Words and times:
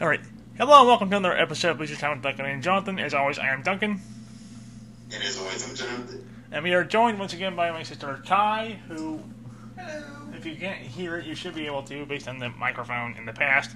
All 0.00 0.06
right. 0.06 0.20
Hello 0.56 0.78
and 0.78 0.86
welcome 0.86 1.10
to 1.10 1.16
another 1.16 1.36
episode 1.36 1.70
of 1.72 1.80
Leisure 1.80 1.96
Time 1.96 2.12
with 2.12 2.22
Duncan 2.22 2.46
and 2.46 2.62
Jonathan. 2.62 3.00
As 3.00 3.14
always, 3.14 3.36
I 3.36 3.48
am 3.48 3.62
Duncan. 3.62 4.00
And 5.12 5.24
as 5.24 5.36
always, 5.36 5.68
I'm 5.68 5.74
Jonathan. 5.74 6.30
And 6.52 6.62
we 6.62 6.72
are 6.72 6.84
joined 6.84 7.18
once 7.18 7.32
again 7.32 7.56
by 7.56 7.72
my 7.72 7.82
sister 7.82 8.22
Cai, 8.24 8.78
who, 8.86 9.18
Hello. 9.76 10.04
if 10.36 10.46
you 10.46 10.54
can't 10.54 10.78
hear 10.78 11.16
it, 11.16 11.26
you 11.26 11.34
should 11.34 11.52
be 11.52 11.66
able 11.66 11.82
to 11.82 12.06
based 12.06 12.28
on 12.28 12.38
the 12.38 12.48
microphone 12.50 13.16
in 13.16 13.26
the 13.26 13.32
past. 13.32 13.74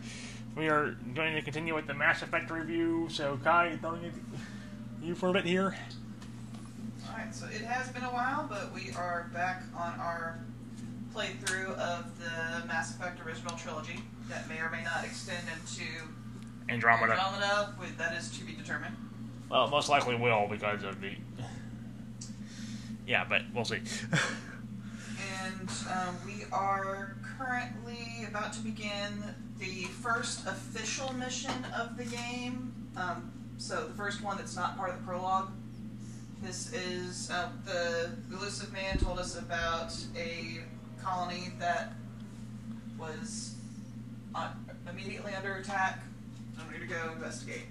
We 0.56 0.69
are 0.69 0.93
going 1.12 1.35
to 1.35 1.43
continue 1.43 1.74
with 1.74 1.88
the 1.88 1.95
Mass 1.95 2.23
Effect 2.23 2.52
review. 2.52 3.09
So, 3.11 3.41
Cai, 3.43 3.77
throwing 3.80 4.04
it 4.04 4.12
you 5.02 5.16
for 5.16 5.30
a 5.30 5.32
bit 5.32 5.45
here. 5.45 5.75
Alright, 7.11 7.34
so 7.34 7.46
it 7.46 7.62
has 7.62 7.89
been 7.89 8.04
a 8.04 8.12
while, 8.12 8.46
but 8.48 8.73
we 8.73 8.93
are 8.93 9.29
back 9.34 9.64
on 9.77 9.98
our 9.98 10.39
playthrough 11.14 11.76
of 11.76 12.18
the 12.18 12.66
Mass 12.66 12.95
Effect 12.95 13.24
original 13.24 13.56
trilogy 13.56 14.00
that 14.28 14.48
may 14.48 14.58
or 14.58 14.70
may 14.70 14.82
not 14.82 15.04
extend 15.04 15.46
into 15.48 15.84
Andromeda. 16.68 17.12
Andromeda. 17.12 17.74
With, 17.78 17.96
that 17.98 18.16
is 18.16 18.30
to 18.38 18.45
be 18.45 18.52
determined. 18.52 18.96
Well, 19.51 19.68
most 19.68 19.88
likely 19.88 20.16
will 20.16 20.46
because 20.48 20.82
of 20.84 21.01
the. 21.01 21.12
Yeah, 23.06 23.24
but 23.28 23.42
we'll 23.54 23.64
see. 23.64 23.80
And 25.45 25.70
um, 25.90 26.16
we 26.24 26.45
are 26.52 27.16
currently 27.38 28.24
about 28.29 28.52
to 28.54 28.60
begin 28.60 29.23
the 29.59 29.84
first 30.01 30.46
official 30.46 31.12
mission 31.15 31.66
of 31.76 31.96
the 31.96 32.04
game. 32.04 32.73
Um, 32.96 33.32
so 33.59 33.87
the 33.87 33.95
first 33.95 34.23
one 34.23 34.37
that's 34.37 34.56
not 34.56 34.76
part 34.76 34.90
of 34.90 34.98
the 34.98 35.04
prologue. 35.04 35.51
This 36.42 36.73
is 36.73 37.30
uh, 37.30 37.51
the 37.65 38.10
Illusive 38.32 38.73
Man 38.73 38.98
told 38.98 39.18
us 39.18 39.38
about 39.38 39.95
a 40.16 40.60
colony 41.02 41.52
that 41.59 41.95
was 42.98 43.55
uh, 44.34 44.52
immediately 44.88 45.34
under 45.34 45.55
attack. 45.56 46.02
I'm 46.59 46.69
going 46.69 46.80
to 46.80 46.87
go 46.87 47.12
investigate. 47.12 47.66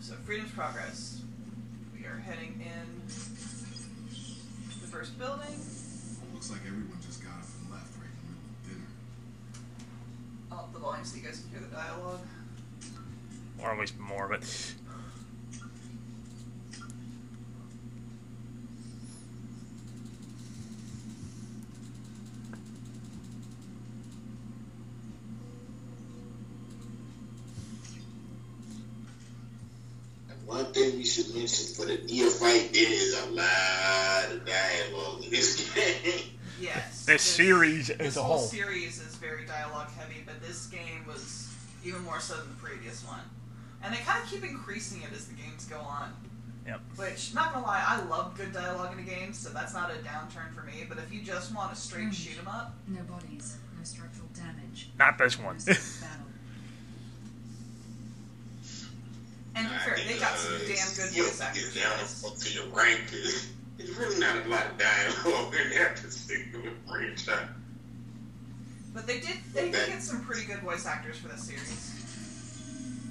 So 0.00 0.14
Freedom's 0.24 0.50
Progress. 0.52 1.22
We 1.96 2.04
are 2.06 2.18
heading 2.18 2.60
in 2.60 3.06
the 3.06 4.86
first 4.86 5.18
building. 5.18 5.54
Looks 6.34 6.50
like 6.50 6.60
everyone 6.66 6.98
just 7.04 7.22
got 7.22 7.32
up 7.32 7.44
and 7.62 7.72
left 7.72 7.92
right 7.96 8.06
in 8.06 8.16
the 8.22 8.32
middle 8.32 8.50
of 8.50 8.68
dinner. 10.50 10.60
up 10.60 10.72
the 10.72 10.78
volume 10.78 11.04
so 11.04 11.16
you 11.16 11.22
guys 11.22 11.40
can 11.40 11.50
hear 11.50 11.68
the 11.68 11.74
dialogue. 11.74 12.20
or 13.62 13.72
at 13.72 13.78
least 13.78 13.98
more, 13.98 14.28
but. 14.28 14.42
One 30.48 30.72
thing 30.72 30.96
we 30.96 31.04
should 31.04 31.34
mention 31.34 31.74
for 31.74 31.84
the 31.84 31.98
neophyte, 32.06 32.72
there 32.72 32.90
is 32.92 33.14
a 33.22 33.30
lot 33.30 34.32
of 34.32 34.46
dialogue 34.46 35.22
in 35.24 35.30
this 35.30 35.70
game. 35.74 36.22
Yes. 36.60 37.04
This 37.06 37.22
series 37.22 37.88
as 37.88 38.16
a 38.16 38.20
whole 38.20 38.38
whole. 38.38 38.46
series 38.48 39.00
is 39.00 39.14
very 39.14 39.46
dialogue 39.46 39.92
heavy, 39.96 40.24
but 40.26 40.42
this 40.42 40.66
game 40.66 41.04
was 41.06 41.48
even 41.84 42.02
more 42.02 42.18
so 42.18 42.34
than 42.36 42.48
the 42.48 42.56
previous 42.56 43.06
one. 43.06 43.20
And 43.80 43.94
they 43.94 43.98
kind 43.98 44.20
of 44.24 44.28
keep 44.28 44.42
increasing 44.42 45.02
it 45.02 45.10
as 45.14 45.26
the 45.26 45.34
games 45.34 45.66
go 45.66 45.78
on. 45.78 46.12
Yep. 46.66 46.80
Which, 46.96 47.32
not 47.32 47.54
gonna 47.54 47.64
lie, 47.64 47.84
I 47.86 48.02
love 48.06 48.36
good 48.36 48.52
dialogue 48.52 48.92
in 48.92 48.98
a 48.98 49.02
game, 49.02 49.32
so 49.32 49.50
that's 49.50 49.72
not 49.72 49.92
a 49.92 49.98
downturn 50.02 50.52
for 50.52 50.62
me. 50.64 50.84
But 50.88 50.98
if 50.98 51.12
you 51.12 51.22
just 51.22 51.54
want 51.54 51.72
a 51.72 51.76
straight 51.76 52.08
Mm. 52.08 52.12
shoot 52.12 52.38
'em 52.40 52.48
up, 52.48 52.74
No 52.88 53.02
bodies, 53.02 53.54
no 53.78 53.84
structural 53.84 54.26
damage. 54.34 54.90
Not 54.98 55.16
this 55.16 55.38
one. 55.38 55.58
No 55.58 55.60
sign 55.74 55.76
of 55.76 56.00
battle. 56.00 56.24
And 59.58 59.68
to 59.68 59.74
be 59.74 59.80
fair, 59.80 59.96
they 60.06 60.18
got 60.18 60.36
some 60.38 60.52
damn 60.58 60.94
good 60.94 61.10
voice 61.10 61.40
actors. 61.40 61.72
for 61.72 61.78
down 61.78 62.36
to 62.38 62.52
your 62.54 62.66
rank. 62.66 63.00
It's 63.78 63.90
really 63.96 64.18
not 64.18 64.46
a 64.46 64.48
lot 64.48 64.66
of 64.66 64.78
dialogue 64.78 65.54
in 65.54 65.70
that 65.78 65.96
particular 65.96 66.70
franchise. 66.86 67.48
But 68.94 69.06
they 69.06 69.20
did 69.20 69.36
they 69.54 69.70
did 69.70 69.88
get 69.88 70.02
some 70.02 70.24
pretty 70.24 70.46
good 70.46 70.60
voice 70.60 70.86
actors 70.86 71.18
for 71.18 71.28
this 71.28 71.44
series. 71.44 71.94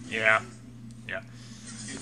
Yeah. 0.09 0.41
Get 1.87 2.01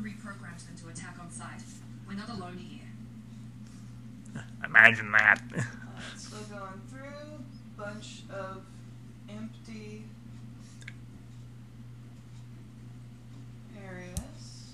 Someone 0.00 0.12
reprogrammed 0.12 0.66
them 0.66 0.76
to 0.82 0.88
attack 0.88 1.16
on 1.20 1.30
sight. 1.30 1.62
We're 2.08 2.14
not 2.14 2.30
alone 2.30 2.56
here. 2.56 4.42
Imagine 4.64 5.12
that. 5.12 5.40
Alright, 5.52 5.66
still 6.16 6.38
going 6.50 6.80
through. 6.88 7.44
Bunch 7.76 8.22
of 8.30 8.62
empty 9.28 10.04
areas. 13.76 14.72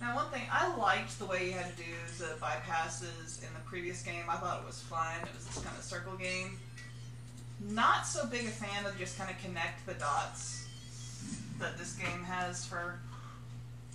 Now, 0.00 0.16
one 0.16 0.26
thing 0.30 0.42
I 0.50 0.74
liked 0.76 1.18
the 1.18 1.26
way 1.26 1.46
you 1.46 1.52
had 1.52 1.76
to 1.76 1.82
do 1.82 1.90
the 2.18 2.34
bypasses 2.40 3.42
in 3.42 3.48
the 3.54 3.60
previous 3.64 4.02
game. 4.02 4.24
I 4.28 4.36
thought 4.36 4.60
it 4.60 4.66
was 4.66 4.80
fun. 4.82 5.14
It 5.22 5.34
was 5.34 5.46
this 5.46 5.64
kind 5.64 5.76
of 5.76 5.82
circle 5.82 6.16
game. 6.16 6.58
Not 7.70 8.06
so 8.06 8.26
big 8.26 8.44
a 8.44 8.50
fan 8.50 8.84
of 8.84 8.98
just 8.98 9.16
kind 9.18 9.30
of 9.30 9.40
connect 9.42 9.86
the 9.86 9.94
dots 9.94 10.65
that 11.58 11.78
this 11.78 11.94
game 11.94 12.22
has 12.24 12.64
for 12.64 12.98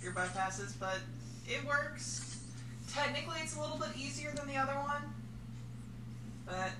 your 0.02 0.12
bypasses, 0.12 0.72
but 0.78 0.98
it 1.46 1.64
works. 1.66 2.40
Technically, 2.92 3.38
it's 3.42 3.56
a 3.56 3.60
little 3.60 3.78
bit 3.78 3.88
easier 3.96 4.32
than 4.32 4.46
the 4.46 4.56
other 4.56 4.74
one, 4.74 5.02
but 6.44 6.70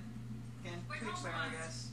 again, 0.64 0.78
Wait, 0.90 1.00
to 1.00 1.04
each 1.06 1.10
hold 1.12 1.24
their 1.24 1.32
own. 1.32 1.40
I 1.48 1.52
guess. 1.52 1.88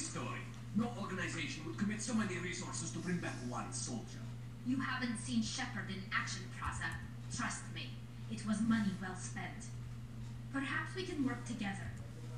Story. 0.00 0.40
No 0.76 0.88
organization 0.98 1.62
would 1.66 1.76
commit 1.76 2.00
so 2.00 2.14
many 2.14 2.38
resources 2.38 2.90
to 2.92 2.98
bring 3.00 3.18
back 3.18 3.34
one 3.48 3.70
soldier. 3.70 4.24
You 4.66 4.80
haven't 4.80 5.18
seen 5.18 5.42
Shepard 5.42 5.90
in 5.90 6.02
action, 6.10 6.42
Prazza. 6.56 6.88
Trust 7.36 7.62
me, 7.74 7.90
it 8.32 8.44
was 8.46 8.60
money 8.62 8.90
well 9.00 9.14
spent. 9.14 9.68
Perhaps 10.52 10.96
we 10.96 11.04
can 11.04 11.26
work 11.26 11.44
together. 11.44 11.84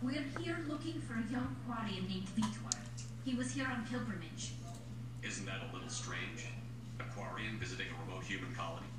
We're 0.02 0.26
here 0.40 0.58
looking 0.68 1.00
for 1.00 1.14
a 1.14 1.32
young 1.32 1.54
Quarian 1.64 2.08
named 2.08 2.28
Veetor. 2.30 2.76
He 3.24 3.34
was 3.34 3.52
here 3.52 3.66
on 3.66 3.86
pilgrimage. 3.86 4.52
Isn't 5.22 5.46
that 5.46 5.62
a 5.70 5.72
little 5.72 5.88
strange? 5.88 6.50
A 6.98 7.04
Quarian 7.04 7.58
visiting 7.60 7.86
a 7.88 8.04
remote 8.04 8.24
human 8.24 8.52
colony? 8.54 8.90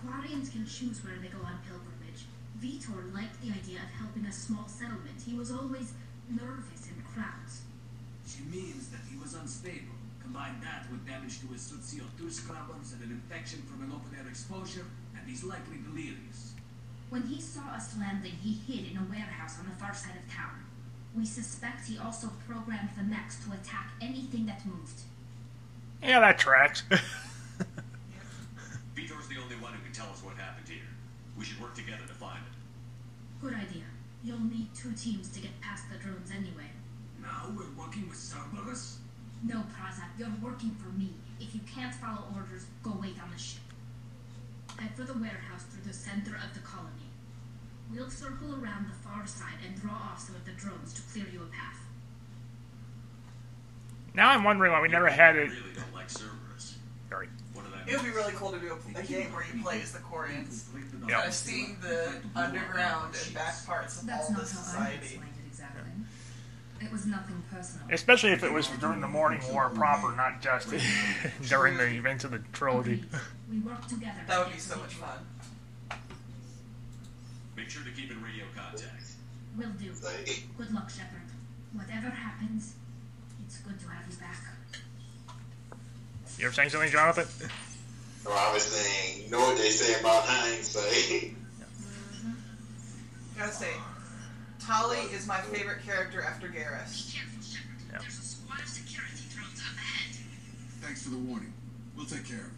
Quarians 0.00 0.50
can 0.50 0.64
choose 0.64 1.04
where 1.04 1.18
they 1.20 1.28
go 1.28 1.44
on 1.44 1.60
pilgrimage. 1.68 2.24
Veetor 2.56 3.12
liked 3.14 3.40
the 3.42 3.52
idea 3.52 3.84
of 3.84 3.90
helping 4.00 4.24
a 4.24 4.32
small 4.32 4.66
settlement. 4.66 5.20
He 5.24 5.34
was 5.34 5.52
always 5.52 5.92
nervous 6.30 6.88
in 6.88 6.96
crowds. 7.14 7.67
She 8.28 8.44
means 8.44 8.88
that 8.88 9.00
he 9.10 9.16
was 9.16 9.32
unstable. 9.32 9.96
Combine 10.20 10.60
that 10.60 10.84
with 10.90 11.06
damage 11.06 11.40
to 11.40 11.46
his 11.48 11.62
suit 11.62 11.80
CO2 11.80 12.30
scrubbers 12.30 12.92
and 12.92 13.02
an 13.02 13.10
infection 13.10 13.62
from 13.62 13.82
an 13.82 13.90
open 13.90 14.14
air 14.20 14.28
exposure, 14.28 14.84
and 15.16 15.26
he's 15.26 15.42
likely 15.44 15.78
delirious. 15.78 16.52
When 17.08 17.22
he 17.22 17.40
saw 17.40 17.70
us 17.70 17.96
landing, 17.98 18.32
he 18.32 18.52
hid 18.52 18.92
in 18.92 18.98
a 18.98 19.06
warehouse 19.08 19.58
on 19.58 19.64
the 19.64 19.72
far 19.80 19.94
side 19.94 20.16
of 20.22 20.30
town. 20.30 20.62
We 21.16 21.24
suspect 21.24 21.88
he 21.88 21.96
also 21.96 22.28
programmed 22.46 22.90
the 22.98 23.02
mechs 23.02 23.42
to 23.46 23.52
attack 23.52 23.92
anything 24.02 24.44
that 24.44 24.66
moved. 24.66 25.00
Yeah, 26.02 26.20
that 26.20 26.38
tracks. 26.38 26.82
Veetor's 28.94 29.28
the 29.28 29.40
only 29.42 29.56
one 29.56 29.72
who 29.72 29.82
can 29.82 29.92
tell 29.94 30.10
us 30.10 30.22
what 30.22 30.36
happened 30.36 30.68
here. 30.68 30.84
We 31.38 31.46
should 31.46 31.62
work 31.62 31.74
together 31.74 32.04
to 32.06 32.12
find 32.14 32.38
it. 32.44 32.52
Good 33.40 33.54
idea. 33.54 33.84
You'll 34.22 34.40
need 34.40 34.68
two 34.74 34.92
teams 34.92 35.30
to 35.30 35.40
get 35.40 35.58
past 35.62 35.84
the 35.90 35.96
drones 35.96 36.30
anyway. 36.30 36.68
Now 37.28 37.52
we're 37.56 37.82
working 37.84 38.08
with 38.08 38.16
Cerberus? 38.18 38.98
No, 39.44 39.56
Prazza, 39.74 40.02
you're 40.18 40.28
working 40.42 40.70
for 40.76 40.88
me. 40.98 41.10
If 41.40 41.54
you 41.54 41.60
can't 41.72 41.94
follow 41.94 42.24
orders, 42.34 42.66
go 42.82 42.96
wait 43.00 43.14
on 43.22 43.30
the 43.30 43.38
ship. 43.38 43.60
Head 44.78 44.90
for 44.96 45.04
the 45.04 45.12
warehouse 45.14 45.64
through 45.70 45.84
the 45.86 45.92
center 45.96 46.36
of 46.36 46.54
the 46.54 46.60
colony. 46.60 47.06
We'll 47.92 48.10
circle 48.10 48.52
around 48.54 48.86
the 48.88 48.94
far 49.08 49.26
side 49.26 49.58
and 49.66 49.80
draw 49.80 49.92
off 49.92 50.20
some 50.20 50.34
of 50.36 50.44
the 50.44 50.52
drones 50.52 50.92
to 50.94 51.02
clear 51.12 51.26
you 51.32 51.42
a 51.42 51.46
path. 51.46 51.78
now 54.14 54.30
I'm 54.30 54.44
wondering 54.44 54.72
why 54.72 54.80
we 54.80 54.88
never 54.88 55.08
had 55.08 55.36
I 55.36 55.40
it. 55.40 55.50
really 55.50 55.74
don't 55.74 55.94
like 55.94 56.08
Cerberus. 56.10 56.76
Sorry. 57.08 57.28
What 57.54 57.64
did 57.64 57.74
I 57.74 57.90
It 57.90 57.96
would 57.96 58.04
be 58.04 58.16
really 58.16 58.32
cool 58.34 58.50
to 58.52 58.58
do 58.58 58.72
a, 58.96 58.98
a 58.98 59.02
game 59.02 59.32
where 59.32 59.44
you 59.54 59.62
play 59.62 59.80
as 59.80 59.92
the 59.92 60.00
Quarians. 60.00 60.64
Yeah. 61.08 61.14
Kind 61.16 61.28
of 61.28 61.34
seeing 61.34 61.76
the 61.80 62.12
underground 62.36 63.14
and 63.24 63.34
back 63.34 63.64
parts 63.66 64.00
of 64.00 64.06
That's 64.06 64.26
all 64.26 64.32
not 64.32 64.40
this 64.42 64.52
how 64.52 64.58
I 64.82 64.92
society. 64.98 65.14
it 65.16 65.20
exactly. 65.48 65.82
It 66.80 66.92
was 66.92 67.06
nothing 67.06 67.42
personal. 67.50 67.86
Especially 67.90 68.30
if 68.30 68.44
it 68.44 68.52
was 68.52 68.68
during 68.80 69.00
the 69.00 69.08
morning 69.08 69.40
war 69.50 69.68
proper, 69.70 70.14
not 70.14 70.40
just 70.40 70.72
during 71.48 71.76
the 71.76 71.86
events 71.86 72.24
of 72.24 72.30
the 72.30 72.38
trilogy. 72.52 73.04
We 73.50 73.58
work 73.60 73.86
together. 73.88 74.20
That 74.26 74.44
would 74.44 74.52
be 74.52 74.60
so 74.60 74.76
much 74.78 74.94
fun. 74.94 75.18
Make 77.56 77.68
sure 77.68 77.82
to 77.84 77.90
keep 77.90 78.10
in 78.10 78.22
radio 78.22 78.44
contact. 78.54 79.02
Will 79.56 79.70
do. 79.70 79.92
Good 80.56 80.72
luck, 80.72 80.88
Shepard. 80.88 81.22
Whatever 81.72 82.10
happens, 82.10 82.74
it's 83.44 83.58
good 83.58 83.78
to 83.80 83.88
have 83.88 84.04
you 84.08 84.16
back. 84.16 84.38
You 86.38 86.46
ever 86.46 86.54
saying 86.54 86.70
something, 86.70 86.90
Jonathan? 86.90 87.26
so 88.22 88.30
I 88.30 88.52
was 88.52 88.62
saying, 88.62 89.24
you 89.24 89.30
know 89.30 89.40
what 89.40 89.58
they 89.58 89.70
say 89.70 89.98
about 89.98 90.22
hindsight? 90.24 91.10
Eh? 91.10 91.30
Gotta 93.38 93.52
say, 93.52 93.72
Tali 94.68 94.98
is 95.16 95.26
my 95.26 95.40
favorite 95.40 95.82
character 95.82 96.20
after 96.20 96.46
Garrus. 96.46 97.10
Careful, 97.14 97.40
Shepard. 97.40 97.80
Yeah. 97.90 97.98
There's 98.00 98.18
a 98.18 98.22
squad 98.22 98.60
of 98.60 98.68
security 98.68 99.24
drones 99.34 99.62
up 99.64 99.74
ahead. 99.74 100.14
Thanks 100.82 101.04
for 101.04 101.08
the 101.08 101.16
warning. 101.16 101.54
We'll 101.96 102.04
take 102.04 102.26
care 102.26 102.36
of 102.36 102.46
it. 102.48 102.57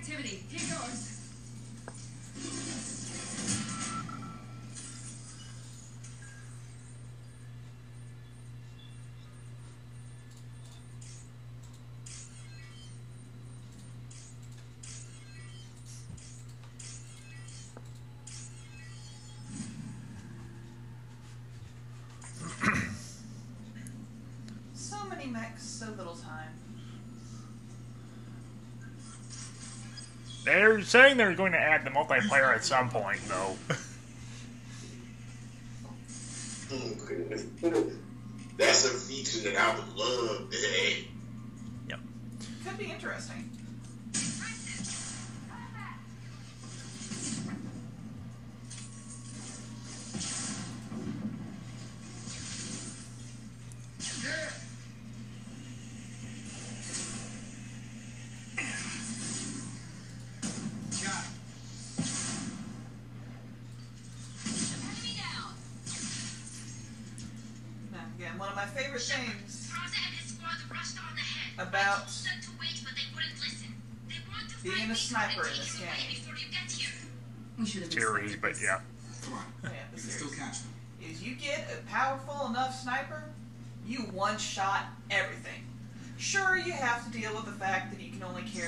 Activity. 0.00 0.42
Here 0.48 0.76
goes. 0.78 1.18
So 24.72 24.96
many 25.08 25.26
mechs, 25.26 25.62
so 25.62 25.86
little 25.96 26.14
time. 26.16 26.39
They're 30.44 30.80
saying 30.82 31.16
they're 31.16 31.34
going 31.34 31.52
to 31.52 31.58
add 31.58 31.84
the 31.84 31.90
multiplayer 31.90 32.54
at 32.54 32.64
some 32.64 32.88
point, 32.88 33.20
though. 33.28 33.56
That's 38.56 38.84
a 38.84 38.90
feature 38.90 39.50
that 39.50 39.56
I 39.56 39.74
would 39.74 39.96
love 39.96 40.50
to 40.50 40.56
have. 40.56 41.09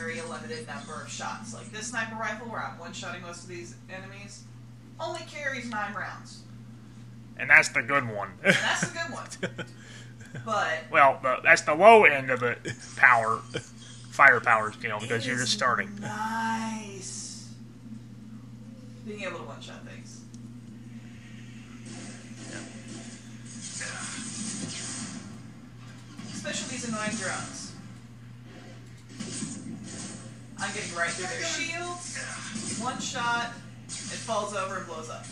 Carry 0.02 0.18
a 0.18 0.26
limited 0.26 0.66
number 0.66 1.00
of 1.02 1.09
shots. 1.09 1.54
Like 1.54 1.71
this 1.71 1.88
sniper 1.88 2.16
rifle, 2.16 2.49
where 2.49 2.61
I'm 2.61 2.78
one 2.78 2.92
shotting 2.92 3.23
most 3.23 3.44
of 3.44 3.49
these 3.49 3.76
enemies, 3.90 4.44
only 4.99 5.21
carries 5.21 5.68
nine 5.71 5.94
rounds. 5.94 6.42
And 7.38 7.49
that's 7.49 7.68
the 7.71 7.82
good 7.82 8.09
one. 8.09 8.30
And 8.44 8.54
that's 8.54 8.88
the 8.88 8.99
good 8.99 9.12
one. 9.12 9.66
But 10.47 10.85
well, 10.90 11.18
the, 11.23 11.40
that's 11.44 11.61
the 11.61 11.75
low 11.75 12.04
end 12.04 12.30
of 12.30 12.40
the 12.40 12.56
power, 12.97 13.37
firepower 14.12 14.73
scale 14.73 14.99
because 14.99 15.26
you're 15.26 15.37
just 15.37 15.52
starting. 15.52 15.90
Nice. 16.00 17.52
Being 19.06 19.25
able 19.25 19.40
to 19.40 19.44
one 19.44 19.61
shot 19.61 19.85
things. 19.85 20.23
Especially 26.32 26.71
these 26.71 26.88
annoying 26.88 27.11
drones. 27.11 27.62
I'm 30.62 30.73
getting 30.75 30.95
right 30.95 31.11
through 31.11 31.26
their 31.26 31.45
shields. 31.45 32.78
One 32.81 33.00
shot, 33.00 33.50
it 33.88 34.23
falls 34.23 34.54
over 34.54 34.76
and 34.78 34.87
blows 34.87 35.11
up. 35.11 35.26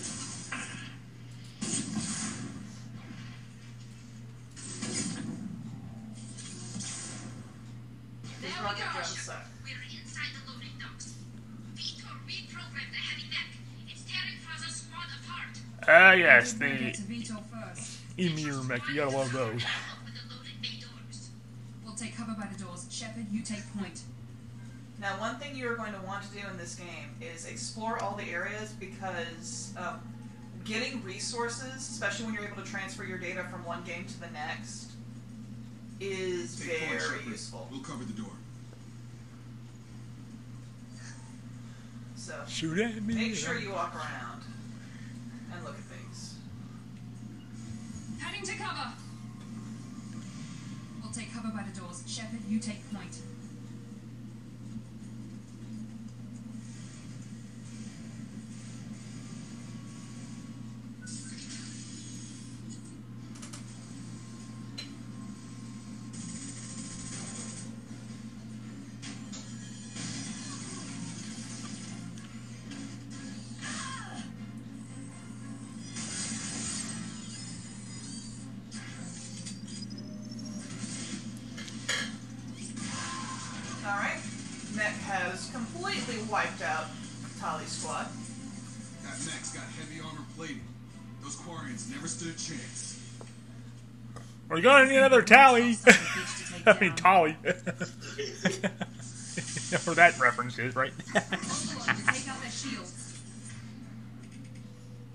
These 8.43 8.55
There 8.55 8.65
rocket 8.65 8.79
go. 8.79 8.93
drones 8.93 9.21
suck. 9.21 9.45
We're 9.63 9.71
inside 10.01 10.31
the 10.35 10.51
loading 10.51 10.75
docks. 10.81 11.15
Veetor 11.75 12.09
reprogrammed 12.27 12.91
the 12.91 12.99
heavy 12.99 13.29
mech. 13.31 13.51
It's 13.89 14.03
tearing 14.11 14.35
Prazza's 14.45 14.83
squad 14.83 15.07
apart. 15.23 15.55
Ah, 15.87 16.13
yes, 16.13 16.55
the 16.55 16.69
get 16.71 16.95
to 16.95 17.03
Veetor 17.03 17.37
first. 17.53 17.99
YMIR 18.19 18.67
mech. 18.67 18.89
You 18.89 18.95
gotta 18.97 19.17
love 19.17 19.33
those. 19.33 19.63
Battle 19.63 20.03
with 20.05 20.15
the 20.15 20.35
loaded 20.35 20.61
bay 20.63 20.81
doors. 20.81 21.31
We'll 21.85 21.95
take 21.95 22.17
cover 22.17 22.35
by 22.39 22.49
the 22.53 22.65
doors. 22.65 22.87
Shepard, 22.91 23.27
you 23.31 23.43
take 23.43 23.63
point. 23.79 24.01
Now, 25.01 25.19
one 25.19 25.37
thing 25.37 25.57
you're 25.57 25.77
going 25.77 25.95
to 25.95 26.01
want 26.03 26.23
to 26.25 26.29
do 26.31 26.41
in 26.51 26.59
this 26.59 26.75
game 26.75 27.09
is 27.23 27.47
explore 27.47 28.03
all 28.03 28.15
the 28.17 28.31
areas 28.31 28.73
because 28.79 29.73
um, 29.79 29.99
getting 30.65 31.03
resources, 31.03 31.75
especially 31.77 32.27
when 32.27 32.35
you're 32.35 32.45
able 32.45 32.63
to 32.63 32.69
transfer 32.71 33.05
your 33.05 33.17
data 33.17 33.45
from 33.51 33.65
one 33.65 33.83
game 33.85 34.05
to 34.05 34.21
the 34.21 34.29
next, 34.31 34.93
is 36.01 36.59
Take 36.61 36.81
very 36.81 37.01
Shepard. 37.01 37.27
useful. 37.27 37.69
We'll 37.71 37.81
cover 37.81 38.05
the 38.05 38.13
door. 38.13 38.31
So 42.17 42.35
Shoot 42.47 42.79
at 42.79 43.03
me. 43.03 43.15
make 43.15 43.35
sure 43.35 43.59
you 43.59 43.71
walk 43.73 43.95
around 43.95 44.43
and 45.55 45.65
look 45.65 45.75
at 45.75 45.81
things. 45.81 46.35
Heading 48.21 48.43
to 48.45 48.53
cover. 48.63 48.93
We'll 51.03 51.13
take 51.13 51.33
cover 51.33 51.49
by 51.49 51.65
the 51.73 51.81
doors. 51.81 52.03
Shepard, 52.07 52.41
you 52.47 52.59
take 52.59 52.89
point. 52.93 53.17
We're 94.61 94.65
gonna 94.65 94.91
need 94.91 94.97
another 94.99 95.23
tally. 95.23 95.73
Hostile 95.73 95.93
bitch 95.95 96.59
to 96.59 96.65
take 96.65 96.77
I 96.77 96.81
mean, 96.81 96.95
tally. 96.95 97.37
Tolly. 97.43 97.55
you 98.53 99.73
know 99.73 99.79
where 99.85 99.95
that 99.95 100.21
reference 100.21 100.59
is, 100.59 100.77
right? 100.77 100.93
Overload 101.17 101.97
to 101.97 102.07
take 102.13 102.29
out 102.29 102.43
their 102.43 102.51
shields. 102.51 103.23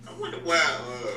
I 0.07 0.19
wonder 0.19 0.37
why 0.37 0.55
uh, 0.57 1.07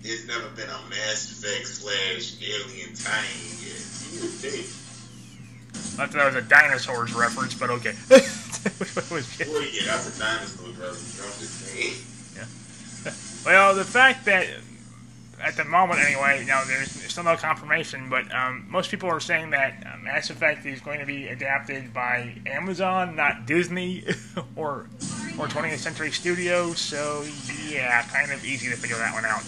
there's 0.00 0.28
never 0.28 0.48
been 0.50 0.68
a 0.68 0.78
Mass 0.90 1.42
Effect 1.42 1.66
slash 1.66 2.36
Alien 2.40 2.94
tie-in 2.94 3.66
yet. 3.66 3.82
You 4.12 4.20
would 4.20 4.30
think. 4.30 4.66
I 5.98 6.06
thought 6.06 6.12
that 6.12 6.26
was 6.26 6.36
a 6.36 6.42
dinosaurs 6.42 7.12
reference, 7.14 7.54
but 7.54 7.70
okay. 7.70 7.96
Was. 9.10 9.40
Well, 9.40 9.62
yeah, 9.72 9.86
that's 9.86 10.16
a 10.16 10.20
dinosaur 10.20 10.68
reference. 10.68 11.18
I'm 11.20 11.40
just 11.40 11.58
saying. 11.66 11.94
Well, 13.46 13.74
the 13.74 13.84
fact 13.84 14.26
that 14.26 14.46
at 15.42 15.56
the 15.56 15.64
moment, 15.64 16.00
anyway, 16.00 16.40
you 16.40 16.46
know, 16.46 16.62
there's 16.66 16.90
still 16.90 17.24
no 17.24 17.36
confirmation, 17.36 18.08
but 18.08 18.32
um, 18.34 18.66
most 18.68 18.90
people 18.90 19.08
are 19.08 19.20
saying 19.20 19.50
that 19.50 19.86
uh, 19.86 19.96
Mass 19.98 20.30
Effect 20.30 20.66
is 20.66 20.80
going 20.80 21.00
to 21.00 21.06
be 21.06 21.28
adapted 21.28 21.92
by 21.92 22.36
Amazon, 22.46 23.16
not 23.16 23.46
Disney 23.46 24.04
or 24.56 24.88
or 25.38 25.46
20th 25.46 25.78
Century 25.78 26.10
Studios. 26.10 26.78
So 26.78 27.24
yeah, 27.68 28.02
kind 28.02 28.32
of 28.32 28.44
easy 28.44 28.68
to 28.70 28.76
figure 28.76 28.96
that 28.96 29.14
one 29.14 29.24
out. 29.24 29.42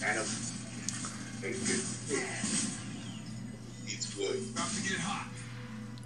kind 0.00 0.18
of. 0.18 0.40
It's 3.86 4.14
good. 4.14 4.36
About 4.52 4.70
to 4.70 4.82
get 4.82 4.98
hot. 5.00 5.28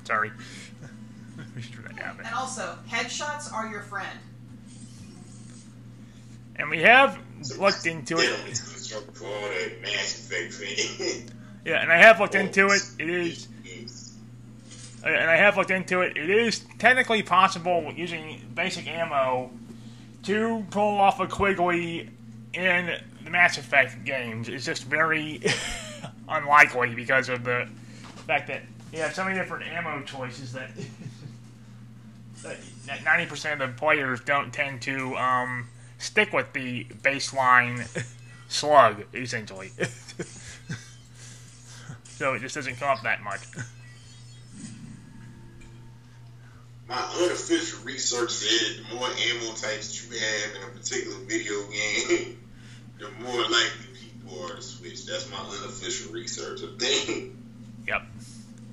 Sorry. 0.04 0.30
We 1.58 1.62
should 1.62 1.74
do 1.74 1.82
that 1.82 1.96
down 1.96 2.20
And 2.24 2.34
also, 2.36 2.78
headshots 2.88 3.52
are 3.52 3.68
your 3.68 3.82
friend. 3.82 4.18
And 6.54 6.70
we 6.70 6.82
have 6.82 7.18
looked 7.58 7.84
into 7.84 8.18
it. 8.18 8.28
don't 8.28 8.44
need 8.46 8.54
to 8.54 8.62
construct 8.62 9.16
for 9.16 9.26
all 9.26 9.40
that 9.40 9.82
Mass 9.82 10.30
Effect 10.30 10.54
thing. 10.54 11.30
Yeah, 11.64 11.82
and 11.82 11.90
I 11.90 11.96
have 11.96 12.20
looked 12.20 12.36
into 12.36 12.68
it. 12.68 12.82
It 13.00 13.10
is 13.10 13.48
Uh, 15.04 15.08
and 15.08 15.28
I 15.30 15.36
have 15.36 15.56
looked 15.56 15.72
into 15.72 16.02
it. 16.02 16.16
It 16.16 16.30
is 16.30 16.64
technically 16.78 17.24
possible 17.24 17.92
using 17.94 18.40
basic 18.54 18.86
ammo 18.86 19.50
to 20.24 20.64
pull 20.70 20.98
off 20.98 21.18
a 21.18 21.26
Quigley 21.26 22.08
in 22.54 23.00
the 23.24 23.30
Mass 23.30 23.58
Effect 23.58 24.04
games. 24.04 24.48
It's 24.48 24.64
just 24.64 24.84
very 24.84 25.42
unlikely 26.28 26.94
because 26.94 27.28
of 27.28 27.42
the 27.42 27.68
fact 28.26 28.46
that 28.46 28.62
you 28.92 29.00
have 29.00 29.14
so 29.14 29.24
many 29.24 29.36
different 29.36 29.66
ammo 29.66 30.02
choices 30.02 30.52
that 30.52 30.70
that 30.76 30.86
ninety 33.04 33.26
percent 33.26 33.60
of 33.60 33.70
the 33.70 33.76
players 33.78 34.20
don't 34.20 34.52
tend 34.52 34.82
to 34.82 35.16
um, 35.16 35.68
stick 35.98 36.32
with 36.32 36.52
the 36.52 36.84
baseline 37.02 37.86
slug 38.48 39.04
essentially. 39.14 39.70
so 42.04 42.34
it 42.34 42.40
just 42.40 42.54
doesn't 42.54 42.76
come 42.76 42.88
up 42.88 43.02
that 43.02 43.22
much. 43.22 43.40
My 46.88 46.96
unofficial 47.20 47.84
research 47.84 48.30
said 48.30 48.82
the 48.82 48.94
more 48.94 49.08
ammo 49.08 49.52
types 49.54 50.02
you 50.02 50.18
have 50.18 50.56
in 50.56 50.62
a 50.62 50.78
particular 50.78 51.18
video 51.26 51.54
game, 51.68 52.42
the 52.98 53.10
more 53.22 53.42
likely 53.42 53.88
people 54.00 54.42
are 54.44 54.56
to 54.56 54.62
switch. 54.62 55.04
That's 55.04 55.30
my 55.30 55.36
unofficial 55.36 56.14
research 56.14 56.62
of 56.62 56.78
thing. 56.78 57.36
Yep. 57.86 58.02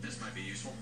This 0.01 0.21
might 0.21 0.33
be 0.33 0.41
useful. 0.41 0.73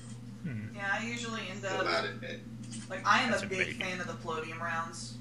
Yeah, 0.75 1.00
I 1.00 1.06
usually 1.06 1.42
end 1.50 1.66
up 1.66 1.86
lot 1.86 2.06
of 2.06 2.20
that. 2.22 2.40
Like 2.89 3.06
I 3.08 3.22
am 3.24 3.32
That's 3.32 3.44
a 3.44 3.46
a 3.46 3.50
big 3.50 3.68
big- 3.68 3.82
fan 3.84 4.00
of 4.00 4.08
the 4.08 4.13
Plodium 4.13 4.62
rounds. 4.62 5.18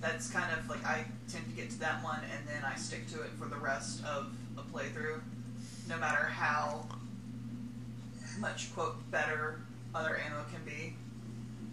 That's 0.00 0.28
kind 0.30 0.52
of 0.58 0.68
like 0.68 0.84
I 0.84 1.04
tend 1.30 1.44
to 1.48 1.56
get 1.56 1.70
to 1.70 1.78
that 1.80 2.02
one 2.04 2.20
and 2.24 2.46
then 2.46 2.62
I 2.64 2.74
stick 2.76 3.08
to 3.12 3.22
it 3.22 3.30
for 3.38 3.46
the 3.46 3.56
rest 3.56 4.04
of 4.04 4.32
a 4.58 4.62
playthrough, 4.62 5.20
no 5.88 5.96
matter 5.98 6.24
how 6.26 6.86
much 8.38 8.74
quote 8.74 8.96
better 9.10 9.60
other 9.94 10.18
ammo 10.18 10.44
can 10.52 10.62
be. 10.64 10.94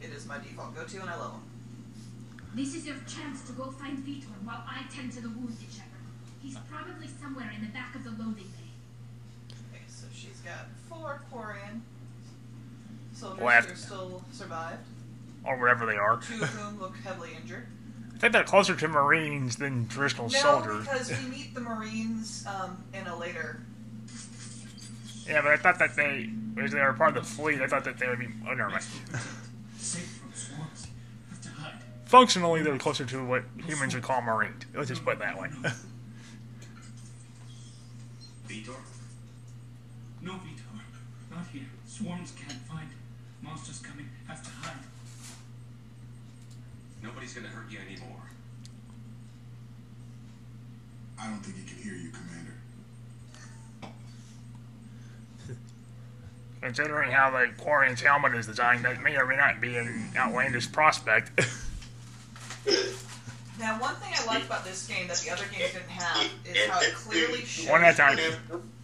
It 0.06 0.12
is 0.14 0.26
my 0.26 0.38
default 0.38 0.76
go-to, 0.76 1.02
and 1.02 1.10
I 1.10 1.16
love 1.16 1.32
them. 1.34 1.44
This 2.56 2.74
is 2.76 2.86
your 2.88 2.96
chance 3.08 3.42
to 3.48 3.54
go 3.54 3.66
find 3.72 4.00
Veetor 4.00 4.28
while 4.44 4.64
I 4.68 4.84
tend 4.94 5.12
to 5.14 5.22
the 5.22 5.30
wounded 5.30 5.58
Shepard. 5.72 5.88
He's 6.42 6.58
probably 6.72 7.08
somewhere 7.22 7.52
in 7.56 7.62
the 7.62 7.72
back 7.72 7.96
of 7.96 8.04
the 8.04 8.10
loading 8.12 8.50
bay. 8.50 8.72
Okay, 9.72 9.84
so 9.88 10.08
she's 10.14 10.40
got 10.44 10.68
four 10.90 11.22
Quarian 11.32 11.82
soldiers 13.22 13.44
Left. 13.44 13.70
who 13.70 13.76
still 13.76 14.24
survived, 14.32 14.80
Or 15.44 15.58
whatever 15.60 15.86
they 15.86 15.96
are. 15.98 16.18
two 16.18 16.42
of 16.42 16.50
whom 16.50 16.80
look 16.80 16.96
heavily 16.98 17.30
injured. 17.40 17.68
I 18.16 18.18
think 18.18 18.34
they're 18.34 18.44
closer 18.44 18.76
to 18.76 18.88
Marines 18.88 19.56
than 19.56 19.88
traditional 19.88 20.28
No, 20.30 20.40
soldiers. 20.40 20.86
because 20.88 21.10
we 21.24 21.30
meet 21.30 21.54
the 21.54 21.62
Marines 21.62 22.46
um, 22.48 22.84
in 22.94 23.06
a 23.08 23.18
later. 23.18 23.62
Yeah, 25.28 25.42
but 25.42 25.52
I 25.52 25.58
thought 25.58 25.80
that 25.80 25.96
they, 25.96 26.30
as 26.62 26.72
they 26.72 26.80
were 26.80 26.94
part 26.94 27.16
of 27.16 27.24
the 27.24 27.30
fleet, 27.30 27.62
I 27.62 27.68
thought 27.68 27.84
that 27.86 27.98
they 28.00 28.08
would 28.08 28.20
be. 28.20 28.28
Oh, 28.48 28.54
never 28.54 28.70
mind. 28.70 28.84
Safe 29.78 30.06
from 30.20 30.34
swarms. 30.34 30.88
Have 31.30 31.42
to 31.42 31.50
hide. 31.50 31.74
Functionally, 32.06 32.62
they're 32.64 32.78
closer 32.78 33.06
to 33.06 33.24
what 33.26 33.44
humans 33.66 33.94
would 33.94 34.04
call 34.04 34.22
Marines. 34.22 34.64
Let's 34.76 34.90
just 34.90 35.06
put 35.06 35.14
it 35.14 35.20
that 35.20 35.40
way. 35.40 35.50
Veetor? 38.48 38.72
No, 40.22 40.34
Veetor. 40.34 40.64
Not 41.32 41.46
here. 41.54 41.64
Swarms 41.88 42.34
can't 42.40 42.60
find. 42.64 42.90
Monsters 43.42 43.80
coming. 43.80 44.10
Have 44.28 44.44
to 44.44 44.50
hide. 44.50 44.78
Nobody's 47.04 47.34
gonna 47.34 47.48
hurt 47.48 47.72
you 47.72 47.80
anymore. 47.80 48.22
I 51.20 51.28
don't 51.28 51.40
think 51.40 51.58
he 51.58 51.64
can 51.64 51.84
hear 51.84 51.94
you, 51.94 52.12
Commander. 52.12 52.54
Considering 56.62 57.12
how 57.12 57.32
the 57.32 57.48
Quarian's 57.58 58.02
helmet 58.02 58.36
is 58.36 58.48
designed, 58.48 58.86
that 58.86 59.02
may 59.02 59.16
or 59.18 59.26
may 59.26 59.36
not 59.36 59.60
be 59.62 59.76
an 59.78 60.12
outlandish 60.16 60.72
prospect. 60.72 61.32
Now, 63.62 63.80
one 63.80 63.94
thing 63.98 64.12
I 64.18 64.26
like 64.26 64.44
about 64.44 64.66
this 64.66 64.88
game 64.88 65.08
that 65.08 65.18
the 65.18 65.30
other 65.30 65.44
games 65.56 65.74
didn't 65.74 65.90
have 65.90 66.32
is 66.46 66.68
how 66.68 66.80
it 66.82 66.96
clearly 66.96 67.46
shows. 67.46 67.70
One 67.70 67.84
at 67.84 67.94
a 67.94 67.98
time. 67.98 68.18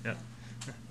Yeah. 0.06 0.14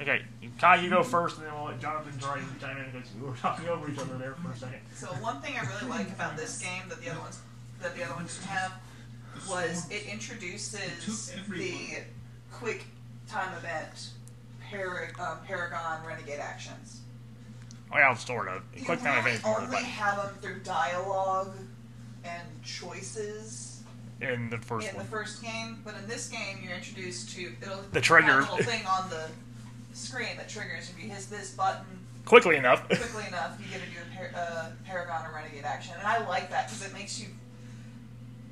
Okay, 0.01 0.23
Cai, 0.59 0.77
you 0.77 0.89
go 0.89 1.03
first, 1.03 1.37
and 1.37 1.47
then 1.47 1.55
we'll 1.55 1.65
let 1.67 1.81
Jonathan 1.81 2.19
try 2.19 2.39
and 2.39 2.61
chime 2.61 2.79
in 2.79 2.91
because 2.91 3.09
we 3.21 3.29
were 3.29 3.37
talking 3.37 3.69
over 3.69 3.91
each 3.91 3.99
other 3.99 4.17
there 4.17 4.35
for 4.43 4.51
a 4.53 4.57
second. 4.57 4.81
So 4.95 5.07
one 5.09 5.41
thing 5.43 5.55
I 5.61 5.67
really 5.67 5.89
like 5.91 6.09
about 6.09 6.37
this 6.37 6.59
game 6.59 6.83
that 6.89 7.01
the 7.03 7.11
other 7.11 7.21
ones 7.21 7.41
that 7.83 7.95
the 7.95 8.03
other 8.05 8.15
ones 8.15 8.35
didn't 8.39 8.49
have 8.51 8.73
was 9.51 9.87
it 9.91 10.07
introduces 10.07 11.31
the 11.49 11.99
quick 12.53 12.87
time 13.29 13.53
event 13.59 14.09
Parag- 14.73 15.19
um, 15.21 15.39
Paragon 15.47 16.05
Renegade 16.07 16.41
actions. 16.41 17.01
Well, 17.93 18.17
sort 18.17 18.49
of. 18.49 18.63
You 18.75 18.85
Quick 18.85 19.01
time 19.01 19.19
really 19.25 19.37
event, 19.37 19.43
part 19.45 19.63
of 19.63 19.69
only 19.69 19.85
have 19.85 20.17
them 20.17 20.35
through 20.41 20.61
dialogue 20.61 21.55
and 22.25 22.43
choices 22.65 23.83
in 24.23 24.49
the 24.51 24.57
first 24.59 24.91
in 24.91 24.97
the 24.97 25.05
first 25.05 25.43
game, 25.43 25.81
but 25.85 25.95
in 26.03 26.09
this 26.09 26.29
game 26.29 26.59
you're 26.63 26.73
introduced 26.75 27.31
to 27.37 27.53
it'll 27.63 27.83
The 27.93 28.01
trigger. 28.01 28.41
have 28.41 28.49
a 28.51 28.57
little 28.57 28.73
thing 28.73 28.87
on 28.87 29.11
the 29.11 29.29
screen 29.97 30.37
that 30.37 30.49
triggers 30.49 30.91
if 30.91 31.03
you 31.03 31.09
hit 31.11 31.27
this 31.31 31.53
button 31.55 31.85
Quickly 32.25 32.57
enough. 32.57 32.87
quickly 32.89 33.25
enough, 33.29 33.57
you 33.61 33.71
get 33.71 33.81
to 33.81 33.91
do 33.91 33.99
a 34.03 34.17
par- 34.17 34.33
uh, 34.35 34.71
Paragon 34.85 35.31
or 35.31 35.35
Renegade 35.35 35.65
action, 35.65 35.95
and 35.97 36.07
I 36.07 36.27
like 36.27 36.51
that 36.51 36.67
because 36.67 36.85
it 36.85 36.93
makes 36.93 37.21
you 37.21 37.29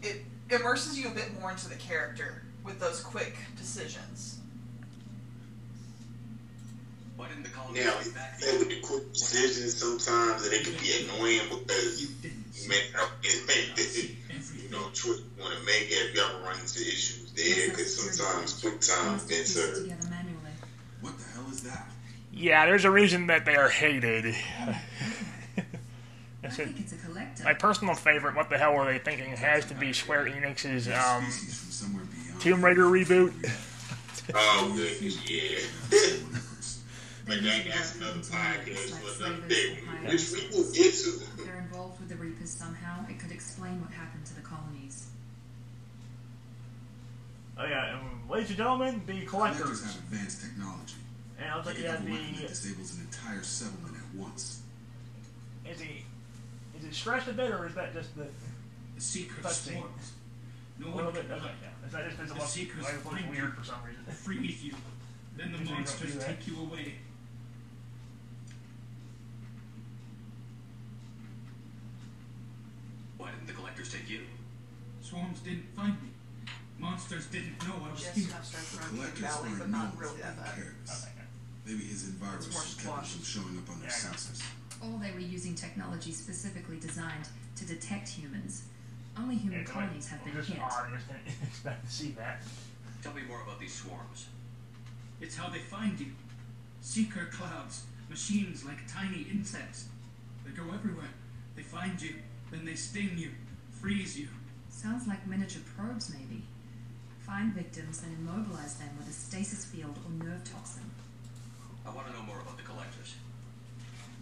it 0.03 0.25
immerses 0.51 0.99
you 0.99 1.09
a 1.09 1.11
bit 1.11 1.39
more 1.41 1.51
into 1.51 1.69
the 1.69 1.75
character 1.75 2.43
with 2.63 2.79
those 2.79 3.01
quick 3.01 3.37
decisions. 3.57 4.39
Why 7.17 7.29
didn't 7.29 7.45
the 7.45 7.49
colony 7.51 7.81
Now, 7.81 7.91
fight 7.93 8.15
back 8.15 8.39
that 8.41 8.59
with 8.59 8.69
the 8.69 8.81
quick 8.81 9.13
decisions 9.13 9.75
sometimes 9.75 10.45
that 10.45 10.53
it 10.53 10.65
can 10.65 10.75
be 10.79 11.05
annoying 11.05 11.41
because 11.51 12.03
You 12.03 12.09
didn't 12.23 12.45
you 12.55 12.69
may 12.69 12.81
make 13.47 13.75
the 13.77 14.11
you 14.63 14.71
know 14.71 14.91
choice 14.91 15.19
you 15.19 15.43
want 15.43 15.55
to 15.59 15.65
make 15.65 15.87
if 15.91 16.15
you 16.15 16.21
ever 16.23 16.43
run 16.45 16.59
into 16.61 16.81
issues 16.81 17.33
there 17.35 17.71
because 17.71 18.17
sometimes 18.17 18.61
quick 18.61 18.81
time 18.81 19.13
Must 19.13 19.29
have 19.31 19.39
pieced 19.39 19.57
events 19.57 19.57
it 19.57 19.63
are 19.63 19.83
together 19.83 20.11
manually. 20.11 20.55
What 21.01 21.19
the 21.19 21.25
hell 21.35 21.47
is 21.51 21.54
that? 21.65 21.87
Yeah, 22.33 22.67
there's 22.67 22.85
a 22.85 22.91
reason 22.91 23.29
that 23.29 23.45
they 23.45 23.57
are 23.57 23.69
hated. 23.69 24.35
I 26.43 26.49
think 26.49 26.81
it's 26.81 26.93
a 26.93 26.97
collector. 26.97 27.45
My 27.45 27.55
personal 27.55 27.95
favorite, 27.95 28.35
what 28.37 28.51
the 28.51 28.59
hell 28.59 28.75
were 28.75 28.85
they 28.85 28.99
thinking, 28.99 29.37
has 29.37 29.65
to 29.67 29.75
be 29.75 29.93
Square 29.93 30.27
Enix's 30.27 30.89
um, 30.89 31.25
Species 31.31 31.59
from 31.59 31.71
somewhere 31.71 32.05
beyond. 32.05 32.41
Tomb 32.41 32.65
Raider 32.65 32.85
reboot. 32.85 33.33
oh 34.35 34.73
goodness 34.77 35.31
yeah. 35.31 35.59
But 37.27 37.43
that, 37.43 37.65
that's 37.67 37.97
another 37.97 38.19
podcast 38.21 38.91
for 38.91 39.25
another 39.25 39.49
day, 39.49 39.79
which 40.07 40.31
we 40.33 40.47
will 40.55 40.71
get 40.73 40.93
to. 40.93 41.43
They're 41.43 41.59
involved 41.59 41.99
with 41.99 42.11
the 42.11 42.17
Reapers 42.17 42.51
somehow, 42.51 43.07
it 43.09 43.19
could 43.19 43.33
explain 43.33 43.81
what 43.81 43.91
happened 43.93 44.27
to 44.27 44.35
the 44.35 44.43
colonies. 44.43 45.07
Oh 47.57 47.65
yeah, 47.65 47.97
and 47.97 48.29
ladies 48.29 48.49
and 48.51 48.59
gentlemen, 48.59 49.01
the 49.07 49.25
Collectors 49.25 49.61
collectors. 49.63 49.85
have 49.85 49.97
advanced 50.13 50.43
technology. 50.43 50.95
And 51.39 51.51
I 51.51 51.57
was 51.57 51.67
They 51.67 51.71
looking 51.73 51.85
can 51.87 51.93
at 51.95 52.01
have 52.01 52.09
a 52.09 52.13
weapon 52.13 52.33
that 52.35 52.43
the. 52.43 52.49
disables 52.49 52.95
an 52.95 53.01
entire 53.03 53.43
settlement 53.43 53.97
at 53.97 54.19
once. 54.19 54.61
Is 55.69 55.81
he? 55.81 56.05
Is 56.79 56.85
it 56.85 56.95
stretched 56.95 57.29
a 57.29 57.33
bit, 57.33 57.51
or 57.51 57.67
is 57.67 57.75
that 57.75 57.93
just 57.93 58.17
the 58.17 58.27
The 58.95 59.01
secret 59.01 59.43
Cutscene. 59.45 59.73
swarms. 59.79 60.13
No 60.79 60.87
a 60.87 60.91
one 60.91 60.97
little 61.07 61.13
can 61.21 61.29
bit? 61.29 61.37
Okay, 61.39 61.51
yeah. 61.63 61.87
Is 61.87 61.93
that 61.93 62.05
just 62.07 62.17
The 62.19 62.23
visible? 62.25 62.45
secrets 62.47 62.87
Like, 62.87 62.95
it 62.97 63.01
find 63.01 63.31
weird 63.31 63.45
you. 63.45 63.51
for 63.51 63.65
some 63.65 63.79
reason. 63.85 64.05
freeze 64.13 64.65
you. 64.65 64.75
Then 65.37 65.53
the 65.53 65.59
monsters 65.71 66.13
do 66.13 66.19
that. 66.19 66.27
take 66.29 66.47
you 66.47 66.61
away. 66.61 66.95
Why 73.17 73.31
didn't 73.31 73.47
the 73.47 73.53
collectors 73.53 73.93
take 73.93 74.09
you? 74.11 74.21
Swarms 75.01 75.41
didn't 75.41 75.67
find 75.77 75.95
me. 76.03 76.09
Monsters 76.79 77.27
didn't 77.27 77.57
know 77.67 77.75
I 77.89 77.93
was 77.93 78.03
Just 78.03 78.17
here. 78.17 78.27
The 78.29 78.97
collectors 78.97 79.21
Valley, 79.21 79.49
aren't 79.49 79.59
but 79.61 79.71
known 79.71 79.93
really 79.97 80.21
that 80.21 80.37
bad. 80.37 80.55
careless. 80.55 81.07
Okay. 81.07 81.13
Maybe 81.65 81.85
his 81.85 82.09
environs 82.09 82.47
It's 82.47 82.55
just 82.63 82.81
kept 82.85 82.99
him 82.99 83.05
from 83.05 83.23
showing 83.25 83.59
up 83.59 83.71
on 83.71 83.81
their 83.81 83.89
Yeah, 83.89 83.95
I 83.97 83.99
senses. 84.17 84.43
Or 84.83 84.99
they 85.01 85.13
were 85.13 85.21
using 85.21 85.55
technology 85.55 86.13
specifically 86.13 86.79
designed 86.79 87.29
to 87.57 87.65
detect 87.65 88.09
humans. 88.09 88.65
Only 89.17 89.37
human 89.37 89.61
Yeah, 89.61 89.65
colonies 89.67 90.09
have 90.09 90.23
been 90.25 90.35
just 90.35 90.51
hit. 90.51 90.61
odd. 90.61 90.89
I 90.91 90.95
just 90.97 91.07
didn't 91.09 91.43
expect 91.43 91.85
to 91.87 91.91
see 91.91 92.11
that. 92.13 92.43
Tell 93.03 93.15
me 93.15 93.23
more 93.23 93.43
about 93.43 93.61
these 93.61 93.73
swarms. 93.75 94.27
It's 95.21 95.37
how 95.37 95.49
they 95.49 95.61
find 95.61 95.99
you. 95.99 96.13
Seeker 96.81 97.27
clouds, 97.33 97.85
machines 98.11 98.65
like 98.65 98.87
tiny 98.87 99.27
insects. 99.31 99.87
They 100.45 100.51
go 100.51 100.65
everywhere. 100.75 101.09
They 101.57 101.63
find 101.63 102.01
you, 102.03 102.17
then 102.51 102.65
they 102.65 102.75
sting 102.75 103.17
you, 103.17 103.31
freeze 103.71 104.19
you. 104.19 104.29
Sounds 104.69 105.07
like 105.07 105.27
miniature 105.27 105.63
probes, 105.77 106.11
maybe. 106.13 106.43
Find 107.21 107.55
victims 107.55 108.03
and 108.03 108.13
immobilize 108.19 108.75
them 108.75 108.91
with 108.99 109.09
a 109.09 109.13
stasis 109.13 109.65
field 109.65 109.97
or 110.05 110.25
nerve 110.25 110.43
toxin. 110.45 110.83
I 111.87 111.91
want 111.91 112.07
to 112.09 112.13
know 112.13 112.23
more 112.23 112.41
about 112.41 112.57
the 112.57 112.63
collectors. 112.65 113.15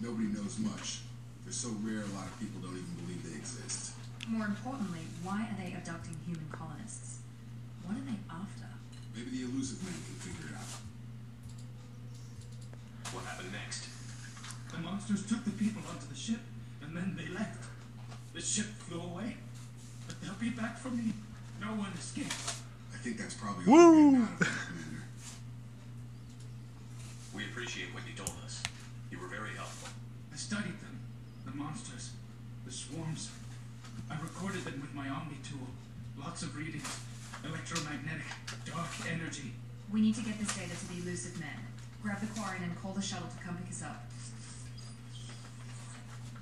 Nobody 0.01 0.29
knows 0.29 0.59
much. 0.59 1.03
They're 1.45 1.53
so 1.53 1.71
rare, 1.83 2.03
a 2.03 2.15
lot 2.15 2.27
of 2.27 2.35
people 2.39 2.61
don't 2.61 2.75
even 2.75 2.95
believe 3.07 3.23
they 3.23 3.39
exist. 3.39 3.95
More 4.29 4.47
importantly, 4.47 5.07
why 5.23 5.47
are 5.47 5.57
they 5.59 5.75
abducting 5.75 6.17
human 6.27 6.47
colonists? 6.51 7.19
What 7.85 7.99
are 7.99 8.07
they 8.07 8.19
after? 8.31 8.71
Maybe 9.15 9.31
the 9.31 9.43
Illusive 9.51 9.83
Man 9.83 9.93
can 9.95 10.17
figure 10.23 10.51
it 10.51 10.57
out. 10.59 10.73
What 13.15 13.25
happened 13.25 13.53
next? 13.53 13.89
The 14.71 14.79
monsters 14.79 15.27
took 15.27 15.45
the 15.45 15.51
people 15.51 15.83
onto 15.91 16.07
the 16.07 16.15
ship, 16.15 16.41
and 16.83 16.97
then 16.97 17.19
they 17.19 17.29
left. 17.35 17.65
The 18.33 18.41
ship 18.41 18.67
flew 18.87 19.01
away. 19.03 19.37
But 20.07 20.21
they'll 20.23 20.41
be 20.41 20.51
back 20.51 20.79
for 20.79 20.89
me. 20.89 21.13
No 21.61 21.69
one 21.75 21.93
escaped. 21.99 22.33
I 22.95 22.97
think 22.99 23.19
that's 23.19 23.35
probably 23.35 23.67
all 23.67 23.73
Woo! 23.73 24.01
getting 24.11 24.23
out 24.23 24.41
of 24.41 24.41
it, 24.41 24.49
Commander. 24.67 25.03
We 27.35 27.45
appreciate 27.45 27.95
what 27.95 28.03
you 28.07 28.13
told 28.15 28.37
us. 28.45 28.63
You 29.11 29.19
were 29.19 29.27
very 29.27 29.57
helpful. 29.57 29.89
I 30.33 30.37
studied 30.37 30.79
them. 30.81 31.01
The 31.47 31.53
monsters. 31.53 32.11
The 32.67 32.73
swarms. 32.73 33.31
I 34.11 34.21
recorded 34.21 34.65
them 34.65 34.81
with 34.81 34.93
my 34.95 35.09
Omni 35.09 35.37
tool. 35.43 35.67
Lots 36.19 36.43
of 36.43 36.55
readings. 36.57 37.01
Electromagnetic. 37.45 38.29
Dark 38.67 38.91
energy. 39.11 39.53
We 39.91 40.01
need 40.01 40.15
to 40.17 40.23
get 40.23 40.39
this 40.39 40.55
data 40.55 40.77
to 40.77 40.89
the 40.89 41.03
elusive 41.03 41.41
men. 41.41 41.57
Grab 42.03 42.21
the 42.21 42.27
Quarian 42.27 42.65
and 42.65 42.83
call 42.83 42.93
the 42.93 43.03
shuttle 43.03 43.29
to 43.29 43.45
come 43.45 43.57
pick 43.57 43.71
us 43.71 43.83
up. 43.83 44.05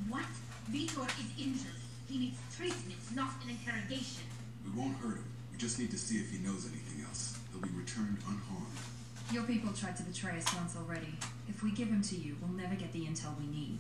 What? 0.09 0.27
Veetor 0.69 1.07
is 1.19 1.31
injured. 1.39 1.79
He 2.09 2.19
needs 2.19 2.39
treatment, 2.57 2.99
not 3.15 3.31
an 3.45 3.51
interrogation. 3.51 4.25
We 4.65 4.81
won't 4.81 4.97
hurt 4.99 5.17
him. 5.17 5.25
We 5.53 5.59
just 5.59 5.79
need 5.79 5.91
to 5.93 5.99
see 5.99 6.19
if 6.19 6.31
he 6.31 6.39
knows 6.39 6.67
anything 6.67 7.05
else. 7.05 7.39
He'll 7.53 7.63
be 7.63 7.71
returned 7.71 8.19
unharmed. 8.27 8.90
Your 9.33 9.45
people 9.45 9.73
tried 9.73 9.97
to 9.97 10.03
betray 10.03 10.39
us 10.39 10.55
once 10.57 10.75
already. 10.77 11.15
If 11.49 11.63
we 11.63 11.71
give 11.71 11.87
him 11.87 12.03
to 12.03 12.17
you, 12.17 12.37
we'll 12.41 12.51
never 12.51 12.75
get 12.75 12.91
the 12.93 13.07
intel 13.07 13.39
we 13.39 13.47
need. 13.47 13.79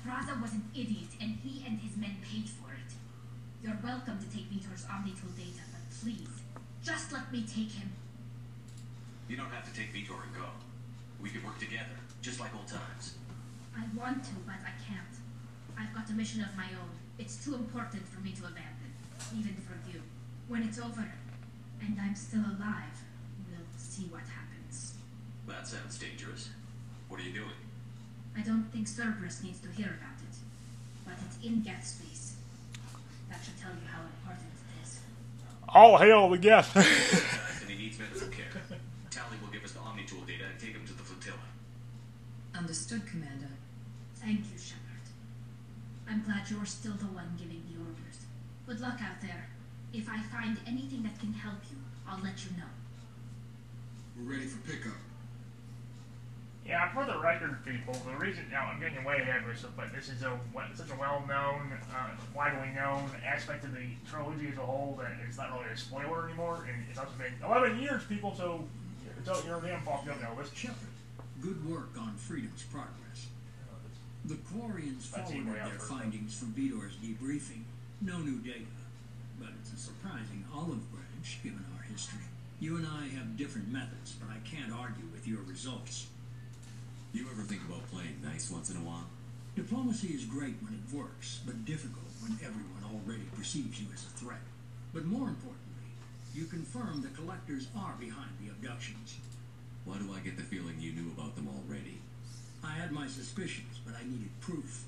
Prazza 0.00 0.40
was 0.40 0.52
an 0.54 0.64
idiot, 0.74 1.12
and 1.20 1.36
he 1.44 1.62
and 1.66 1.78
his 1.78 1.94
men 1.98 2.16
paid 2.24 2.48
for 2.48 2.72
it. 2.72 2.96
You're 3.62 3.76
welcome 3.84 4.18
to 4.18 4.24
take 4.34 4.48
Veetor's 4.48 4.86
Omnitool 4.86 5.36
data, 5.36 5.60
but 5.72 5.84
please, 6.00 6.40
just 6.82 7.12
let 7.12 7.30
me 7.30 7.42
take 7.42 7.72
him. 7.72 7.92
You 9.28 9.36
don't 9.36 9.50
have 9.50 9.70
to 9.70 9.78
take 9.78 9.92
Veetor 9.92 10.14
and 10.24 10.34
go. 10.34 10.48
We 11.20 11.28
can 11.28 11.44
work 11.44 11.58
together, 11.58 12.00
just 12.22 12.40
like 12.40 12.54
old 12.56 12.66
times. 12.66 13.18
I 13.76 13.84
want 13.94 14.24
to, 14.24 14.30
but 14.46 14.56
I 14.64 14.72
can't. 14.88 15.14
I've 15.76 15.94
got 15.94 16.08
a 16.08 16.14
mission 16.14 16.40
of 16.40 16.56
my 16.56 16.72
own. 16.80 16.96
It's 17.18 17.44
too 17.44 17.54
important 17.54 18.08
for 18.08 18.20
me 18.20 18.32
to 18.32 18.44
abandon, 18.44 18.96
even 19.36 19.54
for 19.60 19.76
you. 19.92 20.00
When 20.48 20.62
it's 20.62 20.78
over, 20.78 21.12
and 21.82 21.98
I'm 22.00 22.14
still 22.14 22.40
alive, 22.40 22.96
we'll 23.50 23.68
see 23.76 24.04
what 24.04 24.22
happens. 24.22 24.47
That 25.48 25.66
sounds 25.66 25.98
dangerous. 25.98 26.50
What 27.08 27.20
are 27.20 27.22
you 27.22 27.32
doing? 27.32 27.56
I 28.36 28.42
don't 28.42 28.64
think 28.70 28.86
Cerberus 28.86 29.42
needs 29.42 29.60
to 29.60 29.68
hear 29.68 29.96
about 29.98 30.20
it, 30.22 30.36
but 31.04 31.14
it's 31.26 31.44
in 31.44 31.62
Geth 31.62 31.84
space. 31.84 32.36
That 33.30 33.40
should 33.42 33.58
tell 33.58 33.72
you 33.72 33.88
how 33.90 34.02
important 34.04 34.46
it 34.52 34.82
is. 34.84 35.00
All 35.68 35.96
hail 35.98 36.28
the 36.28 36.38
guest. 36.38 36.76
and 36.76 36.84
he 37.68 37.76
needs 37.76 37.98
medical 37.98 38.28
care. 38.28 38.52
Tali 39.10 39.36
will 39.42 39.52
give 39.52 39.64
us 39.64 39.72
the 39.72 39.80
Omni 39.80 40.04
Tool 40.04 40.20
data 40.20 40.44
and 40.50 40.60
take 40.60 40.72
him 40.72 40.86
to 40.86 40.92
the 40.92 41.02
flotilla. 41.02 41.42
Understood, 42.54 43.06
Commander. 43.06 43.50
Thank 44.16 44.40
you, 44.52 44.58
Shepard. 44.58 45.06
I'm 46.08 46.22
glad 46.22 46.48
you're 46.50 46.66
still 46.66 46.94
the 46.94 47.06
one 47.06 47.34
giving 47.38 47.62
the 47.72 47.78
orders. 47.80 48.24
Good 48.66 48.80
luck 48.80 49.00
out 49.02 49.20
there. 49.20 49.48
If 49.92 50.08
I 50.08 50.20
find 50.22 50.58
anything 50.66 51.02
that 51.02 51.18
can 51.18 51.32
help 51.32 51.58
you, 51.70 51.78
I'll 52.08 52.22
let 52.22 52.44
you 52.44 52.52
know. 52.56 52.70
We're 54.16 54.34
ready 54.34 54.46
for 54.46 54.58
pickup. 54.68 55.07
Yeah, 56.68 56.92
for 56.92 57.06
the 57.10 57.18
record, 57.18 57.64
people, 57.64 57.94
the 57.94 58.14
reason 58.18 58.44
now 58.50 58.66
I'm 58.70 58.78
getting 58.78 59.02
way 59.02 59.16
ahead 59.22 59.40
of 59.40 59.48
myself, 59.48 59.72
but 59.74 59.90
this 59.90 60.10
is 60.10 60.22
a 60.22 60.38
such 60.74 60.90
a 60.90 61.00
well-known, 61.00 61.72
uh, 61.96 62.10
widely 62.36 62.68
known 62.76 63.10
aspect 63.24 63.64
of 63.64 63.72
the 63.72 63.88
trilogy 64.06 64.48
as 64.52 64.58
a 64.58 64.60
whole 64.60 64.98
that 65.00 65.12
it's 65.26 65.38
not 65.38 65.50
really 65.56 65.72
a 65.72 65.76
spoiler 65.76 66.28
anymore, 66.28 66.68
and 66.68 66.84
it's 66.90 66.98
also 66.98 67.12
been 67.16 67.32
11 67.42 67.80
years, 67.80 68.04
people. 68.04 68.34
So 68.36 68.64
don't 69.24 69.46
you're 69.46 69.58
a 69.58 69.62
damn 69.62 69.80
fault 69.80 70.02
you 70.04 70.10
know 70.10 70.36
this. 70.36 70.52
Shepard, 70.52 70.92
good 71.40 71.68
work 71.70 71.88
on 71.98 72.14
Freedom's 72.16 72.62
progress. 72.64 73.28
The 74.26 74.34
Quarians 74.34 75.04
forwarded 75.04 75.46
their 75.46 75.78
findings 75.78 76.38
from 76.38 76.52
Veetor's 76.52 76.96
debriefing. 76.96 77.62
No 78.02 78.18
new 78.18 78.40
data, 78.40 78.68
but 79.40 79.48
it's 79.62 79.72
a 79.72 79.76
surprising 79.76 80.44
olive 80.54 80.84
branch 80.92 81.38
given 81.42 81.64
our 81.76 81.82
history. 81.84 82.28
You 82.60 82.76
and 82.76 82.86
I 82.86 83.08
have 83.16 83.38
different 83.38 83.68
methods, 83.68 84.16
but 84.20 84.28
I 84.28 84.36
can't 84.46 84.70
argue 84.70 85.06
with 85.14 85.26
your 85.26 85.40
results. 85.48 86.08
You 87.18 87.26
ever 87.32 87.42
think 87.42 87.62
about 87.66 87.82
playing 87.90 88.22
nice 88.22 88.48
once 88.48 88.70
in 88.70 88.76
a 88.76 88.86
while? 88.86 89.10
Diplomacy 89.56 90.14
is 90.14 90.24
great 90.24 90.54
when 90.62 90.78
it 90.78 90.94
works, 90.94 91.40
but 91.44 91.64
difficult 91.64 92.06
when 92.22 92.38
everyone 92.38 92.86
already 92.86 93.24
perceives 93.34 93.80
you 93.80 93.88
as 93.92 94.04
a 94.06 94.14
threat. 94.22 94.38
But 94.94 95.04
more 95.04 95.26
importantly, 95.26 95.90
you 96.32 96.44
confirm 96.44 97.02
the 97.02 97.08
collectors 97.20 97.66
are 97.76 97.96
behind 97.98 98.30
the 98.38 98.50
abductions. 98.54 99.16
Why 99.84 99.98
do 99.98 100.14
I 100.14 100.20
get 100.20 100.36
the 100.36 100.44
feeling 100.44 100.78
you 100.78 100.92
knew 100.92 101.10
about 101.10 101.34
them 101.34 101.48
already? 101.50 101.98
I 102.62 102.78
had 102.78 102.92
my 102.92 103.08
suspicions, 103.08 103.80
but 103.84 103.96
I 103.98 104.06
needed 104.06 104.30
proof. 104.40 104.84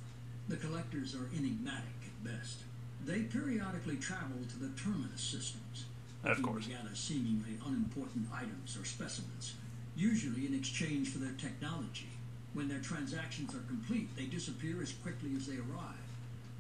The 0.47 0.57
collectors 0.57 1.17
are 1.17 1.27
enigmatic 1.37 1.99
at 2.07 2.23
best. 2.23 2.61
They 3.05 3.23
periodically 3.23 3.97
travel 3.97 4.39
to 4.51 4.57
the 4.57 4.71
terminus 4.79 5.21
systems, 5.21 5.87
Of 6.23 6.39
looking 6.39 6.45
course. 6.45 6.65
to 6.67 6.71
gather 6.79 6.95
seemingly 6.95 7.59
unimportant 7.67 8.29
items 8.33 8.79
or 8.79 8.85
specimens, 8.85 9.55
usually 9.97 10.47
in 10.47 10.55
exchange 10.55 11.09
for 11.11 11.19
their 11.19 11.35
technology. 11.35 12.07
When 12.53 12.69
their 12.69 12.81
transactions 12.81 13.55
are 13.55 13.63
complete, 13.69 14.15
they 14.17 14.25
disappear 14.25 14.83
as 14.83 14.93
quickly 14.93 15.31
as 15.37 15.47
they 15.47 15.57
arrive, 15.57 16.03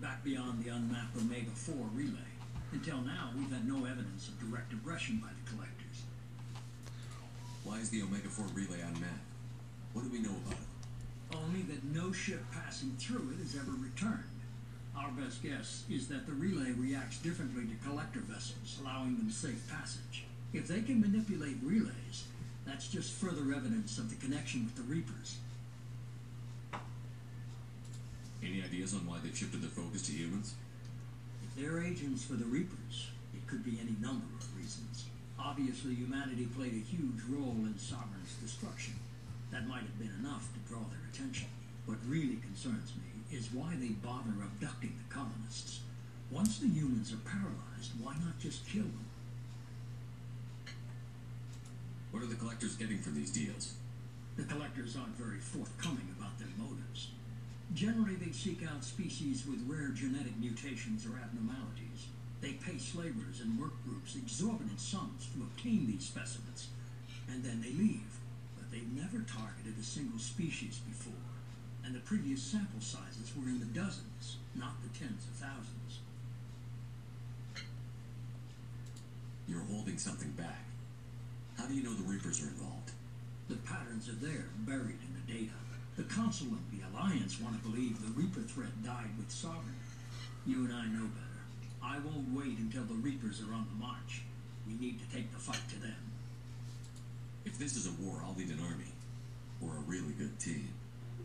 back 0.00 0.22
beyond 0.22 0.62
the 0.62 0.70
unmapped 0.70 1.16
Omega 1.16 1.50
4 1.50 1.74
relay. 1.94 2.30
Until 2.72 2.98
now, 2.98 3.30
we've 3.36 3.50
had 3.50 3.66
no 3.66 3.84
evidence 3.84 4.28
of 4.28 4.38
direct 4.38 4.72
aggression 4.72 5.16
by 5.16 5.28
the 5.28 5.50
collectors. 5.50 6.04
Why 7.64 7.78
is 7.78 7.90
the 7.90 8.02
Omega 8.02 8.28
4 8.28 8.46
relay 8.54 8.80
unmapped? 8.80 9.26
What 9.92 10.02
do 10.02 10.10
we 10.10 10.20
know 10.20 10.36
about 10.46 10.60
it? 10.60 11.36
Only 11.36 11.62
that 11.62 11.82
no 11.84 12.12
ship 12.12 12.44
passing 12.52 12.94
through 12.98 13.30
it 13.34 13.42
has 13.42 13.56
ever 13.56 13.72
returned. 13.72 14.30
Our 14.96 15.10
best 15.10 15.42
guess 15.42 15.84
is 15.90 16.06
that 16.08 16.26
the 16.26 16.32
relay 16.32 16.70
reacts 16.70 17.18
differently 17.18 17.64
to 17.66 17.88
collector 17.88 18.20
vessels, 18.20 18.78
allowing 18.80 19.16
them 19.16 19.30
safe 19.30 19.68
passage. 19.68 20.24
If 20.52 20.68
they 20.68 20.82
can 20.82 21.00
manipulate 21.00 21.56
relays, 21.62 22.24
that's 22.64 22.88
just 22.88 23.12
further 23.12 23.52
evidence 23.52 23.98
of 23.98 24.10
the 24.10 24.16
connection 24.16 24.64
with 24.64 24.76
the 24.76 24.82
Reapers. 24.82 25.38
Any 28.42 28.62
ideas 28.62 28.94
on 28.94 29.06
why 29.06 29.18
they've 29.22 29.36
shifted 29.36 29.60
their 29.60 29.70
focus 29.70 30.02
to 30.06 30.12
humans? 30.12 30.54
If 31.44 31.54
they're 31.56 31.82
agents 31.82 32.24
for 32.24 32.34
the 32.34 32.44
Reapers, 32.44 33.10
it 33.34 33.46
could 33.46 33.64
be 33.64 33.78
any 33.80 33.96
number 34.00 34.26
of 34.38 34.56
reasons. 34.56 35.04
Obviously, 35.38 35.94
humanity 35.94 36.46
played 36.46 36.72
a 36.72 36.88
huge 36.88 37.20
role 37.28 37.56
in 37.64 37.78
Sovereign's 37.78 38.34
destruction. 38.42 38.94
That 39.50 39.66
might 39.66 39.82
have 39.82 39.98
been 39.98 40.14
enough 40.20 40.48
to 40.54 40.60
draw 40.68 40.80
their 40.88 41.04
attention. 41.12 41.48
What 41.86 41.98
really 42.06 42.36
concerns 42.36 42.92
me 42.96 43.36
is 43.36 43.52
why 43.52 43.74
they 43.76 43.88
bother 43.88 44.36
abducting 44.42 44.94
the 44.96 45.14
colonists. 45.14 45.80
Once 46.30 46.58
the 46.58 46.68
humans 46.68 47.12
are 47.12 47.28
paralyzed, 47.28 47.92
why 48.00 48.14
not 48.24 48.38
just 48.38 48.66
kill 48.66 48.84
them? 48.84 49.06
What 52.10 52.22
are 52.22 52.26
the 52.26 52.36
collectors 52.36 52.76
getting 52.76 52.98
from 52.98 53.14
these 53.14 53.30
deals? 53.30 53.74
The 54.36 54.44
collectors 54.44 54.96
aren't 54.96 55.16
very 55.16 55.38
forthcoming 55.38 56.14
about 56.18 56.38
their 56.38 56.48
motives. 56.58 57.08
Generally, 57.74 58.16
they 58.16 58.32
seek 58.32 58.66
out 58.66 58.82
species 58.82 59.46
with 59.46 59.64
rare 59.68 59.88
genetic 59.88 60.36
mutations 60.38 61.06
or 61.06 61.16
abnormalities. 61.16 62.08
They 62.40 62.52
pay 62.52 62.78
slavers 62.78 63.40
and 63.40 63.60
work 63.60 63.72
groups 63.84 64.16
exorbitant 64.16 64.80
sums 64.80 65.28
to 65.34 65.42
obtain 65.42 65.86
these 65.86 66.06
specimens, 66.06 66.68
and 67.28 67.44
then 67.44 67.62
they 67.62 67.70
leave. 67.70 68.18
But 68.56 68.70
they've 68.72 68.92
never 68.92 69.24
targeted 69.24 69.78
a 69.78 69.84
single 69.84 70.18
species 70.18 70.80
before, 70.88 71.30
and 71.84 71.94
the 71.94 72.00
previous 72.00 72.42
sample 72.42 72.80
sizes 72.80 73.32
were 73.36 73.48
in 73.48 73.60
the 73.60 73.66
dozens, 73.66 74.38
not 74.56 74.82
the 74.82 74.98
tens 74.98 75.24
of 75.24 75.36
thousands. 75.36 76.00
You're 79.46 79.66
holding 79.70 79.98
something 79.98 80.30
back. 80.32 80.64
How 81.56 81.66
do 81.66 81.74
you 81.74 81.82
know 81.82 81.94
the 81.94 82.02
Reapers 82.02 82.42
are 82.42 82.48
involved? 82.48 82.92
The 83.48 83.56
patterns 83.56 84.08
are 84.08 84.12
there, 84.12 84.48
buried 84.66 84.98
in 85.02 85.14
the 85.14 85.32
data. 85.32 85.52
The 85.96 86.04
Council 86.04 86.46
and 86.48 86.64
the 86.70 86.86
Alliance 86.88 87.40
want 87.40 87.60
to 87.60 87.68
believe 87.68 88.00
the 88.00 88.12
Reaper 88.12 88.40
threat 88.40 88.82
died 88.82 89.10
with 89.18 89.30
Sovereign. 89.30 89.80
You 90.46 90.64
and 90.64 90.72
I 90.72 90.86
know 90.86 91.06
better. 91.06 91.42
I 91.82 91.98
won't 91.98 92.32
wait 92.32 92.58
until 92.58 92.84
the 92.84 92.94
Reapers 92.94 93.42
are 93.42 93.52
on 93.52 93.66
the 93.68 93.84
march. 93.84 94.22
We 94.66 94.74
need 94.74 94.98
to 95.00 95.16
take 95.16 95.32
the 95.32 95.38
fight 95.38 95.68
to 95.70 95.80
them. 95.80 96.12
If 97.44 97.58
this 97.58 97.76
is 97.76 97.86
a 97.86 98.02
war, 98.02 98.22
I'll 98.24 98.34
lead 98.34 98.48
an 98.48 98.60
army. 98.60 98.92
Or 99.60 99.76
a 99.76 99.90
really 99.90 100.12
good 100.12 100.38
team. 100.38 100.68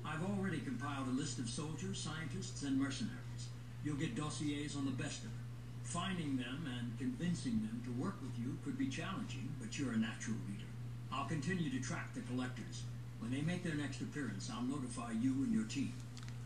I've 0.06 0.24
already 0.24 0.60
compiled 0.60 1.08
a 1.08 1.12
list 1.12 1.40
of 1.40 1.50
soldiers, 1.50 2.00
scientists, 2.00 2.64
and 2.64 2.80
mercenaries. 2.80 3.48
You'll 3.84 3.96
get 3.96 4.16
dossiers 4.16 4.76
on 4.76 4.86
the 4.86 4.92
best 4.92 5.20
of 5.20 5.32
them. 5.32 5.46
Finding 5.84 6.38
them 6.38 6.68
and 6.80 6.98
convincing 6.98 7.62
them 7.62 7.82
to 7.86 8.02
work 8.02 8.16
with 8.22 8.38
you 8.38 8.58
could 8.64 8.78
be 8.78 8.88
challenging, 8.88 9.48
but 9.60 9.78
you're 9.78 9.94
a 9.94 9.98
natural 9.98 10.38
leader. 10.50 10.70
I'll 11.14 11.28
continue 11.28 11.70
to 11.70 11.80
track 11.80 12.14
the 12.14 12.22
collectors. 12.22 12.84
When 13.26 13.34
they 13.34 13.42
make 13.42 13.64
their 13.64 13.74
next 13.74 14.02
appearance, 14.02 14.52
I'll 14.54 14.62
notify 14.62 15.10
you 15.20 15.32
and 15.32 15.52
your 15.52 15.64
team. 15.64 15.94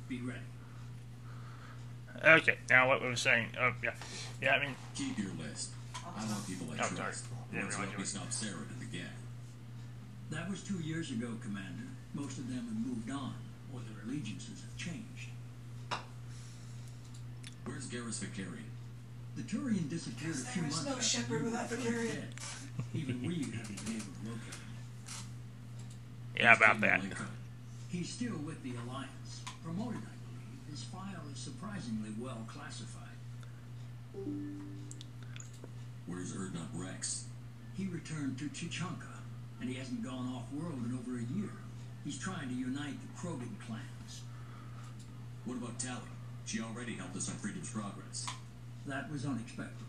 Be 0.08 0.22
ready. 0.22 0.40
Okay, 2.24 2.58
now 2.70 2.88
what 2.88 3.02
we 3.02 3.10
were 3.10 3.18
saying. 3.18 3.48
Oh, 3.60 3.74
yeah. 3.84 3.92
Yeah, 4.42 4.52
I 4.56 4.60
mean, 4.66 4.76
Keep 4.96 5.18
your 5.18 5.32
list. 5.38 5.72
I 5.94 6.24
want 6.24 6.48
people 6.48 6.68
I 6.72 6.76
Oh, 6.82 6.96
trust. 6.96 7.26
Didn't 7.52 7.66
Ones 7.66 7.76
realize 7.76 7.76
who 7.76 7.82
help 7.82 7.92
you 7.92 8.00
me 8.00 8.06
stop 8.06 8.30
Saren 8.30 8.72
and 8.72 8.80
the 8.80 8.98
gang. 8.98 9.12
That 10.30 10.50
was 10.50 10.64
two 10.64 10.80
years 10.80 11.12
ago, 11.12 11.28
Commander. 11.44 11.92
Most 12.14 12.38
of 12.38 12.48
them 12.48 12.64
have 12.64 12.88
moved 12.88 13.12
on, 13.12 13.34
or 13.74 13.82
their 13.82 14.02
allegiances 14.06 14.62
have 14.62 14.78
changed. 14.78 15.36
Where's 17.66 17.88
Garrus 17.88 18.24
Vakarian? 18.24 18.72
The 19.36 19.44
Turian 19.44 19.90
disappeared 19.90 20.36
a 20.36 20.38
few 20.38 20.62
There 20.62 20.70
is 20.72 20.76
months 20.78 20.90
no 20.90 20.96
after 20.96 21.04
Shepard 21.04 21.40
you 21.40 21.46
without 21.46 21.70
were 21.70 21.76
Vakarian. 21.76 22.24
Even 22.94 23.22
we 23.28 23.36
haven't 23.52 23.86
been 23.86 23.96
able 23.96 24.16
to 24.16 24.30
locate 24.32 24.56
him. 24.56 24.69
Yeah, 26.40 26.56
about 26.56 26.80
that. 26.82 27.02
He's 27.90 28.10
still 28.10 28.38
with 28.46 28.64
the 28.64 28.72
Alliance. 28.86 29.44
Promoted, 29.62 30.00
I 30.00 30.16
believe. 30.24 30.72
His 30.72 30.84
file 30.84 31.22
is 31.34 31.40
surprisingly 31.40 32.12
well 32.18 32.48
classified. 32.48 33.04
Where's 36.08 36.34
Urdnot 36.34 36.70
Wrex? 36.74 37.26
He 37.76 37.88
returned 37.88 38.40
to 38.40 38.46
Tuchanka, 38.46 39.20
and 39.60 39.70
he 39.70 39.76
hasn't 39.76 40.02
gone 40.02 40.34
off-world 40.34 40.80
in 40.86 40.98
over 40.98 41.18
a 41.20 41.38
year. 41.38 41.52
He's 42.06 42.18
trying 42.18 42.48
to 42.48 42.56
unite 42.56 42.96
the 43.02 43.20
Krogan 43.20 43.60
clans. 43.68 44.22
What 45.44 45.58
about 45.58 45.78
Tali? 45.78 46.00
She 46.46 46.62
already 46.62 46.94
helped 46.94 47.18
us 47.18 47.30
on 47.30 47.36
Freedom's 47.36 47.70
Progress. 47.70 48.26
That 48.88 49.12
was 49.12 49.26
unexpected. 49.26 49.86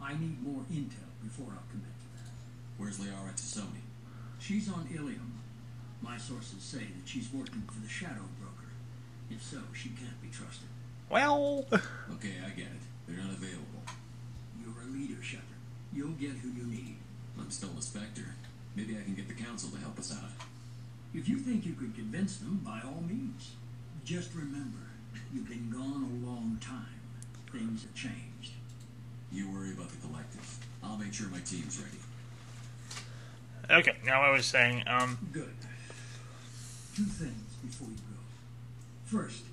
I 0.00 0.12
need 0.12 0.42
more 0.42 0.62
intel 0.70 1.08
before 1.22 1.46
I'll 1.50 1.70
commit 1.70 1.88
to 1.88 2.08
that. 2.16 2.30
Where's 2.76 2.98
Liara 2.98 3.34
T'Soni? 3.34 3.80
She's 4.38 4.68
on 4.70 4.86
Ilium. 4.94 5.35
My 6.02 6.16
sources 6.18 6.62
say 6.62 6.78
that 6.78 7.06
she's 7.06 7.28
working 7.32 7.62
for 7.66 7.80
the 7.80 7.88
Shadow 7.88 8.24
Broker. 8.40 8.70
If 9.30 9.42
so, 9.42 9.58
she 9.72 9.88
can't 9.90 10.20
be 10.22 10.28
trusted. 10.28 10.68
Well, 11.10 11.64
Okay, 11.72 12.34
I 12.44 12.50
get 12.50 12.66
it. 12.66 12.82
They're 13.08 13.16
not 13.22 13.32
available. 13.32 13.82
You're 14.60 14.82
a 14.82 14.86
leader, 14.92 15.22
Shepard. 15.22 15.44
You'll 15.92 16.10
get 16.12 16.30
who 16.30 16.48
you 16.50 16.66
need. 16.66 16.96
I'm 17.38 17.50
still 17.50 17.70
a 17.78 17.82
Spectre. 17.82 18.34
Maybe 18.74 18.96
I 18.98 19.02
can 19.02 19.14
get 19.14 19.28
the 19.28 19.34
Council 19.34 19.70
to 19.70 19.78
help 19.78 19.98
us 19.98 20.12
out. 20.12 20.30
If 21.14 21.28
you 21.28 21.38
think 21.38 21.64
you 21.64 21.72
could 21.74 21.94
convince 21.94 22.36
them, 22.38 22.60
by 22.64 22.80
all 22.84 23.02
means. 23.06 23.52
Just 24.04 24.34
remember, 24.34 24.78
you've 25.32 25.48
been 25.48 25.70
gone 25.70 26.04
a 26.04 26.26
long 26.26 26.58
time. 26.60 27.00
Things 27.52 27.82
have 27.82 27.94
changed. 27.94 28.52
You 29.32 29.50
worry 29.50 29.72
about 29.72 29.88
the 29.88 29.96
collective. 30.06 30.58
I'll 30.82 30.96
make 30.98 31.12
sure 31.14 31.28
my 31.28 31.38
team's 31.40 31.80
ready. 31.80 31.98
okay, 33.80 33.96
now 34.04 34.22
I 34.22 34.30
was 34.30 34.46
saying, 34.46 34.84
um, 34.86 35.18
Good. 35.32 35.54
Two 36.96 37.04
things 37.04 37.52
before 37.60 37.92
you 37.92 38.00
go. 38.08 38.16
First, 39.04 39.44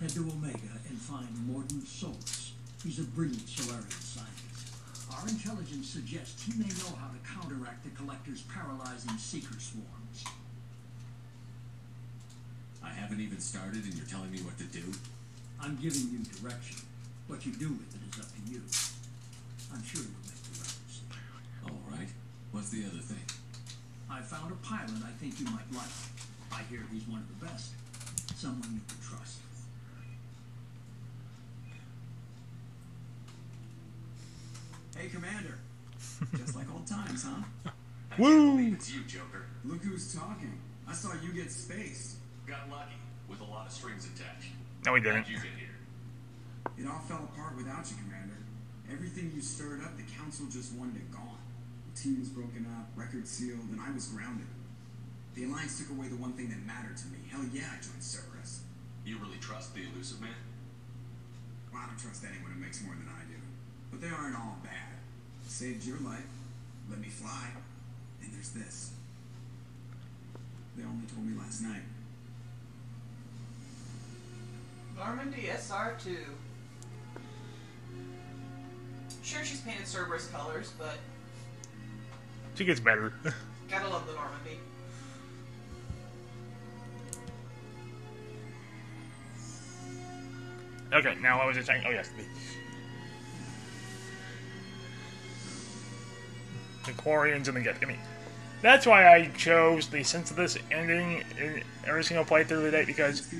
head 0.00 0.10
to 0.18 0.26
Omega 0.34 0.82
and 0.90 0.98
find 0.98 1.30
Mordin 1.46 1.86
Solus. 1.86 2.54
He's 2.82 2.98
a 2.98 3.06
brilliant 3.14 3.46
Salarian 3.46 4.02
scientist. 4.02 4.74
Our 5.14 5.28
intelligence 5.28 5.88
suggests 5.94 6.42
he 6.42 6.58
may 6.58 6.66
know 6.66 6.98
how 6.98 7.06
to 7.14 7.22
counteract 7.22 7.84
the 7.84 7.94
Collector's 7.94 8.42
paralyzing 8.50 9.14
seeker 9.14 9.54
swarms. 9.62 10.26
I 12.82 12.90
haven't 12.90 13.20
even 13.20 13.38
started 13.38 13.84
and 13.84 13.94
you're 13.94 14.10
telling 14.10 14.32
me 14.32 14.42
what 14.42 14.58
to 14.58 14.64
do? 14.64 14.82
I'm 15.62 15.78
giving 15.78 16.10
you 16.10 16.26
direction. 16.42 16.82
What 17.28 17.46
you 17.46 17.52
do 17.52 17.78
with 17.78 17.94
it 17.94 18.02
is 18.10 18.18
up 18.18 18.26
to 18.26 18.42
you. 18.50 18.58
I'm 19.70 19.86
sure 19.86 20.02
you'll 20.02 20.26
make 20.26 20.42
the 20.50 20.58
right 20.58 20.74
decision. 20.82 21.06
All 21.62 21.78
right. 21.94 22.10
What's 22.50 22.70
the 22.70 22.82
other 22.90 22.98
thing? 23.06 23.22
I 24.10 24.18
found 24.18 24.50
a 24.50 24.58
pilot 24.66 24.98
I 25.06 25.14
think 25.22 25.38
you 25.38 25.46
might 25.46 25.70
like. 25.70 25.94
I 26.52 26.62
hear 26.70 26.80
he's 26.92 27.06
one 27.06 27.20
of 27.20 27.40
the 27.40 27.46
best. 27.46 27.72
Someone 28.36 28.62
you 28.72 28.80
can 28.86 28.98
trust. 29.02 29.38
Hey, 34.96 35.08
Commander. 35.08 35.58
Just 36.36 36.56
like 36.56 36.66
old 36.72 36.86
times, 36.86 37.24
huh? 37.24 37.70
Woo! 38.18 38.58
it's 38.72 38.92
you, 38.92 39.02
Joker. 39.04 39.46
Look 39.64 39.82
who's 39.82 40.12
talking. 40.12 40.58
I 40.88 40.92
saw 40.92 41.10
you 41.22 41.32
get 41.32 41.52
spaced. 41.52 42.16
Got 42.46 42.68
lucky 42.70 42.96
with 43.28 43.40
a 43.40 43.44
lot 43.44 43.66
of 43.66 43.72
strings 43.72 44.06
attached. 44.06 44.50
no, 44.84 44.92
we 44.94 45.00
didn't. 45.00 45.28
You 45.28 45.36
get 45.36 45.44
here? 45.56 45.76
It 46.78 46.86
all 46.88 47.00
fell 47.00 47.28
apart 47.32 47.56
without 47.56 47.88
you, 47.90 47.96
Commander. 48.02 48.38
Everything 48.90 49.30
you 49.34 49.40
stirred 49.40 49.82
up, 49.84 49.96
the 49.96 50.02
Council 50.18 50.46
just 50.50 50.72
wanted 50.74 50.96
it 50.96 51.12
gone. 51.12 51.38
The 51.94 52.00
team 52.00 52.18
was 52.18 52.28
broken 52.28 52.66
up, 52.78 52.88
record 52.96 53.28
sealed, 53.28 53.68
and 53.70 53.80
I 53.80 53.92
was 53.92 54.06
grounded. 54.08 54.46
The 55.34 55.44
Alliance 55.44 55.78
took 55.78 55.90
away 55.96 56.08
the 56.08 56.16
one 56.16 56.32
thing 56.32 56.48
that 56.48 56.64
mattered 56.66 56.96
to 56.98 57.06
me. 57.08 57.18
Hell 57.30 57.44
yeah, 57.52 57.70
I 57.70 57.76
joined 57.82 58.02
Cerberus. 58.02 58.60
You 59.04 59.18
really 59.18 59.38
trust 59.38 59.74
the 59.74 59.82
Illusive 59.82 60.20
Man? 60.20 60.30
Well, 61.72 61.82
I 61.84 61.86
don't 61.86 61.98
trust 61.98 62.24
anyone 62.24 62.50
who 62.52 62.60
makes 62.60 62.82
more 62.82 62.94
than 62.94 63.08
I 63.08 63.22
do. 63.30 63.38
But 63.90 64.00
they 64.00 64.08
aren't 64.08 64.34
all 64.36 64.58
bad. 64.64 64.98
Saved 65.46 65.86
your 65.86 65.98
life, 66.00 66.26
let 66.90 66.98
me 67.00 67.08
fly, 67.08 67.48
and 68.22 68.32
there's 68.32 68.50
this. 68.50 68.92
They 70.76 70.84
only 70.84 71.06
told 71.06 71.26
me 71.26 71.38
last 71.38 71.62
night. 71.62 71.82
Normandy 74.96 75.48
SR2. 75.50 76.16
Sure, 79.22 79.44
she's 79.44 79.60
painted 79.60 79.86
Cerberus 79.86 80.26
colors, 80.28 80.72
but 80.78 80.98
She 82.54 82.64
gets 82.64 82.80
better. 82.80 83.12
gotta 83.70 83.88
love 83.88 84.06
the 84.06 84.14
Normandy. 84.14 84.58
Okay, 90.92 91.16
now 91.20 91.38
what 91.38 91.48
was 91.48 91.56
it 91.56 91.66
saying? 91.66 91.84
Oh 91.86 91.90
yes, 91.90 92.10
the, 92.16 92.24
the 96.90 96.98
Quarians 96.98 97.48
and 97.48 97.56
the 97.56 97.60
Geth. 97.60 97.82
I 97.82 97.86
that's 98.62 98.86
why 98.86 99.14
I 99.14 99.26
chose 99.36 99.88
the 99.88 100.02
sense 100.02 100.30
of 100.30 100.36
this 100.36 100.58
ending 100.70 101.24
in 101.38 101.62
every 101.86 102.02
single 102.04 102.24
playthrough 102.24 102.62
today 102.62 102.84
because 102.84 103.32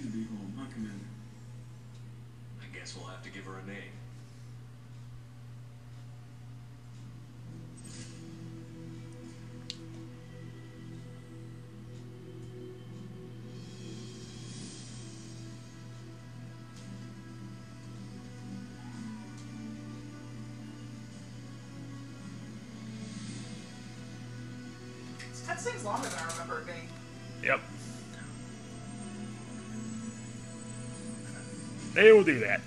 They 31.98 32.12
will 32.12 32.22
do 32.22 32.38
that. 32.38 32.60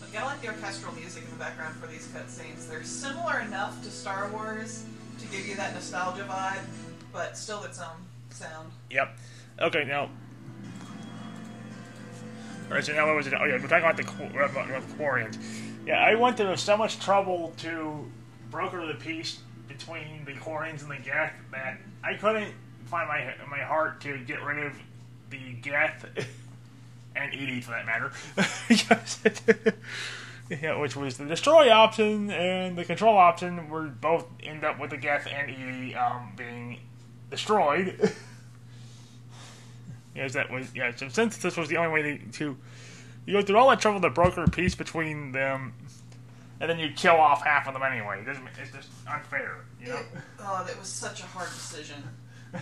Like, 0.00 0.16
I 0.16 0.24
like 0.24 0.40
the 0.40 0.46
orchestral 0.46 0.94
music 0.94 1.24
in 1.24 1.30
the 1.30 1.36
background 1.38 1.74
for 1.74 1.88
these 1.88 2.06
cutscenes. 2.06 2.68
They're 2.68 2.84
similar 2.84 3.40
enough 3.40 3.82
to 3.82 3.90
Star 3.90 4.28
Wars 4.28 4.84
to 5.18 5.26
give 5.26 5.44
you 5.44 5.56
that 5.56 5.74
nostalgia 5.74 6.22
vibe, 6.22 6.64
but 7.12 7.36
still 7.36 7.64
its 7.64 7.80
own 7.80 7.96
sound. 8.30 8.70
Yep. 8.92 9.18
Okay, 9.60 9.84
now. 9.84 10.08
Alright, 12.68 12.84
so 12.84 12.92
now 12.92 13.08
what 13.08 13.16
was 13.16 13.26
it? 13.26 13.34
Oh, 13.36 13.44
yeah, 13.44 13.54
we're 13.54 13.66
talking 13.66 13.78
about 13.78 13.96
the, 13.96 14.04
uh, 14.04 14.80
the 14.80 14.94
Quarians. 14.94 15.36
Yeah, 15.84 15.98
I 15.98 16.14
went 16.14 16.36
through 16.36 16.56
so 16.58 16.76
much 16.76 17.00
trouble 17.00 17.54
to 17.56 18.08
broker 18.52 18.86
the 18.86 18.94
peace 18.94 19.40
between 19.76 20.24
the 20.24 20.32
Quarians 20.32 20.82
and 20.82 20.90
the 20.90 20.96
Geth 20.96 21.32
that 21.52 21.78
I 22.04 22.14
couldn't 22.14 22.52
find 22.86 23.08
my 23.08 23.34
my 23.50 23.62
heart 23.62 24.00
to 24.02 24.18
get 24.18 24.42
rid 24.42 24.64
of 24.64 24.72
the 25.30 25.52
Geth 25.62 26.04
and 27.16 27.34
EDI, 27.34 27.60
for 27.60 27.72
that 27.72 27.86
matter. 27.86 28.12
Yeah, 30.60 30.78
which 30.78 30.96
was 30.96 31.16
the 31.16 31.24
destroy 31.24 31.70
option 31.70 32.30
and 32.30 32.76
the 32.76 32.84
control 32.84 33.16
option 33.16 33.70
were 33.70 33.84
both 33.84 34.26
end 34.42 34.64
up 34.64 34.78
with 34.78 34.90
the 34.90 34.98
Geth 34.98 35.26
and 35.26 35.50
EDI 35.50 35.94
um, 35.94 36.32
being 36.36 36.80
destroyed. 37.30 38.12
Yes, 40.14 40.34
that 40.34 40.50
was 40.50 40.74
yeah. 40.74 40.94
So 40.94 41.08
since 41.08 41.38
this 41.38 41.56
was 41.56 41.70
the 41.70 41.78
only 41.78 41.90
way 41.90 42.02
to, 42.02 42.32
to 42.32 42.56
you 43.24 43.32
go 43.32 43.40
through 43.40 43.56
all 43.56 43.70
that 43.70 43.80
trouble 43.80 43.98
to 44.02 44.10
broker 44.10 44.46
peace 44.46 44.74
between 44.74 45.32
them, 45.32 45.72
and 46.62 46.70
then 46.70 46.78
you 46.78 46.90
kill 46.92 47.16
off 47.16 47.44
half 47.44 47.66
of 47.66 47.74
them 47.74 47.82
anyway. 47.82 48.20
It 48.20 48.24
doesn't, 48.24 48.46
it's 48.62 48.70
just 48.70 48.88
unfair, 49.10 49.64
you 49.80 49.88
know. 49.88 49.96
It, 49.96 50.06
oh, 50.38 50.64
that 50.64 50.78
was 50.78 50.86
such 50.86 51.20
a 51.20 51.26
hard 51.26 51.48
decision. 51.48 51.96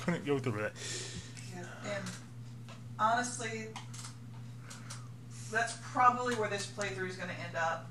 Couldn't 0.00 0.24
go 0.24 0.38
through 0.38 0.62
that. 0.62 0.72
Yeah, 1.54 1.64
and 1.84 2.04
honestly, 2.98 3.66
that's 5.52 5.76
probably 5.92 6.34
where 6.36 6.48
this 6.48 6.66
playthrough 6.66 7.10
is 7.10 7.16
going 7.16 7.28
to 7.28 7.40
end 7.46 7.56
up. 7.56 7.90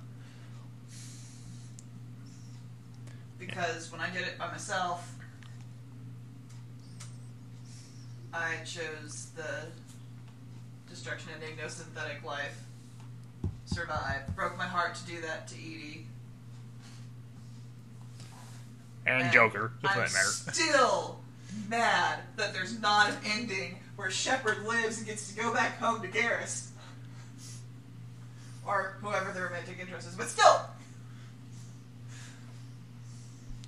Because 3.38 3.92
when 3.92 4.02
I 4.02 4.10
did 4.10 4.24
it 4.24 4.40
by 4.40 4.48
myself, 4.48 5.14
I 8.34 8.56
chose 8.66 9.28
the 9.36 9.68
destruction 10.90 11.30
ending, 11.36 11.56
no 11.56 11.68
synthetic 11.68 12.24
life. 12.24 12.64
Survive. 13.68 14.36
Broke 14.36 14.58
my 14.58 14.66
heart 14.66 14.96
to 14.96 15.06
do 15.06 15.22
that 15.22 15.48
to 15.50 15.56
EDI. 15.56 16.06
And 19.06 19.32
Joker, 19.32 19.72
for 19.82 19.88
that 19.88 19.98
matter. 19.98 20.12
still 20.12 21.20
mad 21.70 22.20
that 22.36 22.54
there's 22.54 22.80
not 22.82 23.10
an 23.10 23.16
ending 23.26 23.78
where 23.96 24.10
Shepard 24.10 24.66
lives 24.66 24.98
and 24.98 25.08
gets 25.08 25.30
to 25.30 25.36
go 25.40 25.54
back 25.54 25.78
home 25.80 26.02
to 26.02 26.08
Garrus. 26.08 26.70
Or 28.66 28.98
whoever 29.02 29.32
the 29.32 29.42
romantic 29.42 29.78
interest 29.80 30.08
is. 30.08 30.16
But 30.16 30.28
still! 30.28 30.62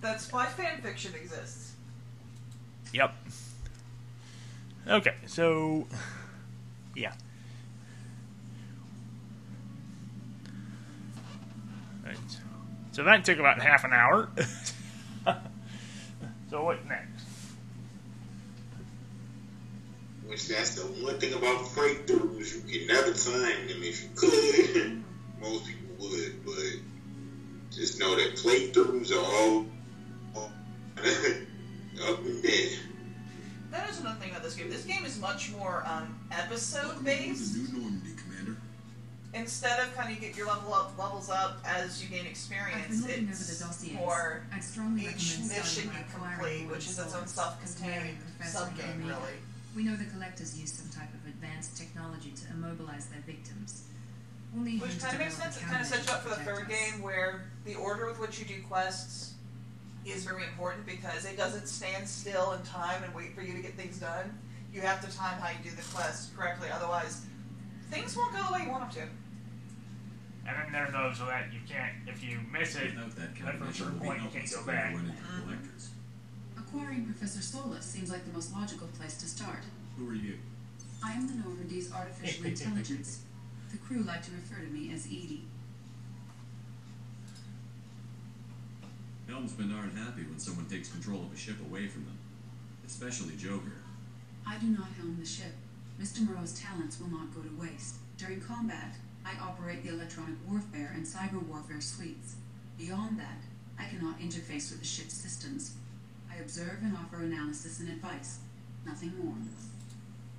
That's 0.01 0.31
why 0.31 0.45
fan 0.45 0.81
fiction 0.81 1.13
exists. 1.13 1.73
Yep. 2.93 3.13
Okay, 4.87 5.13
so 5.25 5.87
yeah. 6.95 7.13
Right. 12.09 12.37
So 12.91 13.03
that 13.03 13.23
took 13.23 13.37
about 13.37 13.61
half 13.61 13.83
an 13.83 13.93
hour. 13.93 14.29
so 16.49 16.63
what 16.63 16.83
next? 16.87 17.23
Which 20.25 20.47
that's 20.47 20.75
the 20.75 20.87
one 21.03 21.19
thing 21.19 21.33
about 21.33 21.65
breakthroughs. 21.65 22.55
You 22.55 22.79
can 22.79 22.87
never 22.87 23.13
time 23.13 23.67
them. 23.67 23.83
If 23.83 24.03
you 24.03 24.09
could, 24.15 25.03
most 25.41 25.65
people 25.67 26.07
would, 26.09 26.45
but 26.45 26.55
just 27.71 27.99
know 27.99 28.15
that 28.15 28.35
playthroughs 28.35 29.11
are 29.11 29.23
all 29.23 29.65
up 30.97 32.25
and 32.25 32.43
down. 32.43 32.69
That 33.69 33.87
is 33.87 33.99
another 33.99 34.19
thing 34.19 34.31
about 34.31 34.41
this 34.41 34.55
game. 34.55 34.69
This 34.71 34.85
game 34.85 35.05
is 35.05 35.19
much 35.19 35.51
more 35.51 35.83
um, 35.85 36.17
episode 36.31 37.03
based. 37.05 37.55
Instead 39.33 39.79
of 39.79 39.95
kind 39.95 40.11
of 40.11 40.19
get 40.19 40.35
your 40.35 40.47
level 40.47 40.73
up, 40.73 40.97
levels 40.97 41.29
up 41.29 41.59
as 41.63 42.01
you 42.01 42.09
gain 42.09 42.25
experience, 42.25 42.81
I've 42.83 42.89
been 42.89 43.01
looking 43.01 43.23
over 43.25 43.31
it's 43.31 43.59
the 43.59 43.65
dossiers. 43.65 43.95
more 43.95 44.41
I'd 44.51 44.63
strongly 44.63 45.03
each 45.03 45.37
mission 45.39 45.91
you 45.93 46.03
complete, 46.11 46.67
which 46.67 46.87
is 46.87 46.97
its 46.97 47.13
own 47.13 47.27
self-contained 47.27 48.17
sub-game, 48.43 49.05
really. 49.05 49.37
We 49.75 49.83
know 49.83 49.95
the 49.95 50.05
collectors 50.05 50.59
use 50.59 50.73
some 50.73 50.89
type 50.89 51.13
of 51.13 51.27
advanced 51.27 51.77
technology 51.77 52.31
to 52.31 52.53
immobilize 52.53 53.05
their 53.05 53.21
victims. 53.21 53.83
We'll 54.53 54.65
Which 54.65 54.99
kind 54.99 55.13
of 55.13 55.19
makes 55.19 55.35
sense. 55.35 55.57
It 55.57 55.63
kind 55.65 55.81
of 55.81 55.85
sets 55.85 56.07
you 56.07 56.13
up 56.13 56.23
for 56.23 56.29
the 56.29 56.43
third 56.43 56.63
us. 56.63 56.67
game, 56.69 57.03
where 57.03 57.45
the 57.65 57.75
order 57.75 58.07
with 58.07 58.19
which 58.19 58.39
you 58.39 58.45
do 58.45 58.63
quests 58.63 59.33
is 60.05 60.25
very 60.25 60.43
important 60.43 60.87
because 60.87 61.25
it 61.25 61.37
doesn't 61.37 61.67
stand 61.67 62.07
still 62.07 62.53
in 62.53 62.63
time 62.63 63.03
and 63.03 63.13
wait 63.13 63.35
for 63.35 63.43
you 63.43 63.53
to 63.53 63.61
get 63.61 63.75
things 63.75 63.99
done. 63.99 64.35
You 64.73 64.81
have 64.81 65.07
to 65.07 65.15
time 65.15 65.39
how 65.39 65.49
you 65.49 65.69
do 65.69 65.75
the 65.75 65.83
quests 65.93 66.31
correctly, 66.35 66.69
otherwise, 66.73 67.25
things 67.91 68.17
won't 68.17 68.33
go 68.33 68.43
the 68.47 68.53
way 68.53 68.63
you 68.63 68.71
want 68.71 68.91
them 68.91 69.03
to. 69.03 69.09
And 70.49 70.57
then 70.57 70.71
there's 70.73 70.91
those 70.91 71.17
so 71.19 71.25
that 71.27 71.53
you 71.53 71.59
can't 71.69 71.93
if 72.07 72.23
you 72.23 72.39
miss 72.51 72.75
it 72.75 72.95
Without 72.95 73.15
that 73.17 73.29
at 73.29 73.55
a 73.55 73.57
combination, 73.57 73.85
certain 73.85 74.01
it 74.01 74.03
point 74.03 74.23
you 74.23 74.29
can't 74.29 74.51
go 74.51 74.65
back. 74.65 74.93
went 74.95 75.07
collectors. 75.43 75.89
Acquiring 76.57 77.05
Professor 77.05 77.41
Solus 77.41 77.85
seems 77.85 78.09
like 78.09 78.25
the 78.25 78.33
most 78.33 78.51
logical 78.53 78.87
place 78.97 79.15
to 79.17 79.27
start. 79.27 79.61
Who 79.97 80.09
are 80.09 80.15
you? 80.15 80.39
I 81.03 81.11
am 81.13 81.27
the 81.27 81.35
Normandy's 81.35 81.93
artificial 81.93 82.45
intelligence. 82.53 83.21
The 83.71 83.77
crew 83.77 84.01
like 84.01 84.23
to 84.23 84.31
refer 84.31 84.65
to 84.65 84.71
me 84.73 84.91
as 84.91 85.05
EDI. 85.07 85.43
Helmsmen 89.27 89.71
aren't 89.71 89.95
happy 89.95 90.23
when 90.23 90.39
someone 90.39 90.65
takes 90.65 90.89
control 90.89 91.21
of 91.21 91.31
a 91.31 91.37
ship 91.37 91.55
away 91.69 91.87
from 91.87 92.05
them, 92.05 92.17
especially 92.87 93.35
Joker. 93.35 93.77
I 94.47 94.57
do 94.57 94.67
not 94.67 94.87
helm 94.97 95.17
the 95.19 95.25
ship. 95.25 95.53
Mr. 96.01 96.21
Moreau's 96.25 96.59
talents 96.59 96.99
will 96.99 97.09
not 97.09 97.33
go 97.35 97.41
to 97.41 97.61
waste. 97.61 97.97
During 98.17 98.41
combat, 98.41 98.95
I 99.29 99.37
operate 99.45 99.83
the 99.83 99.93
electronic 99.93 100.35
warfare 100.49 100.91
and 100.95 101.05
cyber 101.05 101.45
warfare 101.45 101.81
suites. 101.81 102.35
Beyond 102.79 103.19
that, 103.19 103.37
I 103.77 103.85
cannot 103.85 104.17
interface 104.19 104.71
with 104.71 104.79
the 104.79 104.87
ship's 104.87 105.13
systems. 105.13 105.77
I 106.31 106.41
observe 106.41 106.79
and 106.81 106.97
offer 106.97 107.21
analysis 107.21 107.79
and 107.79 107.89
advice. 107.89 108.39
Nothing 108.85 109.13
more. 109.21 109.37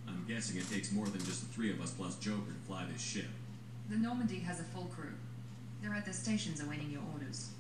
I'm 0.08 0.24
guessing 0.26 0.58
it 0.58 0.68
takes 0.68 0.90
more 0.90 1.06
than 1.06 1.22
just 1.22 1.46
the 1.46 1.54
three 1.54 1.70
of 1.70 1.80
us 1.80 1.92
plus 1.92 2.16
Joker 2.16 2.50
to 2.50 2.66
fly 2.66 2.84
this 2.90 3.00
ship. 3.00 3.30
The 3.88 3.96
Normandy 3.96 4.40
has 4.40 4.58
a 4.58 4.64
full 4.64 4.90
crew. 4.90 5.14
They're 5.82 5.94
at 5.94 6.04
their 6.04 6.14
stations 6.14 6.60
awaiting 6.60 6.90
your 6.90 7.06
orders. 7.14 7.50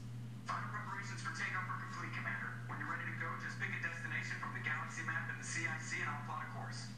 Final 0.50 0.66
preparations 0.74 1.22
for 1.22 1.30
takeoff 1.30 1.62
are 1.70 1.78
complete, 1.78 2.10
Commander. 2.10 2.58
When 2.66 2.82
you're 2.82 2.90
ready 2.90 3.06
to 3.06 3.16
go, 3.22 3.30
just 3.38 3.54
pick 3.62 3.70
a 3.70 3.78
destination 3.78 4.34
from 4.42 4.50
the 4.58 4.66
galaxy 4.66 5.06
map 5.06 5.30
and 5.30 5.38
the 5.38 5.46
CIC 5.46 6.02
and 6.02 6.10
I'll 6.10 6.26
plot 6.26 6.42
a 6.42 6.58
course. 6.58 6.90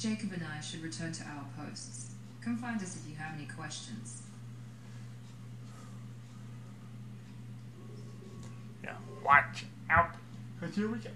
Jacob 0.00 0.32
and 0.32 0.44
I 0.56 0.64
should 0.64 0.80
return 0.80 1.12
to 1.20 1.24
our 1.28 1.44
posts. 1.52 2.16
Come 2.48 2.56
find 2.56 2.80
us 2.80 2.96
if 2.96 3.06
you 3.06 3.14
have 3.16 3.34
any 3.36 3.44
questions. 3.44 4.22
Yeah, 8.82 8.94
watch 9.22 9.66
out. 9.90 10.14
Here 10.74 10.88
we 10.88 10.96
go. 10.96 11.10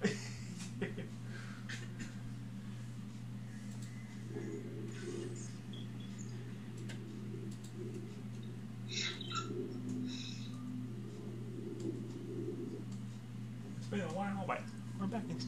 Wait, 13.90 14.02
why 14.12 14.28
am 14.28 14.38
I? 14.50 14.58
We're 15.00 15.06
back 15.06 15.22
in. 15.30 15.38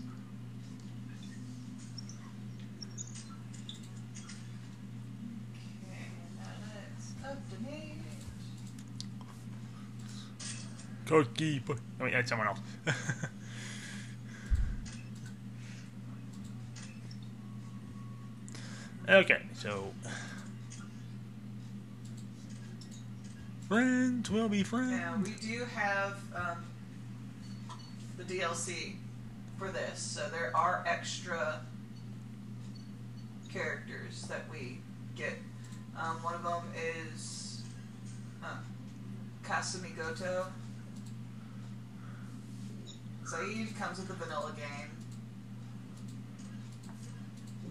Oh, 11.14 11.24
wait, 12.00 12.12
that's 12.12 12.28
someone 12.28 12.48
else. 12.48 12.58
okay, 19.08 19.42
so. 19.52 19.92
Friends 23.68 24.28
will 24.28 24.48
be 24.48 24.64
friends. 24.64 24.90
Now 24.90 25.14
we 25.22 25.30
do 25.34 25.64
have 25.66 26.16
um, 26.34 26.64
the 28.16 28.24
DLC 28.24 28.94
for 29.56 29.70
this, 29.70 30.00
so 30.00 30.28
there 30.32 30.50
are 30.56 30.84
extra 30.84 31.60
characters 33.52 34.22
that 34.22 34.42
we 34.50 34.78
get. 35.14 35.34
Um, 35.96 36.20
one 36.24 36.34
of 36.34 36.42
them 36.42 36.64
is 36.76 37.62
uh, 38.42 38.56
Kasumi 39.44 39.96
Goto. 39.96 40.46
Zaeed 43.34 43.76
comes 43.78 43.98
with 43.98 44.08
the 44.08 44.14
vanilla 44.14 44.52
game. 44.56 44.90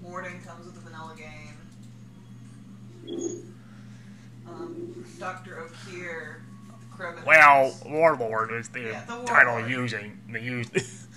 Warden 0.02 0.42
comes 0.42 0.66
with 0.66 0.76
the 0.76 0.82
vanilla 0.82 1.16
game. 1.16 1.58
Um, 4.48 5.06
Dr. 5.20 5.70
Krogan. 6.98 7.26
Well, 7.26 7.76
Warlord 7.86 8.52
is 8.52 8.70
the 8.70 8.82
Yeah, 8.82 9.06
the 9.06 9.24
title 9.24 9.54
Warlord. 9.54 9.72
using 9.72 10.20
the 10.32 10.42
use. 10.42 10.70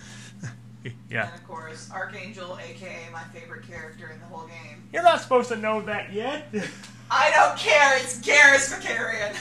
yeah. 1.11 1.27
And 1.27 1.35
of 1.35 1.47
course, 1.47 1.91
Archangel, 1.93 2.59
aka 2.59 2.99
my 3.13 3.25
favorite 3.39 3.67
character 3.69 4.11
in 4.13 4.21
the 4.21 4.27
whole 4.27 4.47
game. 4.47 4.89
You're 4.93 5.03
not 5.03 5.21
supposed 5.21 5.49
to 5.49 5.57
know 5.57 5.81
that 5.83 6.13
yet. 6.13 6.55
I 7.11 7.31
don't 7.31 7.59
care, 7.59 7.97
it's 7.99 8.19
Garrus 8.21 8.73
Vakarian. 8.73 9.37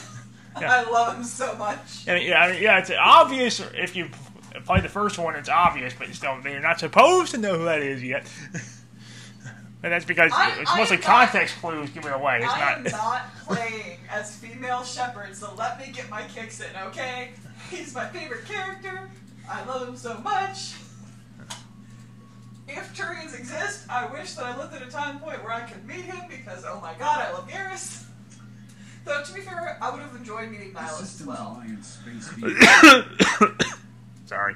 Yeah. 0.60 0.72
I 0.86 0.90
love 0.90 1.18
him 1.18 1.24
so 1.24 1.56
much. 1.56 2.08
Mean, 2.08 2.28
yeah, 2.28 2.42
I 2.44 2.52
mean, 2.52 2.62
yeah, 2.62 2.80
it's 2.80 2.92
obvious 2.92 3.60
if 3.76 3.96
you 3.96 4.10
play 4.62 4.82
the 4.82 4.90
first 4.90 5.18
one. 5.18 5.36
It's 5.36 5.50
obvious, 5.50 5.94
but 5.98 6.08
still, 6.14 6.38
they're 6.42 6.60
not 6.62 6.80
supposed 6.80 7.32
to 7.34 7.38
know 7.40 7.58
who 7.58 7.66
that 7.66 7.82
is 7.82 8.04
yet. 8.04 8.30
and 9.84 9.92
that's 9.94 10.06
because 10.06 10.32
I- 10.34 10.60
it's 10.62 10.72
I 10.72 10.78
mostly 10.78 10.98
am 10.98 11.02
not- 11.02 11.08
context 11.30 11.56
clues 11.62 11.90
give 11.92 12.06
it 12.06 12.14
away. 12.14 12.40
It's 12.44 12.54
I 12.54 12.74
am 12.74 12.84
not. 12.84 12.92
not 12.92 13.22
playing 13.46 13.98
as 14.10 14.36
female 14.36 14.84
Shepard, 14.84 15.36
so 15.36 15.54
let 15.58 15.80
me 15.80 15.92
get 15.92 16.10
my 16.10 16.24
kicks 16.24 16.60
in, 16.62 16.76
okay? 16.88 17.32
He's 17.70 17.94
my 17.94 18.08
favorite 18.08 18.46
character. 18.46 19.10
I 19.50 19.64
love 19.66 19.88
him 19.88 19.96
so 19.98 20.18
much. 20.20 20.74
If 22.68 22.96
Turians 22.98 23.38
exist, 23.38 23.86
I 23.90 24.08
wish 24.12 24.34
that 24.34 24.46
I 24.46 24.58
lived 24.58 24.74
at 24.74 24.82
a 24.82 24.90
time 24.90 25.20
point 25.20 25.44
where 25.44 25.54
I 25.54 25.62
could 25.62 25.86
meet 25.86 26.02
him 26.06 26.20
because, 26.28 26.66
oh 26.68 26.80
my 26.82 26.94
god, 26.98 27.22
I 27.22 27.32
love 27.32 27.48
Garrus. 27.48 28.06
Though, 29.06 29.22
to 29.22 29.34
be 29.36 29.42
fair, 29.42 29.78
I 29.80 29.92
would 29.92 30.02
have 30.02 30.16
enjoyed 30.16 30.50
meeting 30.50 30.74
The 30.74 30.80
Nihlus 30.80 31.22
as 31.22 31.26
well. 31.28 31.62
Sorry. 34.26 34.56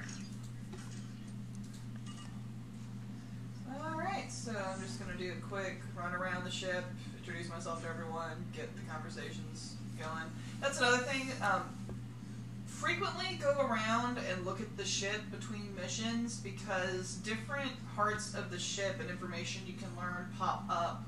Alright, 3.71 4.31
so 4.31 4.51
I'm 4.51 4.81
just 4.81 4.99
gonna 4.99 5.17
do 5.17 5.31
a 5.31 5.47
quick 5.47 5.81
run 5.95 6.13
around 6.13 6.43
the 6.43 6.49
ship, 6.49 6.83
introduce 7.19 7.49
myself 7.49 7.83
to 7.83 7.89
everyone, 7.89 8.45
get 8.55 8.75
the 8.75 8.81
conversations 8.91 9.75
going. 9.99 10.23
That's 10.59 10.79
another 10.79 10.97
thing. 10.97 11.29
Um, 11.43 11.61
frequently 12.65 13.37
go 13.39 13.51
around 13.59 14.17
and 14.17 14.43
look 14.43 14.59
at 14.59 14.75
the 14.75 14.85
ship 14.85 15.21
between 15.29 15.75
missions 15.75 16.37
because 16.37 17.15
different 17.17 17.71
parts 17.95 18.33
of 18.33 18.49
the 18.49 18.57
ship 18.57 18.95
and 18.99 19.09
information 19.09 19.61
you 19.67 19.73
can 19.73 19.89
learn 19.95 20.29
pop 20.39 20.63
up 20.67 21.03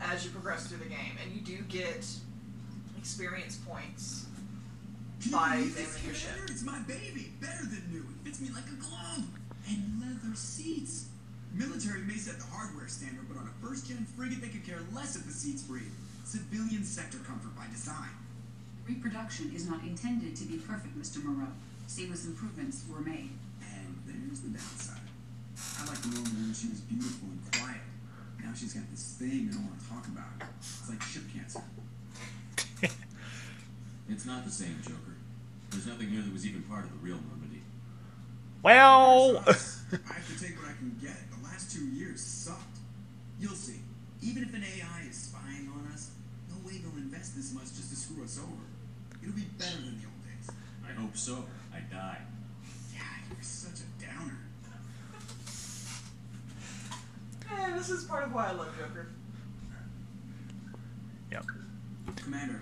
as 0.00 0.24
you 0.24 0.30
progress 0.30 0.68
through 0.68 0.78
the 0.78 0.88
game, 0.88 1.18
and 1.22 1.34
you 1.34 1.42
do 1.42 1.62
get 1.64 2.06
experience 2.96 3.56
points 3.56 4.26
by 5.30 5.62
ship. 6.12 6.30
It's 6.48 6.62
my 6.62 6.78
baby. 6.80 7.32
Better 7.40 7.64
than 7.64 7.82
new. 7.90 8.00
It 8.00 8.24
fits 8.24 8.40
me 8.40 8.48
like 8.54 8.66
a 8.66 8.76
glove. 8.80 9.28
And 9.68 10.00
leather 10.00 10.34
seats. 10.34 11.06
Military 11.54 12.00
may 12.02 12.16
set 12.16 12.38
the 12.38 12.46
hardware 12.46 12.88
standard, 12.88 13.28
but 13.28 13.38
on 13.38 13.46
a 13.46 13.66
first 13.66 13.88
gen 13.88 14.06
frigate, 14.16 14.40
they 14.40 14.48
could 14.48 14.66
care 14.66 14.80
less 14.94 15.16
if 15.16 15.26
the 15.26 15.32
seats 15.32 15.62
breathe. 15.62 15.92
Civilian 16.24 16.82
sector 16.84 17.18
comfort 17.18 17.54
by 17.54 17.66
design. 17.70 18.10
Reproduction 18.88 19.52
is 19.54 19.68
not 19.68 19.82
intended 19.82 20.34
to 20.36 20.44
be 20.44 20.56
perfect, 20.56 20.98
Mr. 20.98 21.22
Moreau. 21.22 21.52
Seamless 21.86 22.26
improvements 22.26 22.84
were 22.90 23.00
made. 23.00 23.30
And 23.60 24.02
there's 24.06 24.40
the 24.40 24.48
downside. 24.48 25.06
I 25.78 25.86
like 25.86 26.00
the 26.02 26.08
Norman 26.08 26.50
when 26.50 26.54
she 26.54 26.68
was 26.68 26.80
beautiful 26.80 27.28
and 27.28 27.40
quiet. 27.60 27.84
Now 28.42 28.50
she's 28.56 28.74
got 28.74 28.90
this 28.90 29.16
thing 29.18 29.50
I 29.50 29.54
don't 29.54 29.66
want 29.68 29.78
to 29.78 29.88
talk 29.88 30.06
about. 30.08 30.48
It's 30.58 30.88
like 30.88 31.02
ship 31.02 31.22
cancer. 31.32 31.62
It's 34.12 34.26
not 34.26 34.44
the 34.44 34.50
same, 34.50 34.78
Joker. 34.82 35.16
There's 35.70 35.86
nothing 35.86 36.10
here 36.10 36.20
that 36.20 36.32
was 36.32 36.46
even 36.46 36.62
part 36.64 36.84
of 36.84 36.90
the 36.90 36.98
real 36.98 37.16
Normandy. 37.28 37.62
Well. 38.62 39.38
I 39.46 39.52
have 39.52 40.28
to 40.28 40.44
take 40.44 40.60
what 40.60 40.68
I 40.68 40.76
can 40.76 40.94
get. 41.00 41.16
The 41.30 41.42
last 41.42 41.72
two 41.72 41.86
years 41.86 42.20
sucked. 42.20 42.76
You'll 43.40 43.54
see. 43.54 43.80
Even 44.20 44.42
if 44.42 44.52
an 44.54 44.62
AI 44.62 45.08
is 45.08 45.16
spying 45.16 45.72
on 45.74 45.90
us, 45.92 46.10
no 46.50 46.56
way 46.66 46.76
they'll 46.76 46.96
invest 46.98 47.34
this 47.34 47.54
much 47.54 47.64
just 47.74 47.88
to 47.88 47.96
screw 47.96 48.22
us 48.22 48.38
over. 48.38 48.62
It'll 49.22 49.34
be 49.34 49.48
better 49.58 49.76
than 49.76 49.98
the 49.98 50.06
old 50.06 50.22
days. 50.28 50.54
I 50.86 50.92
hope 50.92 51.16
so. 51.16 51.44
I 51.74 51.80
die. 51.90 52.18
Yeah, 52.92 53.00
you're 53.30 53.42
such 53.42 53.80
a 53.80 54.04
downer. 54.04 54.36
Eh, 57.50 57.76
this 57.76 57.88
is 57.88 58.04
part 58.04 58.24
of 58.24 58.34
why 58.34 58.48
I 58.48 58.52
love 58.52 58.68
Joker. 58.78 59.08
Yep. 61.30 61.46
Commander, 62.16 62.60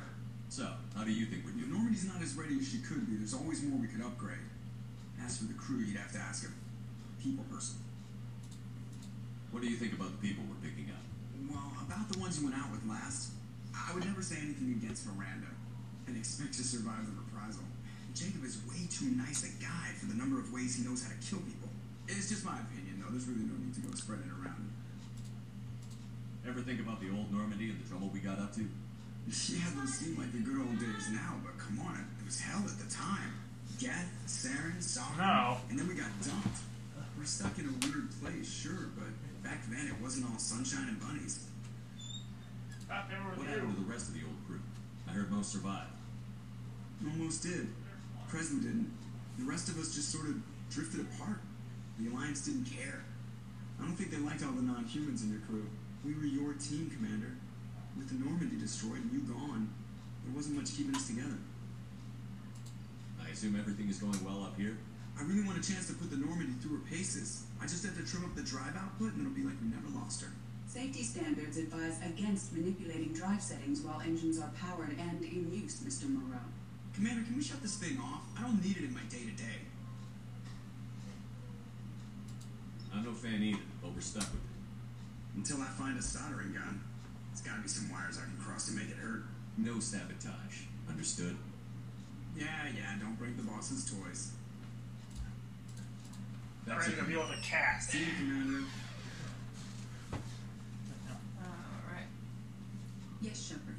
So, 0.51 0.67
how 0.99 1.07
do 1.07 1.15
you 1.15 1.31
think 1.31 1.47
we're 1.47 1.55
doing? 1.55 1.71
Normandy's 1.71 2.11
not 2.11 2.19
as 2.19 2.35
ready 2.35 2.59
as 2.59 2.67
she 2.67 2.83
could 2.83 3.07
be, 3.07 3.15
there's 3.15 3.39
always 3.39 3.63
more 3.63 3.79
we 3.79 3.87
could 3.87 4.03
upgrade. 4.03 4.43
As 5.23 5.39
for 5.39 5.47
the 5.47 5.55
crew, 5.55 5.79
you'd 5.79 5.95
have 5.95 6.11
to 6.11 6.19
ask 6.19 6.43
a 6.43 6.51
people 7.23 7.47
person. 7.47 7.79
What 9.55 9.63
do 9.63 9.71
you 9.71 9.79
think 9.79 9.95
about 9.95 10.11
the 10.11 10.19
people 10.19 10.43
we're 10.51 10.59
picking 10.59 10.91
up? 10.91 11.07
Well, 11.47 11.71
about 11.87 12.11
the 12.11 12.19
ones 12.19 12.43
you 12.43 12.51
went 12.51 12.59
out 12.59 12.67
with 12.75 12.83
last, 12.83 13.31
I 13.71 13.95
would 13.95 14.03
never 14.03 14.27
say 14.27 14.43
anything 14.43 14.75
against 14.75 15.07
Miranda 15.07 15.55
and 16.11 16.19
expect 16.19 16.59
to 16.59 16.67
survive 16.67 17.07
the 17.07 17.15
reprisal. 17.15 17.63
Jacob 18.19 18.43
is 18.43 18.59
way 18.67 18.91
too 18.91 19.15
nice 19.15 19.47
a 19.47 19.55
guy 19.63 19.95
for 20.03 20.11
the 20.11 20.19
number 20.19 20.43
of 20.43 20.51
ways 20.51 20.75
he 20.75 20.83
knows 20.83 21.07
how 21.07 21.15
to 21.15 21.21
kill 21.23 21.39
people. 21.47 21.71
It's 22.11 22.27
just 22.27 22.43
my 22.43 22.59
opinion, 22.59 22.99
though. 22.99 23.15
There's 23.15 23.31
really 23.31 23.47
no 23.47 23.55
need 23.55 23.79
to 23.79 23.87
go 23.87 23.95
spreading 23.95 24.27
it 24.27 24.35
around. 24.35 24.67
Ever 26.43 26.59
think 26.67 26.83
about 26.83 26.99
the 26.99 27.15
old 27.15 27.31
Normandy 27.31 27.71
and 27.71 27.79
the 27.79 27.87
trouble 27.87 28.11
we 28.11 28.19
got 28.19 28.43
up 28.43 28.51
to? 28.59 28.67
Yeah, 29.27 29.65
those 29.77 29.95
seem 29.95 30.19
like 30.19 30.33
the 30.33 30.39
good 30.39 30.59
old 30.59 30.79
days 30.79 31.09
now, 31.13 31.37
but 31.45 31.57
come 31.59 31.79
on, 31.87 31.95
it, 32.21 32.25
was 32.25 32.41
hell 32.41 32.63
at 32.65 32.79
the 32.79 32.91
time. 32.93 33.35
Geth, 33.79 34.11
Saren, 34.27 34.83
Sodom, 34.83 35.19
No. 35.19 35.57
and 35.71 35.79
then 35.79 35.87
we 35.89 35.95
got 35.95 36.11
dumped. 36.23 36.59
We're 37.19 37.25
stuck 37.25 37.59
in 37.59 37.67
a 37.67 37.87
weird 37.87 38.09
place, 38.21 38.51
sure, 38.51 38.91
but 38.97 39.09
back 39.43 39.63
then 39.71 39.87
it 39.87 40.01
wasn't 40.03 40.27
all 40.31 40.39
sunshine 40.39 40.89
and 40.89 41.01
bunnies. 41.01 41.47
What 42.89 42.97
happened 43.47 43.77
to 43.77 43.83
the 43.85 43.91
rest 43.91 44.09
of 44.09 44.15
the 44.15 44.21
old 44.27 44.37
crew? 44.47 44.61
I 45.09 45.13
heard 45.13 45.31
most 45.31 45.53
survived. 45.53 45.91
Almost 47.07 47.43
did. 47.43 47.69
Pressly 48.31 48.63
didn't. 48.63 48.91
The 49.39 49.45
rest 49.45 49.69
of 49.69 49.79
us 49.79 49.95
just 49.95 50.11
sort 50.11 50.27
of 50.29 50.37
drifted 50.71 51.01
apart. 51.01 51.41
The 51.99 52.11
Alliance 52.11 52.45
didn't 52.45 52.65
care. 52.65 53.05
I 53.81 53.85
don't 53.85 53.95
think 53.97 54.11
they 54.11 54.19
liked 54.19 54.43
all 54.45 54.53
the 54.53 54.63
non-humans 54.63 55.23
in 55.23 55.31
your 55.31 55.41
crew. 55.41 55.67
We 56.05 56.15
were 56.15 56.25
your 56.25 56.55
team, 56.55 56.91
Commander. 56.95 57.37
With 58.01 58.17
the 58.17 58.25
Normandy 58.25 58.57
destroyed 58.57 58.97
and 58.97 59.13
you 59.13 59.21
gone, 59.29 59.69
there 60.25 60.35
wasn't 60.35 60.57
much 60.57 60.73
keeping 60.75 60.97
us 60.97 61.07
together. 61.07 61.37
I 63.21 63.29
assume 63.29 63.61
everything 63.61 63.91
is 63.91 63.99
going 63.99 64.17
well 64.25 64.43
up 64.43 64.57
here? 64.57 64.79
I 65.21 65.23
really 65.25 65.45
want 65.45 65.61
a 65.61 65.63
chance 65.63 65.87
to 65.89 65.93
put 65.93 66.09
the 66.09 66.17
Normandy 66.17 66.55
through 66.65 66.81
her 66.81 66.85
paces. 66.89 67.45
I 67.61 67.69
just 67.69 67.85
have 67.85 67.95
to 68.01 68.05
trim 68.09 68.25
up 68.25 68.35
the 68.35 68.43
drive 68.43 68.73
output 68.73 69.13
and 69.13 69.21
it'll 69.21 69.37
be 69.37 69.45
like 69.45 69.61
we 69.61 69.69
never 69.69 69.93
lost 69.93 70.23
her. 70.23 70.33
Safety 70.67 71.03
standards 71.03 71.59
advise 71.59 72.01
against 72.01 72.57
manipulating 72.57 73.13
drive 73.13 73.43
settings 73.43 73.83
while 73.83 74.01
engines 74.01 74.41
are 74.41 74.51
powered 74.57 74.97
and 74.97 75.21
in 75.21 75.53
use, 75.53 75.85
Mr. 75.85 76.09
Moreau. 76.09 76.41
Commander, 76.95 77.23
can 77.23 77.37
we 77.37 77.43
shut 77.43 77.61
this 77.61 77.77
thing 77.77 78.01
off? 78.01 78.25
I 78.39 78.41
don't 78.41 78.65
need 78.65 78.79
it 78.79 78.85
in 78.85 78.95
my 78.95 79.05
day-to-day. 79.11 79.61
I'm 82.97 83.05
no 83.05 83.13
fan 83.13 83.43
either, 83.43 83.61
but 83.83 83.93
we're 83.93 84.01
stuck 84.01 84.25
with 84.33 84.41
it. 84.41 85.37
Until 85.37 85.61
I 85.61 85.69
find 85.77 85.99
a 85.99 86.03
soldering 86.03 86.55
gun. 86.55 86.81
There's 87.43 87.53
gotta 87.55 87.63
be 87.63 87.69
some 87.69 87.91
wires 87.91 88.19
I 88.19 88.25
can 88.25 88.37
cross 88.37 88.67
to 88.69 88.73
make 88.77 88.91
it 88.91 88.97
hurt. 88.97 89.23
No 89.57 89.81
sabotage. 89.81 90.65
Understood? 90.89 91.37
Yeah, 92.37 92.47
yeah, 92.77 92.97
don't 93.01 93.19
break 93.19 93.37
the 93.37 93.43
boss's 93.43 93.91
toys. 93.91 94.33
That's 96.67 96.87
Ready 96.87 97.01
it. 97.01 97.05
to 97.05 97.11
deal 97.11 97.21
with 97.21 97.39
a 97.39 97.43
cat. 97.43 97.83
See 97.83 98.01
you, 98.01 98.07
Commander. 98.19 98.65
Alright. 100.13 102.07
Yes, 103.23 103.49
Shepard. 103.49 103.70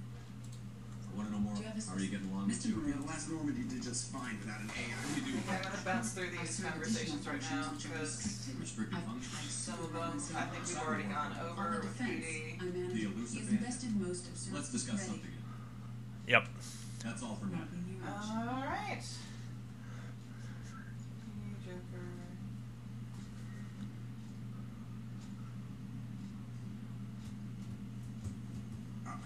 I 1.11 1.17
want 1.17 1.27
to 1.27 1.33
know 1.35 1.39
more. 1.43 1.55
You 1.59 1.63
How 1.67 1.95
are 1.95 1.99
you 1.99 2.07
getting 2.07 2.29
along? 2.31 2.47
Mr. 2.49 2.71
Moreau, 2.71 3.03
pass 3.03 3.27
Normandy 3.27 3.63
did 3.67 3.83
just 3.83 4.11
fine 4.15 4.39
without 4.39 4.61
an 4.63 4.71
AI. 4.71 4.95
What 4.95 5.11
do 5.11 5.27
you 5.27 5.35
do? 5.35 5.43
I'm 5.51 5.61
gonna 5.61 5.83
bounce 5.83 6.13
through 6.15 6.31
these 6.31 6.63
conversations 6.63 7.27
right 7.27 7.41
now 7.51 7.71
because 7.75 8.47
Restricted 8.59 8.99
functions? 9.03 9.51
some 9.51 9.79
of 9.83 9.91
them 9.91 10.15
I 10.35 10.43
think 10.47 10.63
we've 10.67 10.79
already 10.79 11.03
gone 11.11 11.33
On 11.35 11.51
over 11.51 11.83
the 11.83 11.87
with 11.87 11.97
defense, 11.97 12.25
PD. 12.25 12.61
I 12.61 12.63
manage. 12.63 12.93
The 12.95 13.03
Illusive 13.11 13.33
He 13.33 13.39
has 13.43 13.49
invested 13.51 13.91
most 13.99 14.23
of 14.27 14.53
Let's 14.53 14.69
discuss 14.71 14.99
Ready. 15.03 15.09
something. 15.11 15.35
Yep. 16.27 16.43
That's 17.03 17.23
all 17.23 17.35
for 17.35 17.45
now. 17.51 17.59
Not 17.59 17.71
being 17.71 17.87
you 17.91 17.99
much. 17.99 18.23
All 18.31 18.63
right. 18.71 19.03
Joker. 21.65 22.07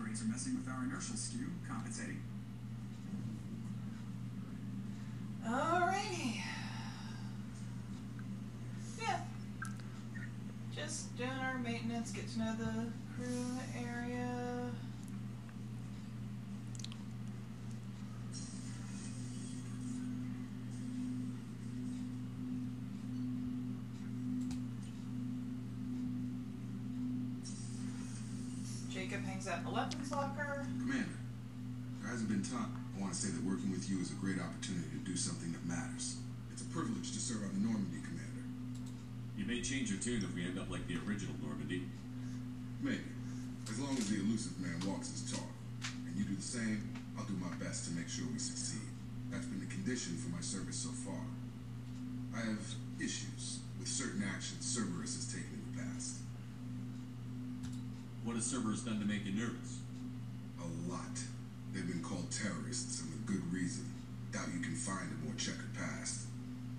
Upgrades 0.05 0.21
are 0.23 0.27
messing 0.27 0.55
with 0.55 0.67
our 0.67 0.83
inertial 0.83 1.15
skew, 1.15 1.47
compensating. 1.67 2.21
Alrighty. 5.47 6.41
Yeah. 9.01 9.19
Just 10.75 11.17
doing 11.17 11.29
our 11.29 11.57
maintenance, 11.59 12.11
get 12.11 12.29
to 12.29 12.39
know 12.39 12.55
the 12.57 12.91
crew 13.15 13.45
area. 13.75 14.29
Jacob 29.45 29.45
hangs 29.45 29.47
out 29.47 29.57
in 29.59 29.65
the 29.65 29.71
weapons 29.71 30.11
locker. 30.11 30.65
Commander, 30.81 31.19
guys 32.01 32.19
have 32.19 32.29
been 32.29 32.41
time. 32.41 32.73
I 32.97 33.01
want 33.01 33.13
to 33.13 33.19
say 33.19 33.29
that 33.29 33.43
working 33.43 33.69
with 33.71 33.89
you 33.89 33.99
is 34.01 34.11
a 34.11 34.17
great 34.17 34.39
opportunity 34.41 34.89
to 34.89 35.01
do 35.05 35.15
something 35.15 35.51
that 35.53 35.65
matters. 35.65 36.17
It's 36.51 36.61
a 36.61 36.69
privilege 36.73 37.11
to 37.13 37.19
serve 37.19 37.43
on 37.43 37.53
the 37.53 37.61
Normandy, 37.61 38.01
Commander. 38.01 38.45
You 39.37 39.45
may 39.45 39.61
change 39.61 39.91
your 39.91 39.99
tune 39.99 40.23
if 40.23 40.33
we 40.33 40.45
end 40.45 40.57
up 40.57 40.71
like 40.71 40.87
the 40.87 40.97
original 41.05 41.35
Normandy. 41.43 41.85
Maybe. 42.81 43.05
As 43.69 43.79
long 43.79 43.97
as 43.97 44.09
the 44.09 44.17
Illusive 44.17 44.57
Man 44.57 44.81
walks 44.87 45.11
his 45.11 45.29
talk. 45.29 45.51
And 46.07 46.15
you 46.15 46.25
do 46.25 46.35
the 46.35 46.41
same, 46.41 46.89
I'll 47.17 47.25
do 47.25 47.37
my 47.37 47.53
best 47.61 47.85
to 47.85 47.91
make 47.93 48.09
sure 48.09 48.25
we 48.31 48.39
succeed. 48.39 48.87
That's 49.29 49.45
been 49.45 49.59
the 49.59 49.69
condition 49.69 50.17
for 50.17 50.29
my 50.29 50.41
service 50.41 50.77
so 50.77 50.89
far. 50.89 51.21
I 52.33 52.45
have 52.49 52.65
issues 52.97 53.59
with 53.77 53.87
certain 53.87 54.23
actions 54.23 54.65
Cerberus 54.65 55.15
has 55.15 55.29
taken 55.29 55.53
in 55.53 55.63
the 55.69 55.83
past. 55.83 56.24
What 58.25 58.33
has 58.33 58.49
Cerberus 58.49 58.81
done 58.81 58.97
to 58.99 59.05
make 59.05 59.23
you 59.23 59.37
nervous? 59.37 59.85
A 60.57 60.65
lot. 60.89 61.13
They've 61.71 61.85
been 61.85 62.01
called 62.01 62.25
terrorists, 62.33 63.05
and 63.05 63.13
with 63.13 63.21
good 63.29 63.45
reason. 63.53 63.85
Doubt 64.33 64.49
you 64.49 64.65
can 64.65 64.73
find 64.73 65.05
a 65.13 65.17
more 65.23 65.37
checkered 65.37 65.71
past. 65.77 66.25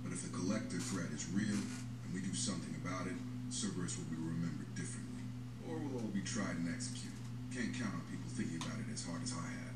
But 0.02 0.10
if 0.10 0.26
the 0.26 0.34
Collector 0.34 0.82
threat 0.82 1.06
is 1.14 1.30
real, 1.30 1.54
and 1.54 2.10
we 2.12 2.18
do 2.18 2.34
something 2.34 2.74
about 2.82 3.06
it, 3.06 3.14
Cerberus 3.54 3.96
will 3.96 4.10
be 4.10 4.18
remembered 4.18 4.74
differently. 4.74 5.22
Or 5.70 5.78
we'll 5.78 6.02
all 6.02 6.10
be 6.10 6.26
tried 6.26 6.58
and 6.58 6.66
executed. 6.66 7.14
Can't 7.54 7.70
count 7.78 7.94
on 7.94 8.02
people 8.10 8.26
thinking 8.34 8.58
about 8.58 8.82
it 8.82 8.90
as 8.90 9.06
hard 9.06 9.22
as 9.22 9.30
I 9.30 9.46
have. 9.46 9.74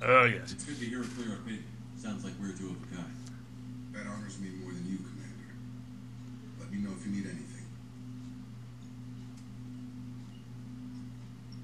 Oh 0.00 0.24
yes. 0.30 0.54
It's 0.54 0.64
good 0.64 0.78
to 0.78 0.86
hear 0.86 1.02
a 1.02 1.10
clear 1.18 1.34
opinion. 1.34 1.66
Sounds 1.98 2.22
like 2.22 2.38
we're 2.38 2.54
two 2.54 2.70
of 2.70 2.78
a 2.78 2.86
kind. 2.94 3.18
That 3.98 4.06
honors 4.06 4.38
me 4.38 4.54
more 4.62 4.70
than 4.70 4.86
you, 4.86 5.02
Commander. 5.02 5.50
Let 6.62 6.70
me 6.70 6.78
know 6.78 6.94
if 6.94 7.04
you 7.04 7.12
need 7.12 7.26
anything. 7.26 7.66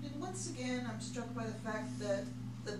And 0.05 0.20
once 0.37 0.51
again, 0.51 0.87
I'm 0.87 1.01
struck 1.01 1.34
by 1.34 1.45
the 1.45 1.53
fact 1.53 1.99
that 1.99 2.24
the 2.66 2.78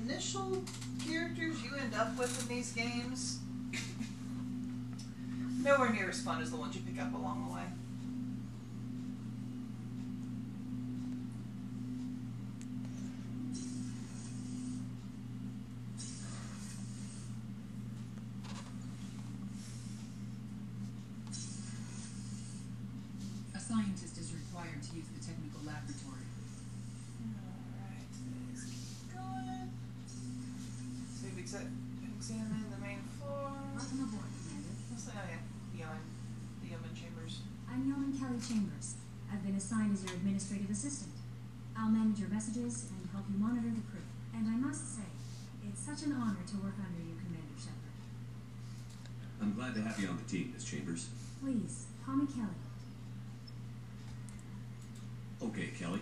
initial 0.00 0.62
characters 1.04 1.56
you 1.60 1.74
end 1.76 1.92
up 1.92 2.16
with 2.16 2.40
in 2.40 2.54
these 2.54 2.70
games 2.70 3.40
nowhere 5.64 5.92
near 5.92 6.08
as 6.08 6.20
fun 6.20 6.40
as 6.40 6.52
the 6.52 6.56
ones 6.56 6.76
you 6.76 6.82
pick 6.82 7.02
up 7.02 7.12
along 7.14 7.48
the 7.48 7.54
way. 7.54 7.62
Administrative 40.38 40.70
assistant. 40.70 41.10
I'll 41.76 41.90
manage 41.90 42.20
your 42.20 42.28
messages 42.28 42.86
and 42.94 43.10
help 43.10 43.24
you 43.28 43.38
monitor 43.38 43.74
the 43.74 43.82
crew. 43.90 44.06
And 44.32 44.46
I 44.46 44.54
must 44.54 44.94
say, 44.94 45.08
it's 45.66 45.80
such 45.80 46.06
an 46.06 46.12
honor 46.12 46.38
to 46.46 46.56
work 46.62 46.78
under 46.78 47.02
you, 47.02 47.18
Commander 47.18 47.58
Shepard. 47.58 47.98
I'm 49.42 49.54
glad 49.54 49.74
to 49.74 49.82
have 49.82 49.98
you 49.98 50.06
on 50.06 50.16
the 50.16 50.22
team, 50.30 50.52
Miss 50.54 50.62
Chambers. 50.62 51.08
Please, 51.42 51.86
call 52.06 52.14
me 52.14 52.26
Kelly. 52.26 52.54
Okay, 55.42 55.70
Kelly. 55.76 56.00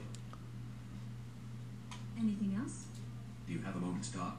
Anything 2.19 2.59
else? 2.61 2.85
Do 3.47 3.55
you 3.55 3.61
have 3.61 3.77
a 3.77 3.81
moment 3.81 4.05
to 4.05 4.13
talk? 4.13 4.37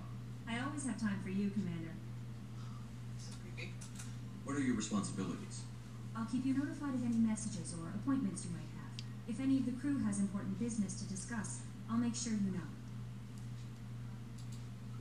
I 0.48 0.60
always 0.60 0.86
have 0.86 1.02
time 1.02 1.20
for 1.24 1.30
you, 1.30 1.50
Commander. 1.50 1.94
What 4.46 4.56
are 4.56 4.62
your 4.62 4.76
responsibilities? 4.76 5.62
I'll 6.16 6.26
keep 6.26 6.46
you 6.46 6.54
notified 6.54 6.94
of 6.94 7.04
any 7.04 7.18
messages 7.18 7.74
or 7.82 7.90
appointments 7.90 8.46
you 8.46 8.52
might. 8.52 8.67
If 9.28 9.40
any 9.42 9.58
of 9.58 9.66
the 9.66 9.74
crew 9.74 10.00
has 10.06 10.20
important 10.20 10.58
business 10.60 10.96
to 11.02 11.06
discuss, 11.06 11.60
I'll 11.92 11.98
make 11.98 12.16
sure 12.16 12.34
you 12.34 12.52
know. 12.52 12.68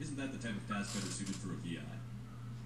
Isn't 0.00 0.16
that 0.16 0.32
the 0.32 0.38
type 0.38 0.56
of 0.56 0.68
task 0.68 0.94
better 0.94 1.10
suited 1.12 1.36
for 1.36 1.52
a 1.52 1.56
VI? 1.62 1.80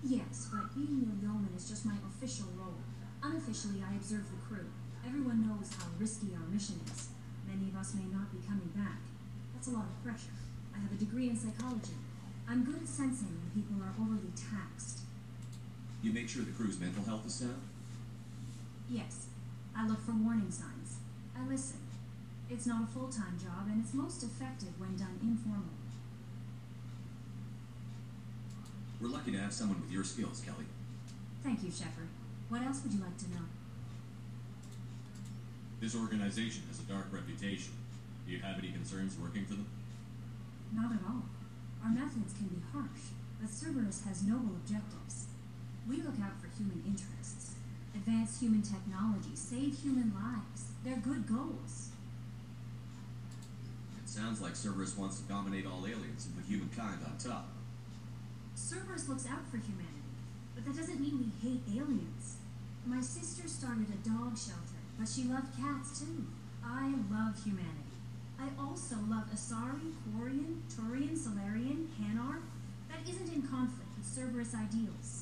Yes, 0.03 0.49
but 0.51 0.75
being 0.75 1.05
your 1.05 1.17
yeoman 1.21 1.53
is 1.55 1.69
just 1.69 1.85
my 1.85 1.95
official 2.09 2.49
role. 2.57 2.81
Unofficially, 3.23 3.85
I 3.85 3.95
observe 3.95 4.25
the 4.31 4.41
crew. 4.49 4.67
Everyone 5.07 5.47
knows 5.47 5.71
how 5.77 5.87
risky 5.99 6.33
our 6.35 6.49
mission 6.49 6.81
is. 6.91 7.09
Many 7.47 7.69
of 7.69 7.77
us 7.77 7.95
may 7.95 8.09
not 8.09 8.33
be 8.33 8.41
coming 8.49 8.73
back. 8.75 8.99
That's 9.53 9.69
a 9.69 9.77
lot 9.77 9.85
of 9.85 10.03
pressure. 10.03 10.33
I 10.75 10.81
have 10.81 10.93
a 10.93 10.97
degree 10.97 11.29
in 11.29 11.37
psychology. 11.37 12.01
I'm 12.49 12.65
good 12.65 12.81
at 12.81 12.89
sensing 12.89 13.37
when 13.37 13.53
people 13.55 13.77
are 13.85 13.93
overly 14.01 14.33
taxed. 14.33 15.01
You 16.03 16.13
make 16.13 16.29
sure 16.29 16.43
the 16.43 16.53
crew's 16.53 16.81
mental 16.81 17.05
health 17.05 17.27
is 17.27 17.35
sound? 17.35 17.61
Yes, 18.89 19.27
I 19.77 19.87
look 19.87 20.01
for 20.01 20.13
warning 20.13 20.51
signs. 20.51 20.80
I 21.41 21.49
listen. 21.49 21.79
It's 22.51 22.67
not 22.67 22.83
a 22.83 22.87
full-time 22.87 23.39
job, 23.41 23.69
and 23.69 23.83
it's 23.83 23.95
most 23.95 24.23
effective 24.23 24.79
when 24.79 24.97
done 24.97 25.19
informally. 25.23 25.89
We're 29.01 29.09
lucky 29.09 29.33
to 29.33 29.39
have 29.39 29.53
someone 29.53 29.81
with 29.81 29.91
your 29.91 30.05
skills, 30.05 30.43
Kelly. 30.45 30.67
Thank 31.43 31.63
you, 31.63 31.71
Shepard. 31.71 32.09
What 32.49 32.63
else 32.63 32.83
would 32.83 32.93
you 32.93 33.01
like 33.01 33.17
to 33.19 33.31
know? 33.31 33.47
This 35.81 35.97
organization 35.97 36.65
has 36.69 36.81
a 36.81 36.83
dark 36.83 37.07
reputation. 37.11 37.73
Do 38.27 38.33
you 38.33 38.41
have 38.41 38.59
any 38.59 38.73
concerns 38.73 39.17
working 39.17 39.47
for 39.47 39.55
them? 39.55 39.67
Not 40.75 40.93
at 40.93 41.01
all. 41.09 41.25
Our 41.83 41.91
methods 41.91 42.35
can 42.35 42.49
be 42.49 42.61
harsh, 42.75 43.17
but 43.41 43.49
Cerberus 43.49 44.05
has 44.05 44.23
noble 44.25 44.61
objectives. 44.61 45.33
We 45.89 45.97
look 46.03 46.21
out 46.21 46.37
for 46.37 46.53
human 46.59 46.83
interests, 46.85 47.50
advance 47.95 48.41
human 48.41 48.63
technology, 48.63 49.35
save 49.35 49.79
human 49.79 50.13
lives. 50.15 50.73
They're 50.85 50.97
good 50.97 51.27
goals. 51.27 51.91
It 54.03 54.09
sounds 54.09 54.41
like 54.41 54.57
Cerberus 54.57 54.97
wants 54.97 55.21
to 55.21 55.29
dominate 55.29 55.67
all 55.67 55.87
aliens 55.87 56.27
and 56.27 56.37
put 56.37 56.47
humankind 56.47 56.99
on 57.05 57.17
top. 57.19 57.49
Cerberus 58.55 59.09
looks 59.09 59.27
out 59.27 59.47
for 59.51 59.57
humanity, 59.57 60.11
but 60.55 60.65
that 60.65 60.77
doesn't 60.77 61.01
mean 61.01 61.19
we 61.19 61.49
hate 61.49 61.63
aliens. 61.81 62.37
My 62.87 63.01
sister 63.01 63.47
started 63.47 63.87
a 63.89 64.09
dog 64.09 64.37
shelter, 64.37 64.81
but 64.99 65.09
she 65.09 65.25
loved 65.25 65.57
cats 65.57 66.01
too. 66.01 66.27
I 66.65 66.95
love 67.11 67.43
humanity. 67.45 67.91
I 68.39 68.49
also 68.59 68.97
love 69.09 69.31
Asari, 69.35 69.93
Quarian, 70.09 70.61
Turian, 70.73 71.17
Salarian, 71.17 71.89
Hanar. 72.01 72.41
That 72.89 73.09
isn't 73.09 73.33
in 73.33 73.43
conflict 73.43 73.91
with 73.97 74.07
Cerberus 74.07 74.55
ideals. 74.55 75.20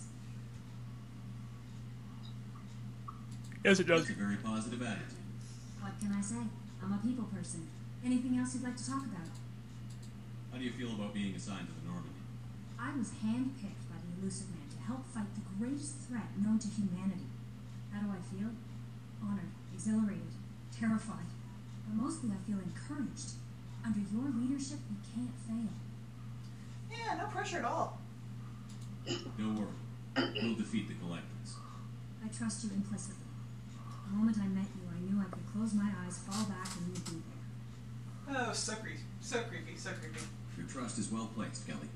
Yes, 3.65 3.81
it 3.81 3.87
does. 3.87 4.07
That's 4.07 4.19
a 4.19 4.23
very 4.23 4.37
positive 4.37 4.81
attitude. 4.83 5.19
What 5.81 5.99
can 6.01 6.13
I 6.13 6.21
say? 6.21 6.43
I'm 6.83 6.93
a 6.93 6.99
people 6.99 7.25
person. 7.25 7.67
Anything 8.05 8.39
else 8.39 8.55
you'd 8.55 8.65
like 8.65 8.77
to 8.77 8.87
talk 8.87 9.05
about? 9.05 9.27
How 10.53 10.59
do 10.59 10.65
you 10.65 10.71
feel 10.71 10.95
about 10.95 11.13
being 11.13 11.35
assigned 11.35 11.67
to 11.67 11.75
the 11.75 11.85
Normandy? 11.91 12.23
I 12.79 12.95
was 12.97 13.11
handpicked 13.19 13.91
by 13.91 13.99
the 13.99 14.15
Illusive 14.21 14.51
Man 14.51 14.69
to 14.71 14.79
help 14.87 15.05
fight 15.13 15.27
the 15.35 15.43
greatest 15.59 16.07
threat 16.07 16.31
known 16.39 16.59
to 16.61 16.69
humanity. 16.69 17.27
How 17.93 18.01
do 18.01 18.15
I 18.15 18.23
feel? 18.31 18.51
Honored, 19.23 19.51
exhilarated, 19.75 20.33
terrified. 20.71 21.27
But 21.85 22.01
mostly 22.03 22.31
I 22.31 22.39
feel 22.47 22.63
encouraged. 22.63 23.35
Under 23.85 23.99
your 23.99 24.31
leadership, 24.31 24.79
we 24.89 24.97
can't 25.03 25.35
fail. 25.47 25.75
Yeah, 26.91 27.19
no 27.19 27.27
pressure 27.27 27.59
at 27.59 27.65
all. 27.65 27.99
No 29.39 29.49
worry. 29.59 30.33
We'll 30.43 30.55
defeat 30.55 30.89
the 30.89 30.95
collectors. 30.95 31.57
I 32.25 32.29
trust 32.29 32.65
you 32.65 32.71
implicitly. 32.75 33.28
The 34.11 34.17
moment 34.17 34.37
I 34.43 34.47
met 34.49 34.65
you, 34.77 34.89
I 34.95 35.01
knew 35.01 35.21
I 35.21 35.25
could 35.31 35.45
close 35.53 35.75
my 35.75 35.91
eyes, 36.05 36.19
fall 36.19 36.45
back, 36.45 36.69
and 36.77 36.87
you'd 36.89 37.05
be 37.05 37.23
there. 38.29 38.47
Oh, 38.49 38.53
so 38.53 38.75
creepy, 38.75 39.01
so 39.21 39.41
creepy, 39.43 39.77
so 39.77 39.91
creepy. 40.01 40.21
Your 40.57 40.67
trust 40.67 40.99
is 40.99 41.11
well 41.11 41.31
placed, 41.35 41.67
Kelly. 41.67 41.89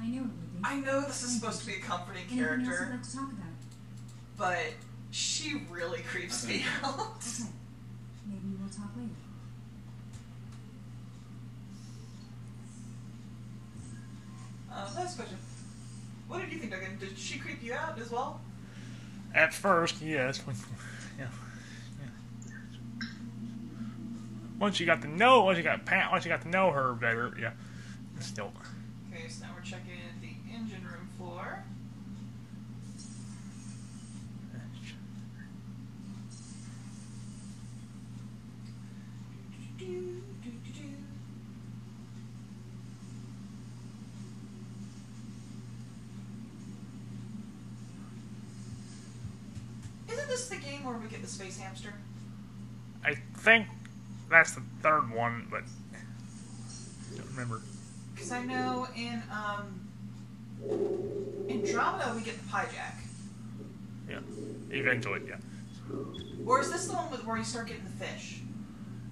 I 0.00 0.06
knew 0.06 0.20
it 0.20 0.24
would 0.24 0.52
be. 0.54 0.60
I 0.64 0.80
know 0.80 1.00
this 1.02 1.22
is 1.22 1.36
supposed 1.38 1.60
to 1.60 1.66
be 1.66 1.74
a 1.74 1.80
comforting 1.80 2.22
Anything 2.30 2.40
else 2.44 2.58
you'd 2.58 2.66
character, 2.66 2.90
like 2.94 3.02
to 3.02 3.16
talk 3.16 3.32
about? 3.32 3.44
but 4.36 4.74
she 5.10 5.62
really 5.70 6.00
creeps 6.00 6.46
me 6.46 6.64
out. 6.82 6.98
Okay. 6.98 7.48
Maybe 8.26 8.56
we'll 8.58 8.68
talk 8.68 8.90
later. 8.96 9.10
Uh, 14.72 14.88
last 14.96 15.16
question. 15.16 15.36
What 16.26 16.40
did 16.40 16.52
you 16.52 16.58
think, 16.58 16.72
Duncan? 16.72 16.98
Did 16.98 17.16
she 17.16 17.38
creep 17.38 17.62
you 17.62 17.74
out 17.74 17.98
as 18.00 18.10
well? 18.10 18.40
At 19.34 19.52
first, 19.54 20.00
yes. 20.02 20.42
Yeah. 21.16 21.26
yeah. 22.00 22.08
Once 24.64 24.80
you 24.80 24.86
got 24.86 25.02
to 25.02 25.08
know, 25.08 25.44
once 25.44 25.58
you 25.58 25.62
got 25.62 25.84
Pat, 25.84 26.10
once 26.10 26.24
you 26.24 26.30
got 26.30 26.40
to 26.40 26.48
know 26.48 26.70
her 26.70 26.94
better, 26.94 27.34
yeah. 27.38 27.50
Still. 28.18 28.50
Okay, 29.12 29.28
so 29.28 29.44
now 29.44 29.50
we're 29.54 29.60
checking 29.60 29.92
the 30.22 30.28
engine 30.50 30.82
room 30.82 31.06
floor. 31.18 31.62
Isn't 50.08 50.28
this 50.28 50.48
the 50.48 50.56
game 50.56 50.84
where 50.84 50.96
we 50.96 51.06
get 51.08 51.20
the 51.20 51.28
space 51.28 51.58
hamster? 51.58 51.92
I 53.04 53.16
think 53.36 53.66
that's 54.34 54.52
the 54.52 54.62
third 54.82 55.14
one, 55.14 55.46
but 55.48 55.62
I 55.94 57.16
don't 57.16 57.30
remember. 57.30 57.62
Because 58.14 58.32
I 58.32 58.44
know 58.44 58.88
in 58.96 59.22
um, 59.30 59.88
Andromeda 61.48 62.12
we 62.16 62.22
get 62.22 62.36
the 62.36 62.48
Pyjak. 62.48 62.94
Yeah. 64.10 64.18
Eventually, 64.70 65.20
yeah. 65.28 65.36
Or 66.44 66.60
is 66.60 66.72
this 66.72 66.88
the 66.88 66.94
one 66.94 67.10
with, 67.10 67.24
where 67.24 67.36
you 67.36 67.44
start 67.44 67.68
getting 67.68 67.84
the 67.84 68.04
fish? 68.04 68.40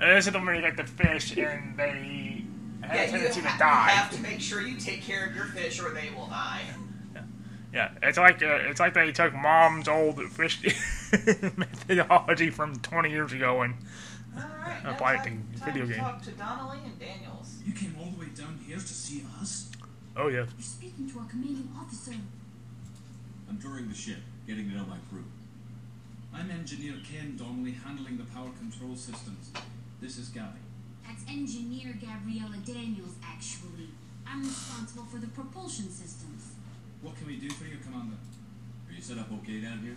And 0.00 0.10
this 0.16 0.26
is 0.26 0.32
the 0.32 0.38
one 0.38 0.46
where 0.46 0.56
you 0.56 0.62
get 0.62 0.76
the 0.76 0.84
fish 0.84 1.36
and 1.36 1.76
they 1.76 2.44
have 2.82 2.94
a 2.94 2.96
yeah, 2.96 3.04
you, 3.04 3.10
tendency 3.12 3.40
ha- 3.40 3.52
to 3.52 3.58
die. 3.58 3.92
you 3.92 3.98
have 3.98 4.10
to 4.10 4.20
make 4.20 4.40
sure 4.40 4.60
you 4.60 4.76
take 4.76 5.02
care 5.02 5.26
of 5.26 5.36
your 5.36 5.44
fish 5.44 5.80
or 5.80 5.90
they 5.90 6.10
will 6.16 6.26
die. 6.26 6.62
Yeah, 7.72 7.90
it's 8.02 8.18
like 8.18 8.42
uh, 8.42 8.58
it's 8.68 8.80
like 8.80 8.92
they 8.92 9.12
took 9.12 9.32
mom's 9.32 9.88
old 9.88 10.22
fish 10.30 10.60
methodology 11.56 12.50
from 12.50 12.78
20 12.80 13.08
years 13.08 13.32
ago 13.32 13.62
and 13.62 13.76
Alright, 14.37 14.85
applied 14.85 15.14
it 15.14 15.22
to 15.24 15.28
time, 15.30 15.49
video 15.64 15.83
time 15.83 15.89
to 15.89 15.95
game. 15.95 16.03
talk 16.03 16.22
to 16.22 16.30
Donnelly 16.33 16.78
and 16.85 16.99
Daniels. 16.99 17.59
You 17.66 17.72
came 17.72 17.95
all 17.99 18.07
the 18.07 18.20
way 18.20 18.30
down 18.35 18.59
here 18.66 18.76
to 18.76 18.83
see 18.83 19.24
us? 19.41 19.70
Oh 20.16 20.28
yeah. 20.28 20.39
You're 20.39 20.49
speaking 20.61 21.11
to 21.11 21.18
our 21.20 21.26
commanding 21.26 21.68
officer. 21.78 22.14
I'm 23.49 23.59
touring 23.59 23.89
the 23.89 23.95
ship, 23.95 24.18
getting 24.47 24.70
to 24.70 24.76
know 24.76 24.87
my 24.87 24.97
crew. 25.11 25.24
I'm 26.35 26.51
Engineer 26.51 26.95
Ken 27.05 27.37
Donnelly, 27.37 27.72
handling 27.72 28.16
the 28.16 28.24
power 28.24 28.51
control 28.59 28.97
systems. 28.97 29.51
This 30.01 30.16
is 30.16 30.28
Gabby. 30.28 30.61
That's 31.07 31.24
Engineer 31.28 31.95
Gabriella 32.01 32.57
Daniels, 32.64 33.16
actually. 33.22 33.89
I'm 34.26 34.43
responsible 34.43 35.05
for 35.05 35.18
the 35.18 35.26
propulsion 35.26 35.91
systems. 35.91 36.53
What 37.03 37.16
can 37.18 37.26
we 37.26 37.37
do 37.37 37.51
for 37.51 37.64
you, 37.64 37.76
Commander? 37.85 38.16
Are 38.89 38.93
you 38.95 39.03
set 39.03 39.18
up 39.18 39.30
okay 39.43 39.61
down 39.61 39.80
here? 39.80 39.97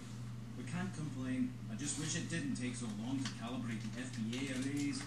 We 0.58 0.64
can't 0.64 0.94
complain. 0.96 1.54
I 1.72 1.76
just 1.76 2.00
wish 2.00 2.16
it 2.16 2.30
didn't 2.30 2.56
take 2.56 2.76
so 2.76 2.88
long 3.04 3.20
to 3.20 3.30
calibrate 3.42 3.82
the 3.84 3.92
FBA 4.00 4.56
arrays. 4.56 5.04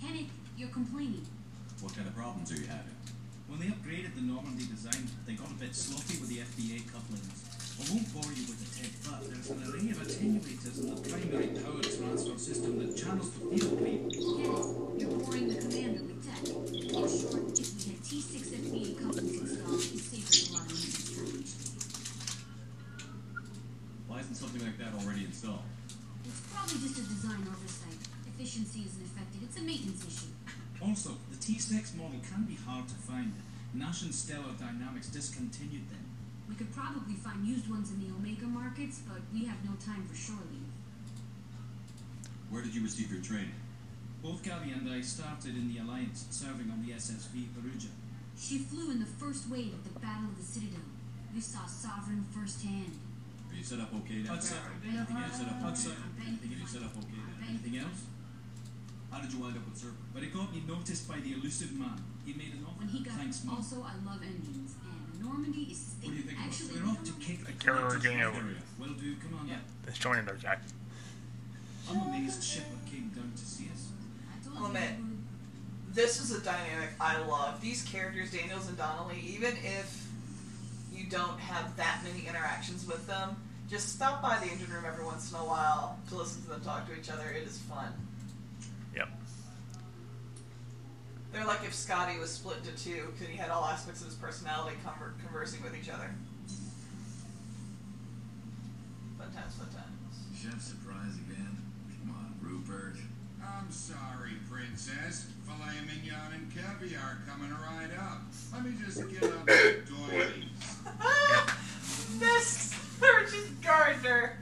Kenneth, 0.00 0.30
you're 0.56 0.68
complaining. 0.70 1.26
What 1.80 1.94
kind 1.96 2.06
of 2.06 2.14
problems 2.14 2.52
are 2.52 2.56
you 2.56 2.66
having? 2.66 2.94
When 3.48 3.58
they 3.58 3.66
upgraded 3.66 4.14
the 4.14 4.22
Normandy 4.22 4.64
design, 4.66 5.10
they 5.26 5.34
got 5.34 5.50
a 5.50 5.54
bit 5.54 5.74
sloppy 5.74 6.18
with 6.22 6.30
the 6.30 6.38
FBA 6.40 6.86
couplings. 6.88 7.28
I 7.76 7.84
won't 7.90 8.06
bore 8.14 8.30
you 8.32 8.46
with 8.46 8.62
the 8.62 8.70
tech, 8.70 8.92
but 9.02 9.26
there's 9.26 9.50
an 9.50 9.58
array 9.66 9.90
of 9.90 9.98
attenuators 9.98 10.78
in 10.78 10.94
the 10.94 10.98
primary 11.02 11.50
power 11.58 11.82
transfer 11.82 12.38
system 12.38 12.78
that 12.78 12.96
channels 12.96 13.30
the 13.34 13.40
field 13.50 13.82
beam. 13.82 14.08
Kenneth, 14.08 15.02
you're 15.02 15.10
boring 15.18 15.48
the 15.50 15.58
commander 15.58 16.06
with 16.06 16.22
tech. 16.22 16.46
In 16.48 16.88
short, 16.94 17.58
if 17.58 17.74
we 17.74 17.82
had 17.90 18.00
T6 18.06 18.54
FBA 18.62 19.02
couplings 19.02 19.34
installed, 19.34 19.82
it'd 19.82 19.98
save 19.98 20.22
us 20.30 20.48
a 20.48 20.52
lot 20.54 20.62
of 20.62 20.72
needless 20.72 21.10
damage. 21.10 21.50
Why 24.06 24.20
isn't 24.20 24.36
something 24.36 24.61
like 24.72 24.80
that 24.80 24.96
already 25.04 25.24
installed? 25.24 25.60
It's 26.24 26.40
probably 26.48 26.80
just 26.80 26.98
a 26.98 27.04
design 27.04 27.44
oversight. 27.44 27.98
Efficiency 28.26 28.84
isn't 28.88 29.04
affected. 29.04 29.42
It's 29.42 29.58
a 29.58 29.62
maintenance 29.62 30.06
issue. 30.06 30.32
Also, 30.80 31.10
the 31.30 31.36
T6 31.36 31.96
model 31.96 32.18
can 32.24 32.44
be 32.44 32.56
hard 32.56 32.88
to 32.88 32.94
find. 32.94 33.32
Nash 33.74 34.02
and 34.02 34.14
Stellar 34.14 34.56
Dynamics 34.58 35.08
discontinued 35.08 35.88
them. 35.90 36.04
We 36.48 36.54
could 36.54 36.72
probably 36.72 37.14
find 37.14 37.44
used 37.46 37.68
ones 37.70 37.90
in 37.90 38.00
the 38.00 38.12
Omega 38.14 38.46
markets, 38.46 39.00
but 39.08 39.20
we 39.32 39.44
have 39.44 39.56
no 39.64 39.72
time 39.84 40.04
for 40.08 40.14
shore 40.14 40.42
leave. 40.50 40.72
Where 42.50 42.62
did 42.62 42.74
you 42.74 42.82
receive 42.82 43.10
your 43.12 43.22
training? 43.22 43.56
Both 44.22 44.42
Gabby 44.42 44.72
and 44.72 44.88
I 44.88 45.00
started 45.00 45.56
in 45.56 45.72
the 45.72 45.80
Alliance, 45.80 46.26
serving 46.30 46.70
on 46.70 46.84
the 46.84 46.92
SSV 46.92 47.48
Perugia. 47.54 47.88
She 48.38 48.58
flew 48.58 48.90
in 48.90 49.00
the 49.00 49.06
first 49.06 49.48
wave 49.48 49.74
at 49.74 49.84
the 49.84 49.98
Battle 50.00 50.28
of 50.28 50.36
the 50.36 50.44
Citadel. 50.44 50.86
We 51.34 51.40
saw 51.40 51.66
Sovereign 51.66 52.24
firsthand. 52.30 52.98
Are 53.52 53.56
you 53.56 53.64
set 53.64 53.80
up 53.80 53.92
okay 53.94 54.22
down 54.22 54.36
Outside. 54.36 54.58
Anything 54.82 55.16
you 55.16 55.32
set 55.32 55.46
up 55.48 55.56
okay? 55.60 55.66
Outside. 55.68 55.96
Anything 56.26 56.50
you 56.58 56.66
set 56.66 56.82
up 56.82 56.96
okay 56.96 57.20
down 57.20 57.48
Anything 57.48 57.76
else? 57.78 58.00
How 59.10 59.20
did 59.20 59.32
you 59.32 59.38
wind 59.40 59.56
up 59.56 59.64
with 59.68 59.76
Server? 59.76 59.94
But 60.14 60.22
it 60.22 60.32
got 60.32 60.52
me 60.54 60.62
noticed 60.66 61.06
by 61.08 61.20
the 61.20 61.32
Illusive 61.34 61.72
Man. 61.78 62.00
He 62.24 62.32
made 62.32 62.54
an 62.54 62.64
offer. 62.66 62.78
When 62.80 62.88
he 62.88 63.04
got 63.04 63.14
Thanks, 63.20 63.44
Mom. 63.44 63.56
also, 63.56 63.84
I 63.84 63.92
love 64.08 64.22
engines, 64.22 64.72
and 64.82 65.20
Normandy 65.22 65.68
is 65.70 65.94
What 66.00 66.10
do 66.10 66.16
you 66.16 66.22
think 66.22 66.38
about 66.38 66.48
actually 66.48 66.80
We're 66.80 66.88
off 66.88 67.04
to 67.04 67.12
kick 67.20 67.44
the 67.44 67.52
Killer 67.52 67.76
collector's 67.78 68.02
Game 68.02 68.18
head 68.18 68.26
over. 68.28 68.40
area. 68.40 68.62
Will 68.78 68.94
do, 68.96 69.16
Commander. 69.16 69.60
This 69.84 69.98
joining 69.98 70.24
those 70.24 70.42
guys. 70.42 70.58
I'm 71.90 72.00
amazed 72.08 72.42
Shepard 72.42 72.78
came 72.90 73.10
down 73.14 73.32
to 73.36 73.44
see 73.44 73.68
us. 73.74 73.92
I 74.32 74.42
told 74.42 74.56
I'll 74.56 74.62
you 74.62 74.68
admit, 74.68 74.96
this 75.92 76.20
is 76.20 76.32
a 76.32 76.40
dynamic 76.40 76.90
I 76.98 77.18
love. 77.26 77.60
These 77.60 77.82
characters, 77.84 78.32
Daniels 78.32 78.68
and 78.68 78.78
Donnelly, 78.78 79.20
even 79.20 79.52
if 79.62 80.01
you 81.02 81.10
don't 81.10 81.38
have 81.40 81.76
that 81.76 82.00
many 82.04 82.26
interactions 82.26 82.86
with 82.86 83.06
them, 83.06 83.36
just 83.68 83.88
stop 83.88 84.22
by 84.22 84.38
the 84.38 84.50
engine 84.50 84.70
room 84.72 84.84
every 84.86 85.04
once 85.04 85.30
in 85.30 85.38
a 85.38 85.44
while 85.44 85.98
to 86.08 86.16
listen 86.16 86.42
to 86.42 86.50
them 86.50 86.60
talk 86.60 86.86
to 86.88 86.98
each 86.98 87.10
other. 87.10 87.28
It 87.30 87.46
is 87.46 87.58
fun. 87.58 87.92
Yep. 88.94 89.08
They're 91.32 91.46
like 91.46 91.64
if 91.64 91.74
Scotty 91.74 92.18
was 92.18 92.30
split 92.30 92.58
into 92.58 92.72
two 92.82 93.08
because 93.12 93.28
he 93.28 93.36
had 93.36 93.50
all 93.50 93.64
aspects 93.64 94.00
of 94.02 94.08
his 94.08 94.16
personality 94.16 94.76
conver- 94.84 95.18
conversing 95.24 95.62
with 95.62 95.74
each 95.74 95.88
other. 95.88 96.10
Fun 99.18 99.32
times, 99.32 99.54
fun 99.54 99.68
times. 99.68 100.40
Chef 100.40 100.60
surprise 100.60 101.16
again? 101.28 101.56
Come 102.00 102.10
on, 102.14 102.34
Rupert. 102.40 102.96
I'm 103.62 103.70
sorry, 103.70 104.32
Princess. 104.50 105.26
Filet 105.46 105.74
mignon 105.86 106.32
and 106.34 106.50
caviar 106.54 107.18
coming 107.28 107.50
right 107.50 107.90
up. 107.98 108.22
Let 108.52 108.64
me 108.64 108.72
just 108.84 109.08
get 109.10 109.22
up 109.24 109.46
the 109.46 109.82
doilies. 109.86 110.44
Miss 112.20 112.74
Richard 113.00 113.62
Gardner. 113.62 114.38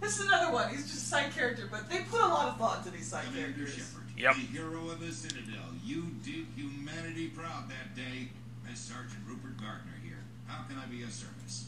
This 0.00 0.18
is 0.18 0.26
another 0.26 0.52
one. 0.52 0.70
He's 0.70 0.82
just 0.84 0.96
a 0.96 1.06
side 1.06 1.32
character, 1.34 1.68
but 1.70 1.88
they 1.88 2.00
put 2.10 2.20
a 2.20 2.26
lot 2.26 2.48
of 2.48 2.56
thought 2.58 2.78
into 2.78 2.90
these 2.90 3.06
side 3.06 3.24
Commander 3.26 3.52
characters. 3.54 3.74
Shepard, 3.74 4.02
Yep. 4.18 4.34
the 4.34 4.40
hero 4.40 4.88
of 4.90 5.00
the 5.00 5.12
Citadel. 5.12 5.70
You 5.84 6.06
did 6.24 6.46
humanity 6.56 7.28
proud 7.28 7.68
that 7.70 7.94
day. 7.94 8.28
Miss 8.68 8.80
Sergeant 8.80 9.22
Rupert 9.26 9.56
Gardner 9.58 9.92
here. 10.02 10.18
How 10.46 10.64
can 10.64 10.76
I 10.78 10.86
be 10.86 11.02
of 11.02 11.12
service? 11.12 11.66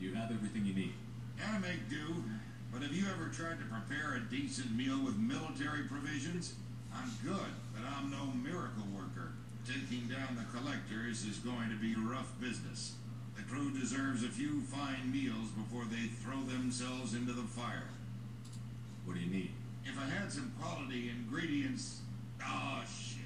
You 0.00 0.14
have 0.14 0.30
everything 0.30 0.66
you 0.66 0.74
need. 0.74 0.94
I 1.42 1.58
make 1.58 1.88
do. 1.88 2.22
But 2.76 2.88
have 2.88 2.94
you 2.94 3.06
ever 3.08 3.32
tried 3.32 3.56
to 3.56 3.64
prepare 3.72 4.20
a 4.20 4.20
decent 4.28 4.76
meal 4.76 5.00
with 5.02 5.16
military 5.16 5.84
provisions? 5.88 6.52
I'm 6.92 7.08
good, 7.24 7.48
but 7.72 7.88
I'm 7.88 8.10
no 8.10 8.26
miracle 8.36 8.84
worker. 8.94 9.32
Taking 9.64 10.08
down 10.12 10.36
the 10.36 10.44
collectors 10.52 11.24
is 11.24 11.38
going 11.38 11.70
to 11.70 11.76
be 11.80 11.94
rough 11.96 12.38
business. 12.38 12.92
The 13.34 13.44
crew 13.44 13.72
deserves 13.72 14.24
a 14.24 14.28
few 14.28 14.60
fine 14.60 15.10
meals 15.10 15.48
before 15.56 15.86
they 15.88 16.12
throw 16.20 16.36
themselves 16.44 17.14
into 17.14 17.32
the 17.32 17.48
fire. 17.48 17.88
What 19.06 19.14
do 19.14 19.20
you 19.20 19.32
need? 19.32 19.52
If 19.86 19.98
I 19.98 20.04
had 20.04 20.30
some 20.30 20.52
quality 20.60 21.08
ingredients. 21.08 22.02
Oh, 22.44 22.82
shit. 22.84 23.24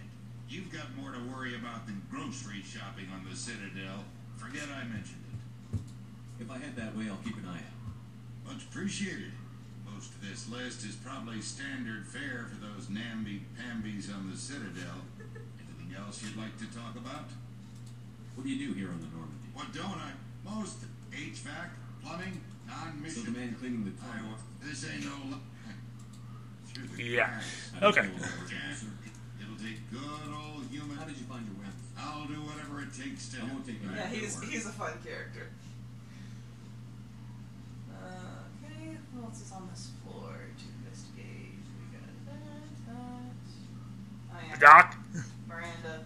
You've 0.48 0.70
got 0.70 0.94
more 0.96 1.10
to 1.10 1.18
worry 1.34 1.56
about 1.56 1.86
than 1.86 2.00
grocery 2.08 2.62
shopping 2.62 3.06
on 3.12 3.26
the 3.28 3.34
Citadel. 3.34 4.06
Forget 4.36 4.70
I 4.70 4.84
mentioned 4.84 5.24
it. 5.34 5.80
If 6.38 6.48
I 6.52 6.58
head 6.58 6.76
that 6.76 6.96
way, 6.96 7.06
I'll 7.10 7.18
keep 7.24 7.36
an 7.36 7.46
eye 7.48 7.58
out. 7.66 8.54
Much 8.54 8.62
appreciated. 8.70 9.32
Most 10.00 10.14
of 10.16 10.24
this 10.24 10.48
list 10.48 10.82
is 10.88 10.96
probably 10.96 11.42
standard 11.42 12.06
fare 12.08 12.48
for 12.48 12.56
those 12.56 12.88
namby-pambies 12.88 14.08
on 14.10 14.30
the 14.32 14.36
Citadel. 14.38 14.96
Anything 15.20 15.92
else 15.92 16.24
you'd 16.24 16.40
like 16.40 16.56
to 16.56 16.64
talk 16.72 16.96
about? 16.96 17.28
What 18.34 18.44
do 18.44 18.48
you 18.48 18.68
do 18.68 18.72
here 18.72 18.88
on 18.88 18.96
the 18.96 19.12
Normandy? 19.12 19.52
What 19.52 19.68
don't 19.76 20.00
I? 20.00 20.16
Most 20.42 20.78
HVAC, 21.12 21.68
plumbing, 22.02 22.40
non-mission. 22.66 23.26
So 23.26 23.30
the 23.30 23.38
man 23.38 23.54
cleaning 23.60 23.84
the 23.84 23.92
I 24.00 24.24
car. 24.24 24.40
This 24.64 24.88
ain't 24.88 25.04
no. 25.04 25.36
lo- 25.36 25.44
Through 26.72 26.86
the 26.96 27.02
Yeah. 27.04 27.28
cracks. 27.28 27.44
How 27.74 27.80
do 27.80 27.84
you 27.84 27.92
Okay. 27.92 28.00
feel 28.08 28.16
about 28.24 28.38
working, 28.40 28.56
Yeah. 28.56 29.44
It'll 29.44 29.60
take 29.60 29.90
good 29.90 30.32
old 30.32 30.64
human. 30.72 30.96
How 30.96 31.04
did 31.04 31.18
you 31.18 31.26
find 31.28 31.44
your 31.44 31.56
weapons? 31.60 31.84
I'll 31.98 32.24
do 32.24 32.40
whatever 32.40 32.80
it 32.80 32.94
takes 32.96 33.28
to. 33.36 33.42
I 33.42 33.44
won't 33.52 33.66
take 33.66 33.84
any 33.84 33.94
Yeah, 34.00 34.08
he's 34.08 34.40
he's 34.48 34.64
a 34.64 34.72
fun 34.72 34.96
character. 35.04 35.50
Uh, 37.92 38.48
okay, 38.64 38.96
what 39.20 39.28
else 39.30 39.42
is 39.42 39.52
on 39.52 39.68
this 39.70 39.90
floor 40.02 40.32
to 40.32 40.64
investigate? 40.80 41.60
We 41.76 41.84
got 41.92 42.08
that, 42.26 42.40
that. 42.88 43.36
Oh, 44.32 44.38
yeah. 44.48 44.56
Doc. 44.56 44.96
Miranda. 45.48 46.04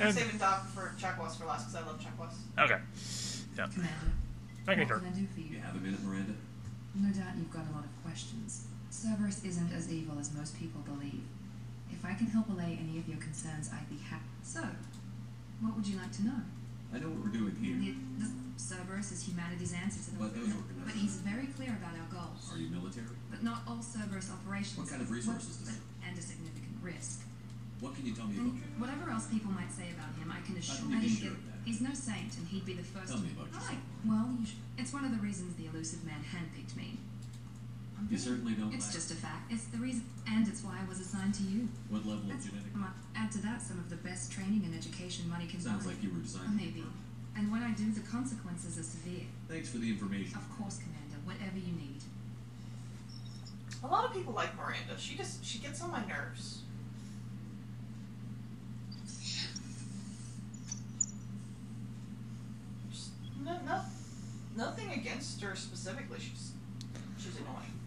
I'm 0.00 0.06
And- 0.06 0.14
saving 0.16 0.38
Doc 0.38 0.66
for 0.68 0.94
Chakwas 0.98 1.36
for 1.36 1.44
last 1.46 1.68
because 1.68 1.76
I 1.76 1.86
love 1.86 2.00
Chakwas. 2.00 2.34
Okay. 2.58 2.80
Yeah. 3.56 3.66
Commander, 3.68 4.12
Thank 4.64 4.78
you, 4.78 4.84
what 4.84 4.88
sir. 4.88 4.98
can 5.00 5.08
I 5.08 5.10
do 5.18 5.26
for 5.34 5.40
You 5.40 5.56
you? 5.56 5.60
have 5.60 5.76
a 5.76 5.80
minute, 5.80 6.02
Miranda? 6.02 6.32
No 6.94 7.12
doubt 7.12 7.36
you've 7.36 7.52
got 7.52 7.66
a 7.70 7.72
lot 7.76 7.84
of 7.84 7.90
questions. 8.04 8.66
Cerberus 8.90 9.44
isn't 9.44 9.72
as 9.72 9.92
evil 9.92 10.18
as 10.18 10.32
most 10.32 10.58
people 10.58 10.80
believe. 10.82 11.24
If 11.90 12.04
I 12.04 12.14
can 12.14 12.26
help 12.28 12.48
allay 12.48 12.78
any 12.80 12.98
of 12.98 13.08
your 13.08 13.18
concerns, 13.18 13.70
I'd 13.72 13.88
be 13.90 13.98
happy. 13.98 14.24
So, 14.42 14.60
what 15.60 15.76
would 15.76 15.86
you 15.86 15.98
like 15.98 16.12
to 16.12 16.24
know? 16.24 16.40
I 16.92 16.98
know 17.00 17.08
what 17.08 17.24
we're 17.24 17.32
doing 17.32 17.56
here. 17.56 17.76
The, 17.80 17.96
the 18.20 18.28
Cerberus 18.60 19.12
is 19.12 19.24
humanity's 19.24 19.72
answer 19.72 20.00
to 20.04 20.10
the 20.12 20.18
But 20.20 20.34
those 20.36 20.52
But 20.84 20.94
he's 20.94 21.16
very 21.24 21.46
clear 21.56 21.72
about 21.80 21.96
our 21.96 22.08
goals. 22.12 22.52
Are 22.52 22.58
you 22.60 22.68
military? 22.68 23.16
But 23.30 23.42
not 23.42 23.62
all 23.66 23.80
Cerberus 23.80 24.30
operations. 24.30 24.78
What 24.78 24.88
kind 24.88 25.00
of 25.02 25.10
resources 25.10 25.56
does 25.56 25.76
it- 25.76 25.82
And 26.06 26.18
a 26.18 26.22
significant 26.22 26.76
risk. 26.82 27.22
What 27.80 27.96
can 27.96 28.06
you 28.06 28.14
tell 28.14 28.26
me 28.28 28.36
And 28.38 28.46
about 28.62 28.78
whatever 28.78 29.10
else 29.10 29.26
people 29.26 29.50
might 29.50 29.72
say 29.72 29.90
about 29.90 30.14
him, 30.14 30.30
I 30.30 30.40
can 30.46 30.56
assure 30.56 30.86
you 30.86 31.08
sure 31.08 31.30
that 31.34 31.58
he's 31.64 31.80
no 31.80 31.92
saint, 31.94 32.36
and 32.38 32.46
he'd 32.46 32.64
be 32.64 32.74
the 32.74 32.84
first. 32.84 33.10
Tell 33.10 33.20
me 33.20 33.30
about 33.34 33.48
yourself. 33.48 33.70
Right. 33.70 33.82
Well, 34.06 34.28
you 34.38 34.46
it's 34.78 34.92
one 34.92 35.04
of 35.04 35.10
the 35.10 35.18
reasons 35.18 35.56
the 35.56 35.66
Illusive 35.66 36.04
Man 36.04 36.22
handpicked 36.22 36.76
me. 36.76 36.98
You 38.10 38.18
certainly 38.18 38.52
don't 38.54 38.72
It's 38.74 38.86
lack. 38.86 38.94
just 38.94 39.10
a 39.10 39.14
fact. 39.14 39.50
It's 39.52 39.64
the 39.66 39.78
reason, 39.78 40.04
and 40.26 40.46
it's 40.46 40.62
why 40.62 40.78
I 40.80 40.88
was 40.88 41.00
assigned 41.00 41.34
to 41.36 41.42
you. 41.42 41.68
What 41.88 42.04
level 42.04 42.22
of 42.22 42.28
That's- 42.28 42.44
genetic? 42.44 42.74
might 42.74 42.90
add 43.16 43.32
to 43.32 43.38
that 43.42 43.62
some 43.62 43.78
of 43.78 43.88
the 43.90 43.96
best 43.96 44.30
training 44.32 44.62
and 44.64 44.74
education 44.74 45.28
money 45.28 45.46
can 45.46 45.60
Sounds 45.60 45.84
buy. 45.84 45.92
like 45.92 46.02
you 46.02 46.10
were 46.10 46.18
designed. 46.20 46.56
Maybe. 46.56 46.84
And 47.36 47.50
when 47.50 47.62
I 47.62 47.72
do, 47.72 47.90
the 47.90 48.00
consequences 48.00 48.78
are 48.78 48.82
severe. 48.82 49.24
Thanks 49.48 49.70
for 49.70 49.78
the 49.78 49.88
information. 49.88 50.36
Of 50.36 50.50
course, 50.58 50.78
Commander. 50.78 51.16
Whatever 51.24 51.56
you 51.58 51.72
need. 51.72 52.02
A 53.82 53.86
lot 53.86 54.04
of 54.04 54.12
people 54.12 54.32
like 54.34 54.54
Miranda. 54.56 54.98
She 54.98 55.16
just 55.16 55.44
she 55.44 55.58
gets 55.58 55.80
on 55.80 55.90
my 55.90 56.04
nerves. 56.06 56.60
Just- 62.90 63.10
No, 63.44 63.58
no, 63.66 63.80
nothing 64.56 64.90
against 64.92 65.40
her 65.40 65.54
specifically. 65.56 66.18
She's 66.20 66.52
she's 67.18 67.36
annoying. 67.38 67.78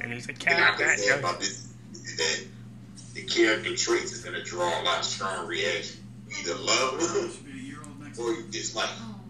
And 0.00 0.12
he's 0.12 0.26
a 0.28 0.32
And 0.32 0.38
I 0.40 0.44
cat. 0.44 0.78
can 0.78 0.86
That 0.86 0.98
say 0.98 1.08
goes. 1.10 1.18
about 1.18 1.40
this 1.40 1.72
is 1.92 2.16
that 2.16 2.46
the 3.14 3.22
character 3.24 3.76
traits 3.76 4.12
is 4.12 4.22
gonna 4.24 4.42
draw 4.44 4.80
a 4.80 4.82
lot 4.82 5.00
of 5.00 5.04
strong 5.04 5.46
reaction. 5.46 6.00
You 6.28 6.36
either 6.40 6.54
love 6.54 7.00
them 7.00 7.32
a 7.52 7.56
year 7.58 7.78
old 7.84 8.00
next 8.02 8.18
or 8.18 8.26
month. 8.32 8.38
you 8.46 8.50
dislike 8.52 8.88
them. 8.88 9.14
Oh. 9.16 9.20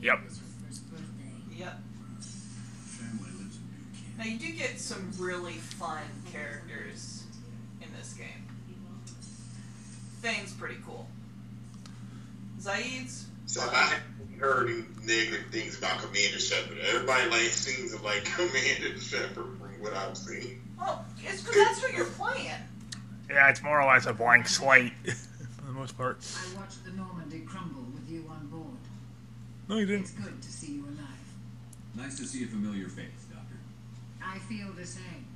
Yep. 0.00 0.20
Yep. 1.58 1.78
Family 2.86 3.30
lives 3.38 3.56
in 3.56 3.62
New 3.68 3.92
Canaan. 3.92 4.14
Now 4.18 4.24
you 4.24 4.38
do 4.38 4.52
get 4.56 4.78
some 4.80 5.12
really 5.18 5.52
fun 5.54 6.02
characters 6.32 7.24
in 7.82 7.88
this 7.98 8.14
game. 8.14 8.26
Thing's 10.22 10.52
pretty 10.52 10.76
cool. 10.86 11.06
Zaeed's 12.60 13.26
So 13.46 13.62
I 13.62 13.74
haven't 13.74 14.38
heard 14.38 14.68
negative 15.06 15.46
things 15.50 15.78
about 15.78 15.98
Commander 16.00 16.38
Shepard. 16.38 16.78
Everybody 16.78 17.30
like 17.30 17.40
seems 17.42 17.94
to 17.96 18.02
like 18.02 18.24
Commander 18.24 18.98
Shepard 19.00 19.34
from 19.34 19.59
what 19.80 19.94
I've 19.94 20.16
seen. 20.16 20.60
well, 20.78 21.04
it's 21.18 21.42
because 21.42 21.56
that's 21.56 21.82
what 21.82 21.94
you're 21.94 22.04
playing. 22.06 22.52
Yeah, 23.28 23.48
it's 23.48 23.62
more 23.62 23.80
or 23.80 23.86
less 23.92 24.06
a 24.06 24.12
blank 24.12 24.46
slate 24.48 24.92
for 25.04 25.62
the 25.66 25.72
most 25.72 25.96
part. 25.96 26.18
I 26.36 26.58
watched 26.58 26.84
the 26.84 26.92
Normandy 26.92 27.40
crumble 27.40 27.84
with 27.94 28.08
you 28.10 28.24
on 28.30 28.46
board. 28.48 28.78
No, 29.68 29.76
you 29.76 29.86
didn't. 29.86 30.02
It's 30.02 30.10
good 30.12 30.42
to 30.42 30.48
see 30.52 30.72
you 30.74 30.84
alive. 30.84 31.06
Nice 31.94 32.16
to 32.18 32.24
see 32.24 32.44
a 32.44 32.46
familiar 32.46 32.88
face, 32.88 33.26
Doctor. 33.32 33.56
I 34.22 34.38
feel 34.38 34.72
the 34.72 34.86
same. 34.86 35.26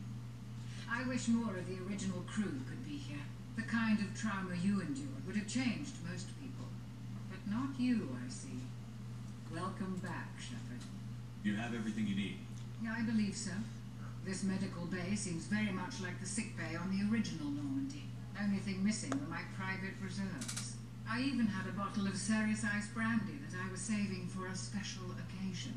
I 0.91 1.07
wish 1.09 1.29
more 1.29 1.57
of 1.57 1.67
the 1.67 1.79
original 1.89 2.21
crew 2.27 2.61
could 2.69 2.85
be 2.85 2.97
here. 2.97 3.23
The 3.57 3.63
kind 3.63 3.99
of 4.01 4.19
trauma 4.21 4.55
you 4.61 4.81
endured 4.81 5.27
would 5.27 5.37
have 5.37 5.47
changed 5.49 5.93
most 6.11 6.29
people. 6.41 6.67
But 7.31 7.51
not 7.51 7.71
you, 7.79 8.17
I 8.25 8.29
see. 8.29 8.59
Welcome 9.53 10.01
back, 10.03 10.29
Shepard. 10.41 10.83
You 11.45 11.55
have 11.57 11.75
everything 11.75 12.07
you 12.09 12.17
need. 12.17 12.39
Yeah, 12.83 12.95
I 12.99 13.03
believe 13.03 13.37
so. 13.37 13.53
This 14.25 14.43
medical 14.43 14.87
bay 14.87 15.15
seems 15.17 15.45
very 15.45 15.71
much 15.71 16.01
like 16.01 16.19
the 16.19 16.27
sick 16.27 16.57
bay 16.57 16.77
on 16.77 16.91
the 16.91 17.13
original 17.13 17.51
Normandy. 17.51 18.05
Only 18.41 18.59
thing 18.59 18.83
missing 18.83 19.11
were 19.11 19.29
my 19.29 19.43
private 19.55 19.95
reserves. 20.03 20.77
I 21.09 21.21
even 21.21 21.47
had 21.47 21.69
a 21.69 21.77
bottle 21.77 22.07
of 22.07 22.15
Serrice 22.15 22.65
Ice 22.65 22.89
brandy 22.89 23.39
that 23.47 23.59
I 23.63 23.71
was 23.71 23.81
saving 23.81 24.29
for 24.29 24.47
a 24.47 24.57
special 24.57 25.05
occasion. 25.13 25.75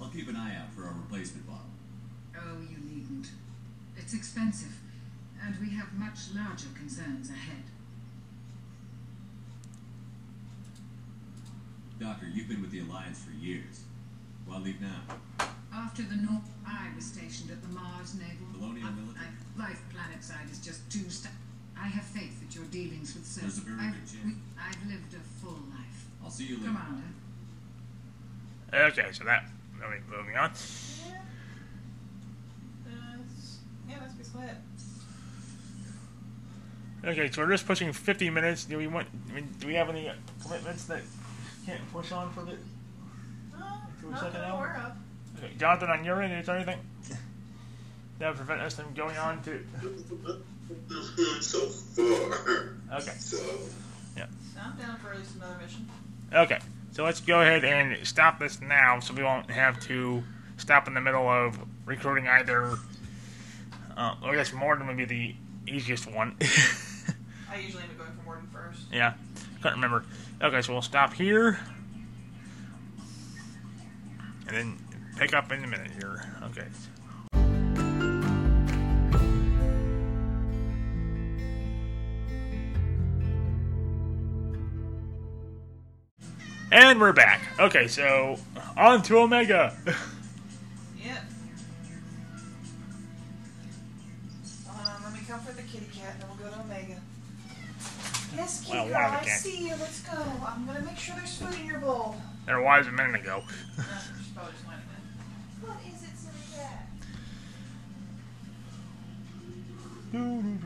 I'll 0.00 0.08
keep 0.08 0.28
an 0.28 0.36
eye 0.36 0.56
out 0.56 0.72
for 0.72 0.84
a 0.84 0.92
replacement 0.92 1.46
bottle. 1.48 1.66
Oh, 2.36 2.60
you 2.60 2.78
needn't. 2.78 3.28
It's 3.96 4.14
expensive, 4.14 4.76
and 5.44 5.56
we 5.60 5.70
have 5.70 5.92
much 5.94 6.32
larger 6.34 6.68
concerns 6.76 7.30
ahead. 7.30 7.64
Doctor, 11.98 12.26
you've 12.32 12.48
been 12.48 12.62
with 12.62 12.70
the 12.70 12.80
Alliance 12.80 13.22
for 13.22 13.32
years. 13.32 13.82
Why 14.46 14.58
leave 14.58 14.80
now? 14.80 15.00
After 15.74 16.02
the 16.02 16.16
North, 16.16 16.48
I 16.66 16.88
was 16.94 17.04
stationed 17.04 17.50
at 17.50 17.60
the 17.62 17.68
Mars 17.68 18.14
Naval. 18.14 18.46
Colonial 18.54 18.88
I- 18.88 18.90
military? 18.92 19.26
I- 19.26 19.60
life 19.60 19.80
planet 19.92 20.22
side 20.22 20.48
is 20.50 20.58
just 20.58 20.88
too 20.90 21.08
sta- 21.10 21.30
I 21.76 21.88
have 21.88 22.04
faith 22.04 22.40
that 22.40 22.54
your 22.54 22.64
dealings 22.66 23.14
with 23.14 23.24
There's 23.34 23.58
a 23.58 23.60
Cerberus. 23.60 23.76
very 23.76 23.88
I've, 23.88 23.94
good 23.94 24.06
chance. 24.06 24.24
we, 24.24 24.34
I've 24.58 24.86
lived 24.90 25.14
a 25.14 25.20
full 25.40 25.58
life. 25.70 26.06
I'll 26.22 26.30
see 26.30 26.44
you 26.46 26.56
later. 26.58 26.68
Commander, 26.68 27.02
Okay, 28.72 29.08
so 29.12 29.24
that. 29.24 29.44
Okay, 29.82 30.00
moving 30.10 30.36
on. 30.36 30.50
Yeah. 30.50 31.20
That's, 32.86 33.58
yeah, 33.88 33.98
that's 34.00 34.14
basically 34.14 34.46
it. 34.46 34.56
Okay, 37.06 37.30
so 37.30 37.42
we're 37.42 37.50
just 37.50 37.66
pushing 37.66 37.92
50 37.92 38.30
minutes. 38.30 38.64
Do 38.64 38.78
we 38.78 38.86
want? 38.86 39.06
I 39.30 39.34
mean, 39.34 39.48
do 39.58 39.66
we 39.66 39.74
have 39.74 39.88
any 39.90 40.10
commitments 40.42 40.84
that 40.86 41.02
can't 41.66 41.86
push 41.92 42.10
on 42.12 42.32
for 42.32 42.42
the? 42.44 42.52
No, 43.56 43.66
For 44.00 44.06
a 44.06 44.10
not 44.10 44.20
second 44.20 44.40
hour? 44.40 44.92
Aware 45.44 45.50
of. 45.50 45.50
Okay, 45.50 45.58
Jonathan, 45.58 45.90
on 45.90 46.04
your 46.04 46.22
end, 46.22 46.32
is 46.32 46.46
there 46.46 46.56
anything 46.56 46.78
that 48.18 48.28
would 48.28 48.36
prevent 48.36 48.60
us 48.60 48.74
from 48.74 48.92
going 48.94 49.16
on 49.16 49.42
to? 49.42 49.64
so 51.42 51.66
far. 51.68 52.76
Okay. 52.98 53.12
So 53.18 53.36
So 53.36 54.60
I'm 54.62 54.76
down 54.78 54.96
for 54.98 55.12
at 55.12 55.18
least 55.18 55.34
another 55.36 55.56
mission. 55.62 55.88
Okay, 56.32 56.58
so 56.92 57.04
let's 57.04 57.20
go 57.20 57.40
ahead 57.42 57.64
and 57.64 58.06
stop 58.06 58.38
this 58.38 58.60
now, 58.60 58.98
so 59.00 59.14
we 59.14 59.22
won't 59.22 59.50
have 59.50 59.78
to 59.80 60.22
stop 60.56 60.86
in 60.88 60.94
the 60.94 61.00
middle 61.00 61.28
of 61.28 61.58
recruiting 61.86 62.26
either. 62.28 62.76
Uh, 63.96 64.14
I 64.22 64.34
guess 64.34 64.50
Mordin 64.50 64.86
would 64.88 64.96
be 64.96 65.04
the 65.04 65.34
easiest 65.72 66.10
one. 66.10 66.36
I 67.50 67.58
usually 67.58 67.82
end 67.84 67.92
up 67.92 67.98
going 67.98 68.10
for 68.24 68.36
Mordin 68.36 68.50
first. 68.52 68.82
yeah, 68.92 69.14
can't 69.62 69.74
remember. 69.76 70.04
Okay, 70.42 70.60
so 70.62 70.72
we'll 70.72 70.82
stop 70.82 71.12
here, 71.14 71.58
and 74.48 74.56
then 74.56 74.78
pick 75.16 75.34
up 75.34 75.52
in 75.52 75.64
a 75.64 75.66
minute 75.66 75.90
here. 75.92 76.24
Okay. 76.44 76.66
And 86.72 87.00
we're 87.00 87.12
back. 87.12 87.40
Okay, 87.60 87.86
so 87.86 88.36
on 88.76 89.02
to 89.02 89.18
Omega. 89.18 89.76
Yep. 91.04 91.22
Let 95.04 95.12
me 95.12 95.18
comfort 95.28 95.56
the 95.56 95.62
kitty 95.62 95.86
cat, 95.94 96.14
and 96.14 96.22
then 96.22 96.28
we'll 96.30 96.50
go 96.50 96.56
to 96.56 96.60
Omega. 96.62 96.98
Yes, 98.34 98.64
kitty 98.64 98.78
Well, 98.78 98.88
girl, 98.88 98.94
one 98.94 99.14
of 99.14 99.24
the 99.24 99.30
I 99.30 99.34
see 99.34 99.66
you. 99.68 99.74
Let's 99.78 100.00
go. 100.00 100.18
I'm 100.46 100.64
gonna 100.66 100.80
make 100.80 100.96
sure 100.96 101.14
there's 101.16 101.36
food 101.36 101.54
in 101.60 101.66
your 101.66 101.78
bowl. 101.78 102.16
there 102.46 102.62
was 102.62 102.86
a 102.86 102.92
minute 102.92 103.20
ago. 103.20 103.42
One 110.14 110.60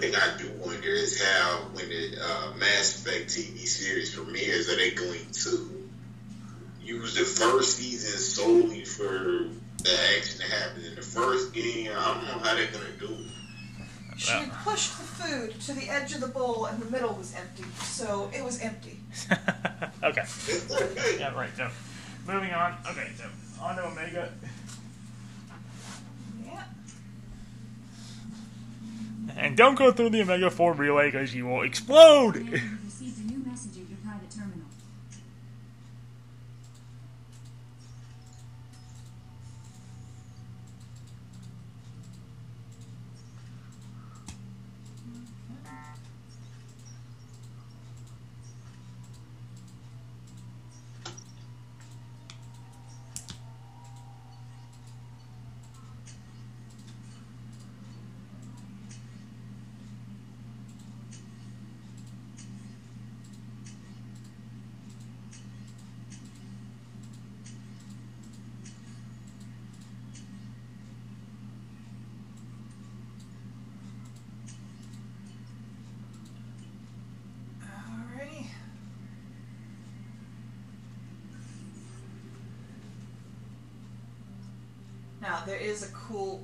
thing 0.00 0.14
I 0.16 0.36
do 0.36 0.50
wonder 0.58 0.88
is 0.88 1.22
how 1.22 1.68
when 1.72 1.88
the 1.88 2.18
uh, 2.20 2.52
Mass 2.56 2.96
Effect 2.96 3.28
TV 3.28 3.66
series 3.66 4.12
premieres, 4.14 4.68
are 4.68 4.76
they 4.76 4.90
going 4.90 5.30
to 5.30 5.88
use 6.82 7.14
the 7.14 7.24
first 7.24 7.76
season 7.76 8.18
solely 8.18 8.84
for 8.84 9.46
the 9.84 9.96
action 10.16 10.40
that 10.40 10.50
happens 10.50 10.88
in 10.88 10.96
the 10.96 11.02
first 11.02 11.52
game? 11.52 11.92
I 11.96 12.14
don't 12.14 12.24
know 12.24 12.38
how 12.44 12.56
they're 12.56 12.72
gonna 12.72 12.90
do 12.98 13.06
it. 13.06 13.30
She 14.16 14.34
pushed 14.64 14.98
the 14.98 15.04
food 15.04 15.60
to 15.60 15.72
the 15.72 15.88
edge 15.88 16.14
of 16.14 16.20
the 16.20 16.26
bowl 16.26 16.66
and 16.66 16.82
the 16.82 16.90
middle 16.90 17.14
was 17.14 17.32
empty, 17.36 17.62
so 17.84 18.28
it 18.34 18.42
was 18.44 18.60
empty. 18.60 18.97
Okay. 20.04 20.24
yeah, 21.18 21.34
right. 21.34 21.50
So, 21.56 21.68
moving 22.26 22.52
on. 22.52 22.74
Okay, 22.90 23.08
so 23.16 23.24
on 23.60 23.76
to 23.76 23.86
Omega. 23.86 24.32
Yeah. 26.44 26.62
And 29.36 29.56
don't 29.56 29.76
go 29.76 29.92
through 29.92 30.10
the 30.10 30.22
Omega 30.22 30.50
4 30.50 30.72
relay 30.74 31.06
because 31.10 31.34
you 31.34 31.46
will 31.46 31.62
explode! 31.62 32.36
You've 32.36 32.52
received 32.84 33.18
a 33.18 33.32
new 33.32 33.38
message 33.44 33.72
at 33.72 33.88
your 33.88 33.98
private 34.04 34.30
terminal. 34.30 34.66
Alrighty. 77.62 78.46
Now 85.28 85.42
there 85.44 85.58
is 85.58 85.82
a 85.82 85.92
cool. 85.92 86.42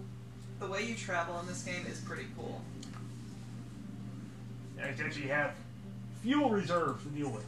The 0.61 0.67
way 0.67 0.85
you 0.85 0.95
travel 0.95 1.41
in 1.41 1.47
this 1.47 1.63
game 1.63 1.87
is 1.87 2.01
pretty 2.01 2.27
cool. 2.37 2.61
It's 4.77 5.01
actually 5.01 5.29
have 5.29 5.55
fuel 6.21 6.51
reserves 6.51 7.03
to 7.05 7.09
deal 7.09 7.31
with. 7.31 7.47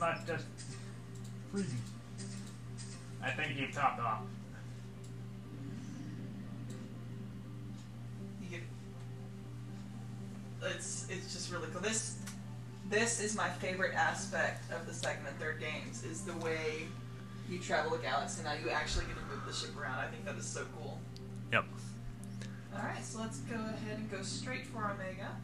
Not 0.00 0.26
just 0.26 0.46
freezing. 1.52 1.76
I 3.22 3.32
think 3.32 3.58
you've 3.58 3.72
topped 3.72 4.00
off. 4.00 4.22
It's 10.62 11.06
it's 11.10 11.34
just 11.34 11.52
really 11.52 11.68
cool. 11.70 11.82
This 11.82 12.16
this 12.88 13.20
is 13.20 13.36
my 13.36 13.50
favorite 13.50 13.94
aspect 13.94 14.72
of 14.72 14.86
the 14.86 14.94
second 14.94 15.26
and 15.26 15.38
third 15.38 15.60
games 15.60 16.02
is 16.02 16.22
the 16.22 16.36
way 16.38 16.88
you 17.50 17.58
travel 17.58 17.90
the 17.96 17.98
galaxy. 17.98 18.42
Now 18.44 18.54
you 18.54 18.70
actually 18.70 19.06
get 19.06 19.16
to 19.16 19.24
move 19.34 19.44
the 19.46 19.52
ship 19.52 19.76
around. 19.78 19.98
I 19.98 20.06
think 20.08 20.24
that 20.24 20.36
is 20.36 20.46
so 20.46 20.64
cool. 20.78 20.98
Yep. 21.52 21.64
All 22.74 22.82
right, 22.82 23.04
so 23.04 23.18
let's 23.18 23.38
go 23.40 23.56
ahead 23.56 23.98
and 23.98 24.10
go 24.10 24.22
straight 24.22 24.66
for 24.66 24.84
Omega. 24.84 25.36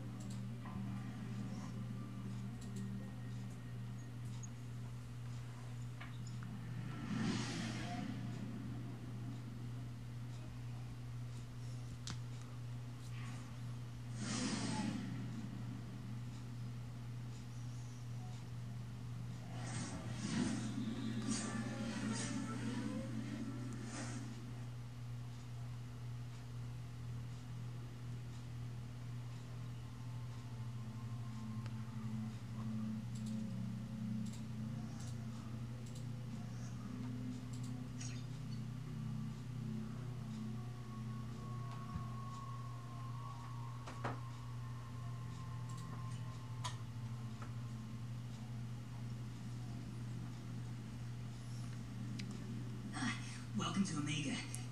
Welcome 53.67 53.85
to 53.85 53.97
Omega. 53.97 54.31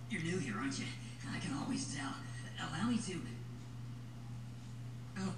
You're 0.09 0.23
new 0.23 0.39
here, 0.39 0.55
aren't 0.57 0.79
you? 0.79 0.85
I 1.29 1.41
can 1.41 1.53
always 1.61 1.93
tell. 1.93 2.15
Allow 2.61 2.89
me 2.89 2.97
to. 2.97 3.21
Oh, 5.19 5.35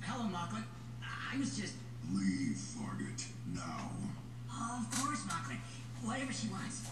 hello, 0.00 0.28
Mocklin. 0.30 0.62
I 1.02 1.36
was 1.36 1.58
just. 1.58 1.74
Leave, 2.14 2.54
Fargate, 2.54 3.26
now. 3.52 3.90
Oh, 4.48 4.86
of 4.86 4.96
course, 4.96 5.24
Mocklin. 5.24 5.58
Whatever 6.04 6.32
she 6.32 6.46
wants. 6.46 6.88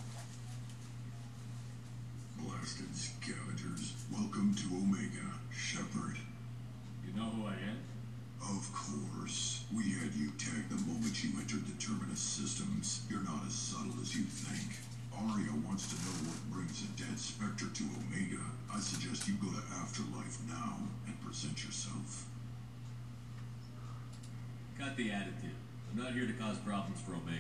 The 24.98 25.12
attitude. 25.12 25.54
I'm 25.92 26.02
not 26.02 26.12
here 26.12 26.26
to 26.26 26.32
cause 26.32 26.58
problems 26.66 27.00
for 27.06 27.12
Omega. 27.14 27.38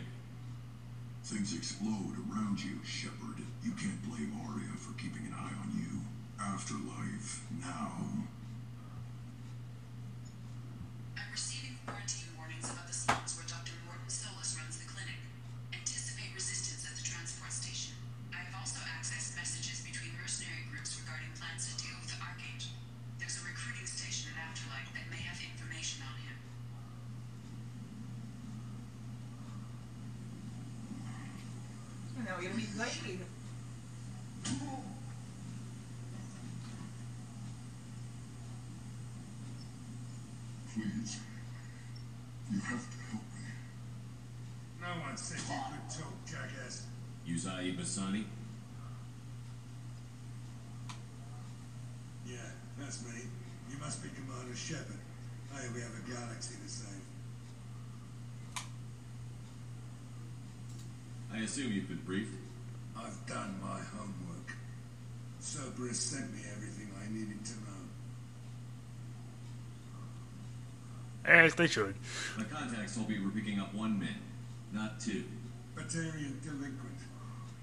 Things 1.24 1.56
explode 1.56 2.14
around 2.30 2.62
you, 2.62 2.78
Shepard. 2.86 3.42
You 3.64 3.72
can't 3.72 3.98
blame 4.06 4.30
Aria 4.46 4.70
for 4.78 4.94
keeping 4.94 5.26
an 5.26 5.34
eye 5.34 5.58
on 5.66 5.74
you. 5.74 5.98
Afterlife 6.38 7.07
You 32.28 32.34
know, 32.34 32.40
you'll 32.42 32.56
be 32.56 32.66
late. 32.78 33.20
Please. 40.74 41.20
You 42.52 42.60
have 42.60 42.90
to 42.90 42.98
help 43.10 43.22
me. 43.32 43.44
No 44.80 44.88
one 45.00 45.16
said 45.16 45.38
you 45.38 45.44
could 45.46 45.88
talk, 45.98 46.26
jackass. 46.26 46.84
Zaeed 47.26 47.78
Massani? 47.78 48.24
Yeah, 52.26 52.36
that's 52.78 53.04
me. 53.04 53.22
You 53.70 53.78
must 53.78 54.02
be 54.02 54.10
Commander 54.10 54.54
Shepard. 54.54 55.00
Hey, 55.54 55.68
we 55.74 55.80
have 55.80 55.92
a 55.92 56.10
galaxy 56.10 56.56
to 56.62 56.68
save. 56.70 57.07
I 61.38 61.42
assume 61.42 61.72
you've 61.72 61.86
been 61.86 62.02
briefed. 62.04 62.34
I've 62.98 63.24
done 63.28 63.54
my 63.62 63.78
homework. 63.94 64.50
Cerberus 65.38 66.00
sent 66.00 66.34
me 66.34 66.40
everything 66.50 66.90
I 66.98 67.06
needed 67.14 67.44
to 67.44 67.52
know. 67.62 67.86
As 71.24 71.54
they 71.54 71.68
should. 71.68 71.94
My 72.36 72.42
contacts 72.42 72.96
told 72.96 73.08
me 73.08 73.20
we're 73.20 73.30
picking 73.30 73.60
up 73.60 73.72
one 73.72 74.00
man, 74.00 74.18
not 74.72 74.98
two. 74.98 75.22
Batarian 75.76 76.42
delinquent. 76.42 76.98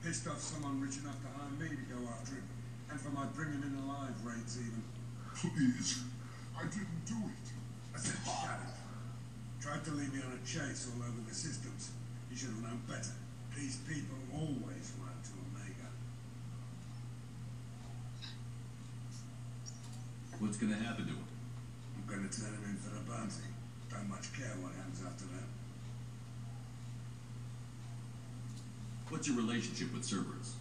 Pissed 0.06 0.28
off 0.30 0.40
someone 0.40 0.80
rich 0.80 0.96
enough 1.00 1.20
to 1.20 1.28
hire 1.28 1.52
me 1.60 1.76
to 1.76 1.84
go 1.94 2.00
after 2.08 2.36
him. 2.36 2.48
And 2.90 3.02
for 3.02 3.10
my 3.10 3.26
bringing 3.36 3.62
in 3.62 3.76
alive 3.84 4.16
raids 4.24 4.58
even. 4.58 4.84
Please, 5.36 6.00
I 6.58 6.64
didn't 6.64 7.06
do 7.06 7.16
it. 7.28 7.52
I 7.94 7.98
said 8.00 8.16
shut 8.24 8.58
it. 8.64 9.62
Tried 9.62 9.84
to 9.84 9.92
lead 9.92 10.14
me 10.14 10.22
on 10.22 10.32
a 10.32 10.48
chase 10.48 10.88
all 10.96 11.04
over 11.04 11.20
the 11.28 11.36
systems. 11.36 11.92
You 12.32 12.38
should 12.38 12.52
have 12.52 12.64
known 12.64 12.80
better. 12.88 13.12
These 13.56 13.78
people 13.88 14.18
always 14.34 14.92
run 15.00 15.16
to 15.16 15.32
Omega. 15.48 15.88
What's 20.40 20.58
gonna 20.58 20.76
happen 20.76 21.08
to 21.08 21.14
him? 21.14 21.28
I'm 21.96 22.04
gonna 22.06 22.28
turn 22.28 22.52
him 22.52 22.64
in 22.68 22.76
for 22.78 22.92
the 22.92 23.02
bounty. 23.10 23.48
Don't 23.90 24.10
much 24.10 24.34
care 24.36 24.52
what 24.60 24.76
happens 24.76 25.00
after 25.08 25.24
that. 25.32 25.48
What's 29.08 29.28
your 29.28 29.38
relationship 29.38 29.94
with 29.94 30.04
Cerberus? 30.04 30.60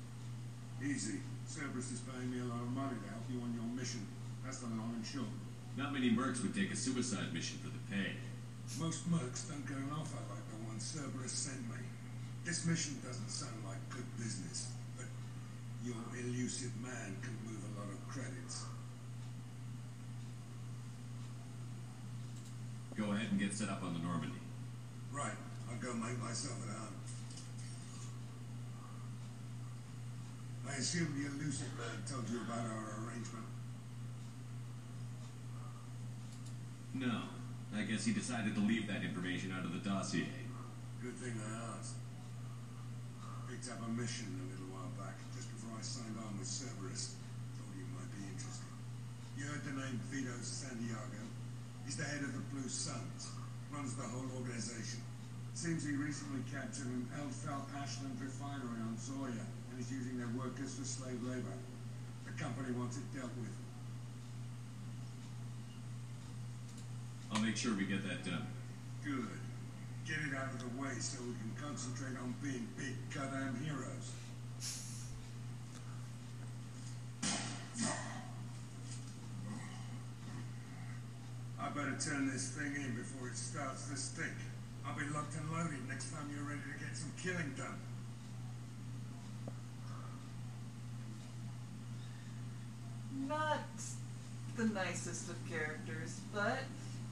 Easy. 0.79 1.19
Cerberus 1.49 1.91
is 1.91 2.01
paying 2.07 2.31
me 2.31 2.39
a 2.41 2.45
lot 2.45 2.63
of 2.63 2.71
money 2.71 2.95
to 3.03 3.09
help 3.11 3.27
you 3.29 3.41
on 3.43 3.53
your 3.59 3.67
mission. 3.75 4.07
That's 4.45 4.59
the 4.59 4.67
long 4.67 4.95
and 4.95 5.05
short. 5.05 5.35
Not 5.77 5.93
many 5.93 6.11
mercs 6.11 6.43
would 6.43 6.55
take 6.55 6.71
a 6.71 6.77
suicide 6.77 7.35
mission 7.35 7.59
for 7.59 7.75
the 7.75 7.83
pay. 7.91 8.13
Most 8.79 9.11
mercs 9.11 9.49
don't 9.51 9.67
get 9.67 9.79
an 9.79 9.91
offer 9.91 10.23
like 10.31 10.47
the 10.47 10.63
one 10.63 10.79
Cerberus 10.79 11.33
sent 11.33 11.61
me. 11.69 11.74
This 12.45 12.67
mission 12.67 13.01
doesn't 13.03 13.31
sound 13.31 13.57
like 13.67 13.79
good 13.89 14.05
business, 14.19 14.69
but 14.97 15.07
your 15.83 15.97
Illusive 16.13 16.73
Man 16.83 17.17
can 17.23 17.33
move 17.43 17.61
a 17.65 17.81
lot 17.81 17.89
of 17.89 18.09
credits. 18.09 18.65
Go 22.97 23.13
ahead 23.13 23.29
and 23.31 23.41
get 23.41 23.53
set 23.55 23.71
up 23.71 23.83
on 23.83 23.95
the 23.95 24.01
Normandy. 24.01 24.39
Right, 25.11 25.33
I'll 25.71 25.79
go 25.79 25.95
make 25.95 26.21
myself 26.21 26.57
at 26.69 26.77
home. 26.77 26.95
I 30.69 30.77
assume 30.77 31.15
the 31.19 31.27
Illusive 31.27 31.73
Man 31.79 32.05
told 32.07 32.29
you 32.29 32.43
about 32.43 32.67
our 32.67 33.09
arrangement. 33.09 33.47
No. 36.95 37.23
I 37.77 37.83
guess 37.83 38.05
he 38.05 38.13
decided 38.13 38.55
to 38.55 38.61
leave 38.61 38.87
that 38.87 39.03
information 39.03 39.51
out 39.51 39.65
of 39.65 39.73
the 39.73 39.89
dossier. 39.89 40.29
Good 41.03 41.17
thing 41.17 41.41
I 41.41 41.79
asked. 41.79 41.95
Picked 43.65 43.81
up 43.81 43.89
a 43.89 43.93
mission 43.97 44.29
a 44.29 44.45
little 44.53 44.77
while 44.77 44.93
back, 45.01 45.17
just 45.33 45.49
before 45.49 45.73
I 45.73 45.81
signed 45.81 46.21
on 46.21 46.37
with 46.37 46.45
Cerberus. 46.45 47.17
Thought 47.57 47.73
you 47.73 47.89
might 47.97 48.13
be 48.13 48.21
interested. 48.29 48.69
You 49.41 49.49
heard 49.49 49.65
the 49.65 49.73
name 49.81 49.97
Vido 50.13 50.37
Santiago? 50.45 51.25
He's 51.89 51.97
the 51.97 52.05
head 52.05 52.21
of 52.21 52.37
the 52.37 52.45
Blue 52.53 52.69
Suns. 52.69 53.33
Runs 53.73 53.97
the 53.97 54.05
whole 54.05 54.29
organization. 54.37 55.01
Seems 55.57 55.81
he 55.81 55.97
recently 55.97 56.45
captured 56.53 56.93
an 56.93 57.09
Elfell 57.17 57.65
Ashland 57.81 58.21
refinery 58.21 58.85
on 58.85 59.01
Zorya 59.01 59.33
and 59.33 59.81
is 59.81 59.89
using 59.89 60.21
their 60.21 60.29
workers 60.37 60.77
for 60.77 60.85
slave 60.85 61.25
labor. 61.25 61.57
The 62.29 62.37
company 62.37 62.69
wants 62.77 63.01
it 63.01 63.09
dealt 63.17 63.33
with. 63.41 63.57
I'll 67.33 67.41
make 67.41 67.57
sure 67.57 67.73
we 67.73 67.89
get 67.89 68.05
that 68.05 68.29
done. 68.29 68.45
Good. 69.01 69.41
Get 70.07 70.19
it 70.19 70.37
out 70.37 70.53
of 70.53 70.61
the 70.61 70.83
way 70.83 70.93
so 71.01 71.19
we 71.23 71.33
can 71.33 71.55
concentrate 71.59 72.21
on 72.21 72.35
being 72.43 72.69
big 72.77 72.95
goddamn 73.15 73.57
heroes. 73.65 74.13
I 81.59 81.69
better 81.71 81.97
turn 81.99 82.31
this 82.31 82.51
thing 82.51 82.75
in 82.77 82.95
before 82.95 83.29
it 83.29 83.37
starts 83.37 83.89
to 83.89 83.97
stink. 83.97 84.35
I'll 84.87 84.95
be 84.95 85.07
locked 85.07 85.35
and 85.37 85.51
loaded 85.51 85.89
next 85.89 86.13
time 86.13 86.29
you're 86.35 86.45
ready 86.45 86.61
to 86.61 86.85
get 86.85 86.95
some 86.95 87.13
killing 87.23 87.55
done. 87.57 87.81
Not 93.27 93.65
the 94.57 94.67
nicest 94.67 95.31
of 95.31 95.37
characters, 95.49 96.21
but 96.35 96.59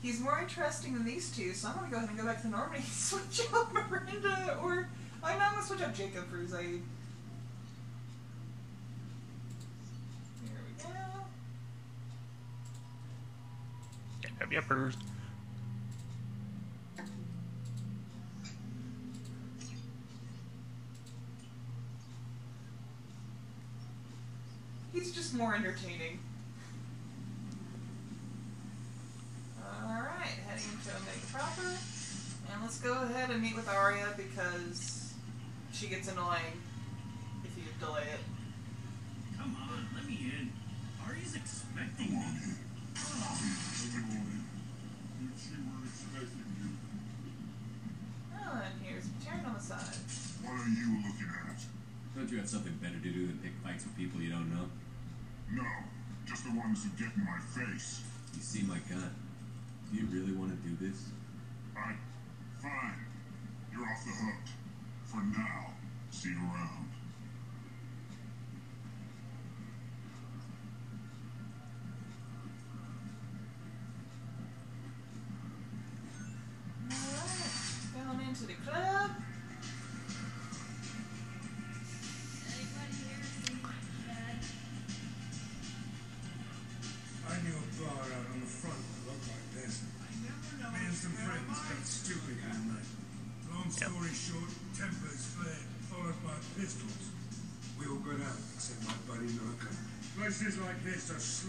he's 0.02 0.20
more 0.20 0.38
interesting 0.40 0.94
than 0.94 1.04
these 1.04 1.34
two, 1.34 1.52
so 1.54 1.68
I'm 1.68 1.76
gonna 1.76 1.90
go 1.90 1.96
ahead 1.98 2.08
and 2.10 2.18
go 2.18 2.26
back 2.26 2.42
to 2.42 2.48
Normandy 2.48 2.78
and 2.78 2.86
switch 2.92 3.46
out 3.54 3.72
Miranda, 3.72 4.58
or 4.62 4.88
I'm 5.22 5.38
not 5.38 5.52
gonna 5.52 5.64
switch 5.66 5.80
out 5.80 5.94
Jacob 5.94 6.28
for 6.28 6.38
Zaeed. 6.38 6.82
Here 10.42 10.60
we 10.66 10.82
go. 10.82 10.90
Yep. 14.22 14.32
He's 24.92 25.12
just 25.12 25.32
more 25.34 25.54
entertaining. 25.54 26.18
Alright, 30.62 30.78
heading 30.78 30.78
to 30.84 30.90
Omega 30.96 31.26
proper. 31.32 31.68
And 32.52 32.62
let's 32.62 32.78
go 32.80 32.92
ahead 33.02 33.30
and 33.30 33.42
meet 33.42 33.56
with 33.56 33.68
Aria 33.68 34.08
because 34.16 35.14
she 35.72 35.86
gets 35.88 36.10
annoying 36.10 36.60
if 37.44 37.56
you 37.56 37.64
delay 37.80 38.02
it. 38.02 38.20
Come 39.38 39.56
on, 39.56 39.88
let 39.94 40.06
me 40.06 40.32
in. 40.38 40.52
Aria's 41.06 41.34
expecting 41.34 42.10
me. 42.10 42.24
Oh, 48.34 48.62
and 48.62 48.82
here's 48.82 49.06
Taryn 49.24 49.46
on 49.46 49.54
the 49.54 49.60
side. 49.60 49.96
What 50.42 50.52
are 50.52 50.68
you 50.68 50.96
looking 51.06 51.28
at? 51.28 51.58
Don't 52.14 52.30
you 52.30 52.38
have 52.38 52.48
something 52.48 52.74
better 52.82 52.98
to 52.98 53.08
do 53.08 53.26
than 53.26 53.38
pick 53.38 53.52
fights 53.64 53.84
with 53.84 53.96
people 53.96 54.20
you 54.20 54.30
don't 54.30 54.50
know? 54.50 54.66
No, 55.50 55.64
just 56.26 56.44
the 56.44 56.50
ones 56.50 56.84
who 56.84 56.90
get 57.02 57.14
in 57.16 57.24
my 57.24 57.38
face. 57.38 58.02
You 58.34 58.42
see 58.42 58.62
my 58.62 58.78
God. 58.90 59.10
Do 59.92 59.98
you 59.98 60.06
really 60.06 60.32
want 60.32 60.50
to 60.50 60.68
do 60.68 60.74
this? 60.80 61.04
I. 61.76 61.92
Fine. 62.62 62.94
You're 63.70 63.82
off 63.82 64.04
the 64.04 64.10
hook. 64.10 64.34
For 65.04 65.22
now. 65.22 65.74
See 66.10 66.30
you 66.30 66.36
around. 66.36 66.88
Alright, 76.90 78.16
going 78.16 78.28
into 78.28 78.46
the 78.46 78.54
club. 78.54 79.21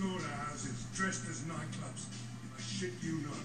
Slaughterhouses 0.03 0.85
dressed 0.93 1.29
as 1.29 1.39
nightclubs. 1.41 2.05
I 2.57 2.61
shit 2.61 2.91
you 3.01 3.21
not. 3.21 3.37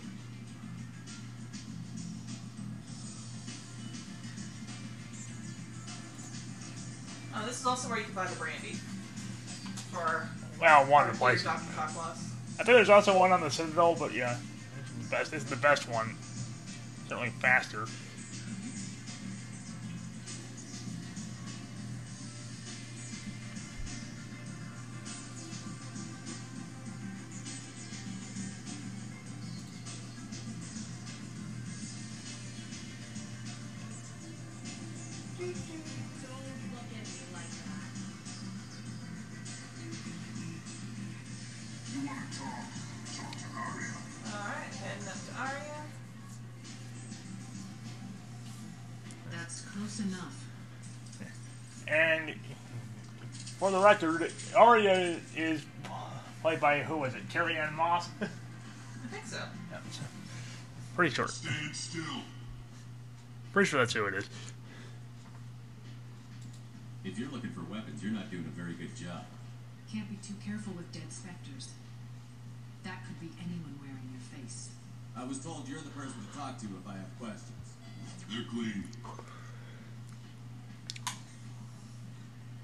Oh, 7.36 7.46
this 7.46 7.60
is 7.60 7.66
also 7.66 7.88
where 7.88 7.98
you 7.98 8.04
can 8.04 8.14
buy 8.14 8.26
the 8.26 8.34
brandy. 8.36 8.72
For 9.92 10.28
Well, 10.60 10.86
one 10.86 11.08
of 11.08 11.12
the 11.12 11.18
for 11.18 11.30
your 11.30 11.38
places. 11.38 11.46
I 12.58 12.64
think 12.64 12.66
there's 12.66 12.90
also 12.90 13.16
one 13.16 13.30
on 13.30 13.40
the 13.40 13.50
Citadel, 13.50 13.94
but 13.96 14.12
yeah, 14.12 14.36
this 14.76 14.90
is 14.90 15.08
the 15.08 15.16
best. 15.16 15.30
This 15.30 15.44
is 15.44 15.50
the 15.50 15.56
best 15.56 15.88
one. 15.88 16.16
Certainly 17.08 17.30
faster. 17.40 17.86
Record, 54.78 54.90
Aria 54.96 55.20
is 55.36 55.64
played 56.42 56.60
by 56.60 56.80
who 56.80 56.98
was 56.98 57.14
it? 57.14 57.28
Carrie-Anne 57.30 57.74
Moss. 57.74 58.08
I 58.20 58.26
think 59.10 59.26
so. 59.26 59.42
Yeah, 59.70 59.78
Pretty 60.94 61.14
sure. 61.14 61.28
Stand 61.28 61.74
still. 61.74 62.02
Pretty 63.52 63.68
sure 63.68 63.80
that's 63.80 63.92
who 63.92 64.06
it 64.06 64.14
is. 64.14 64.28
If 67.04 67.18
you're 67.18 67.30
looking 67.30 67.50
for 67.50 67.62
weapons, 67.72 68.02
you're 68.02 68.12
not 68.12 68.30
doing 68.30 68.44
a 68.44 68.60
very 68.60 68.74
good 68.74 68.94
job. 68.94 69.24
Can't 69.90 70.08
be 70.10 70.16
too 70.16 70.34
careful 70.44 70.72
with 70.74 70.92
dead 70.92 71.10
specters. 71.10 71.70
That 72.84 73.04
could 73.06 73.18
be 73.20 73.30
anyone 73.38 73.78
wearing 73.80 74.10
your 74.12 74.20
face. 74.38 74.70
I 75.16 75.24
was 75.24 75.38
told 75.38 75.66
you're 75.66 75.80
the 75.80 75.90
person 75.90 76.14
to 76.20 76.38
talk 76.38 76.58
to 76.58 76.66
if 76.66 76.86
I 76.86 76.92
have 76.92 77.18
questions. 77.18 77.74
They're 78.30 78.44
clean. 78.50 78.84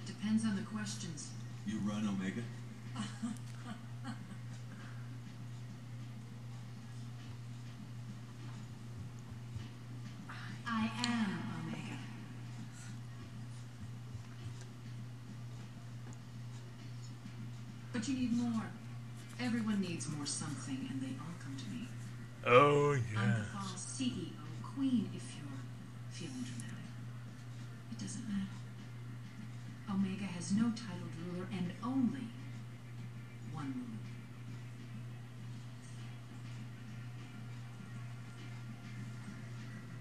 It 0.03 0.07
depends 0.07 0.45
on 0.45 0.57
the 0.57 0.63
questions. 0.63 1.29
You 1.67 1.79
run 1.79 2.07
Omega? 2.07 2.43
I 10.67 10.91
am 11.07 11.43
Omega. 11.63 11.99
But 17.93 18.09
you 18.09 18.15
need 18.15 18.33
more. 18.33 18.63
Everyone 19.41 19.81
needs 19.81 20.09
more 20.11 20.27
something, 20.27 20.89
and 20.91 21.01
they 21.01 21.17
all 21.19 21.35
come 21.43 21.57
to 21.57 21.69
me. 21.71 21.89
Oh 22.47 22.93
yeah. 22.93 23.21
I'm 23.21 23.31
the 23.31 23.47
boss, 23.55 23.87
CEO, 23.99 24.31
queen, 24.63 25.09
if 25.15 25.35
you're 25.37 25.61
feeling 26.11 26.45
dramatic. 26.45 26.93
It 27.93 27.99
doesn't 27.99 28.29
matter. 28.29 28.49
Omega 29.91 30.25
has 30.25 30.53
no 30.53 30.71
titled 30.77 31.04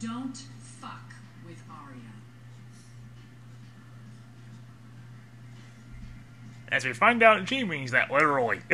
Don't 0.03 0.35
fuck 0.59 1.13
with 1.45 1.63
Aria. 1.69 2.01
As 6.73 6.83
we 6.83 6.91
find 6.91 7.23
out, 7.23 7.47
she 7.47 7.63
means 7.63 7.91
that 7.91 8.11
literally. 8.11 8.59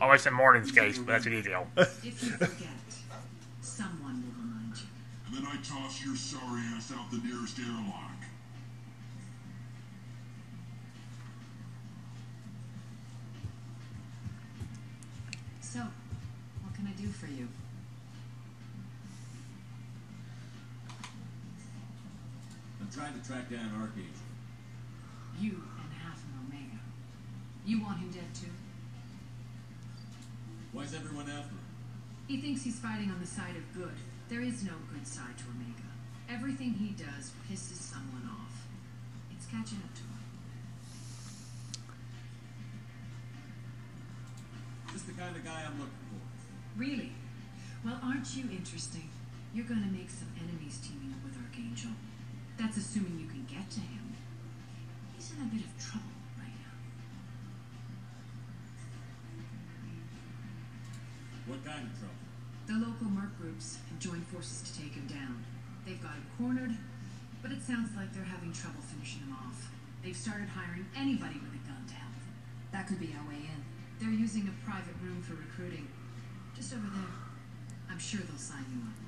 oh, 0.00 0.12
it's 0.12 0.26
in 0.26 0.34
Mordin's 0.34 0.70
case, 0.70 0.96
but 0.98 1.08
that's 1.08 1.26
a 1.26 1.30
detail. 1.30 1.66
If 1.76 2.04
you 2.04 2.12
forget, 2.12 2.68
someone 3.62 4.22
will 4.22 4.44
remind 4.44 4.76
you. 4.76 4.86
And 5.26 5.38
then 5.38 5.44
I 5.44 5.56
toss 5.56 6.04
your 6.04 6.14
sorry 6.14 6.60
ass 6.76 6.92
out 6.96 7.10
the 7.10 7.18
nearest 7.18 7.58
airlock. 7.58 8.12
So, 15.60 15.80
what 16.62 16.74
can 16.74 16.86
I 16.86 16.92
do 16.92 17.08
for 17.08 17.26
you? 17.26 17.48
I'm 23.12 23.20
to 23.20 23.28
track 23.28 23.50
down 23.50 23.68
Archangel. 23.76 24.24
You 25.38 25.50
and 25.50 25.92
half 26.00 26.16
an 26.24 26.48
Omega. 26.48 26.80
You 27.66 27.82
want 27.82 27.98
him 27.98 28.10
dead 28.10 28.32
too? 28.32 28.48
Why 30.72 30.84
is 30.84 30.94
everyone 30.94 31.28
after 31.28 31.52
him? 31.52 31.66
He 32.26 32.40
thinks 32.40 32.62
he's 32.62 32.78
fighting 32.78 33.10
on 33.10 33.20
the 33.20 33.26
side 33.26 33.56
of 33.56 33.74
good. 33.74 33.92
There 34.30 34.40
is 34.40 34.64
no 34.64 34.72
good 34.90 35.06
side 35.06 35.36
to 35.36 35.44
Omega. 35.52 35.88
Everything 36.30 36.72
he 36.72 36.90
does 36.96 37.32
pisses 37.50 37.76
someone 37.76 38.30
off. 38.32 38.64
It's 39.30 39.44
catching 39.44 39.78
up 39.84 39.92
to 39.92 40.00
him. 40.00 40.22
Just 44.92 45.06
the 45.06 45.12
kind 45.12 45.36
of 45.36 45.44
guy 45.44 45.64
I'm 45.66 45.78
looking 45.78 46.04
for. 46.08 46.80
Really? 46.80 47.12
Well, 47.84 48.00
aren't 48.02 48.34
you 48.34 48.44
interesting? 48.50 49.10
You're 49.52 49.66
gonna 49.66 49.92
make 49.92 50.08
some 50.08 50.28
enemies 50.40 50.80
teaming 50.82 51.12
up 51.12 51.22
with 51.22 51.36
Archangel. 51.36 51.90
That's 52.62 52.76
assuming 52.76 53.18
you 53.18 53.26
can 53.26 53.42
get 53.50 53.68
to 53.74 53.80
him. 53.80 54.14
He's 55.18 55.34
in 55.34 55.42
a 55.42 55.50
bit 55.50 55.66
of 55.66 55.74
trouble 55.82 56.14
right 56.38 56.54
now. 56.62 56.78
What 61.50 61.66
kind 61.66 61.90
of 61.90 61.98
trouble? 61.98 62.22
The 62.70 62.78
local 62.78 63.10
merc 63.10 63.34
groups 63.34 63.82
have 63.90 63.98
joined 63.98 64.22
forces 64.30 64.62
to 64.62 64.78
take 64.78 64.94
him 64.94 65.10
down. 65.10 65.42
They've 65.82 65.98
got 65.98 66.14
him 66.14 66.22
cornered, 66.38 66.78
but 67.42 67.50
it 67.50 67.66
sounds 67.66 67.90
like 67.98 68.14
they're 68.14 68.30
having 68.30 68.54
trouble 68.54 68.78
finishing 68.78 69.26
him 69.26 69.34
off. 69.34 69.66
They've 70.06 70.14
started 70.14 70.46
hiring 70.46 70.86
anybody 70.94 71.42
with 71.42 71.58
a 71.58 71.62
gun 71.66 71.82
to 71.90 71.94
help 71.98 72.14
them. 72.14 72.30
That 72.70 72.86
could 72.86 73.02
be 73.02 73.10
our 73.18 73.26
way 73.26 73.42
in. 73.42 73.58
They're 73.98 74.14
using 74.14 74.46
a 74.46 74.54
private 74.62 74.94
room 75.02 75.18
for 75.18 75.34
recruiting. 75.34 75.90
Just 76.54 76.70
over 76.70 76.86
there. 76.94 77.14
I'm 77.90 77.98
sure 77.98 78.22
they'll 78.22 78.38
sign 78.38 78.62
you 78.70 78.86
up. 78.86 79.01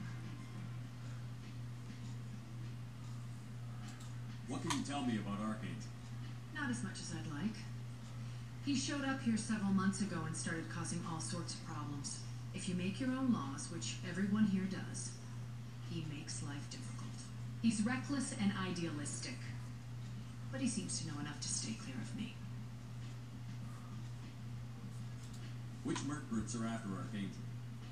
What 4.55 4.62
can 4.62 4.78
you 4.78 4.84
tell 4.84 5.02
me 5.02 5.16
about 5.16 5.40
Archangel? 5.40 5.90
Not 6.55 6.70
as 6.70 6.84
much 6.84 7.00
as 7.00 7.11
I'd 7.11 7.42
like. 7.42 7.57
He 8.64 8.76
showed 8.76 9.05
up 9.05 9.20
here 9.20 9.36
several 9.36 9.72
months 9.72 10.00
ago 10.00 10.20
and 10.24 10.36
started 10.36 10.70
causing 10.70 11.02
all 11.11 11.18
sorts 11.18 11.55
of 11.55 11.66
problems. 11.66 12.20
If 12.55 12.68
you 12.68 12.76
make 12.76 13.00
your 13.00 13.11
own 13.11 13.32
laws, 13.32 13.66
which 13.74 13.96
everyone 14.09 14.44
here 14.44 14.68
does, 14.70 15.11
he 15.90 16.07
makes 16.09 16.40
life 16.44 16.70
difficult. 16.70 17.18
He's 17.62 17.82
reckless 17.82 18.32
and 18.40 18.52
idealistic. 18.64 19.34
But 20.52 20.61
he 20.61 20.68
seems 20.68 21.00
to 21.00 21.09
know 21.09 21.18
enough 21.18 21.40
to 21.40 21.48
stay 21.48 21.74
clear 21.82 21.96
of 22.00 22.16
me. 22.16 22.36
Which 25.82 25.98
merc 26.05 26.30
groups 26.30 26.55
are 26.55 26.64
after 26.64 26.90
Archangel? 26.90 27.42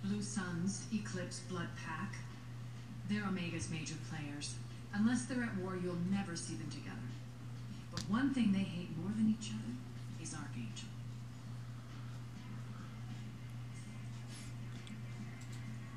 Blue 0.05 0.23
Suns, 0.23 0.87
Eclipse, 0.95 1.41
Blood 1.51 1.71
Pack. 1.85 2.15
They're 3.11 3.25
Omega's 3.25 3.69
major 3.69 3.97
players. 4.09 4.55
Unless 4.95 5.25
they're 5.25 5.43
at 5.43 5.57
war, 5.57 5.77
you'll 5.83 5.97
never 6.11 6.37
see 6.37 6.55
them 6.55 6.71
together. 6.71 6.97
But 7.91 8.01
one 8.11 8.33
thing 8.35 8.53
they 8.53 8.61
hate 8.61 8.97
more 8.97 9.11
than 9.11 9.29
each 9.31 9.51
other 9.51 9.75
is 10.23 10.35
Archangel. 10.35 10.89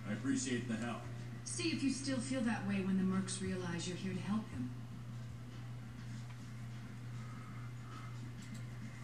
I 0.07 0.13
appreciate 0.13 0.67
the 0.67 0.75
help. 0.75 1.01
See 1.43 1.69
if 1.69 1.83
you 1.83 1.91
still 1.91 2.17
feel 2.17 2.41
that 2.41 2.67
way 2.67 2.75
when 2.81 2.97
the 2.97 3.03
Mercs 3.03 3.41
realize 3.41 3.87
you're 3.87 3.97
here 3.97 4.13
to 4.13 4.19
help 4.19 4.49
them. 4.51 4.69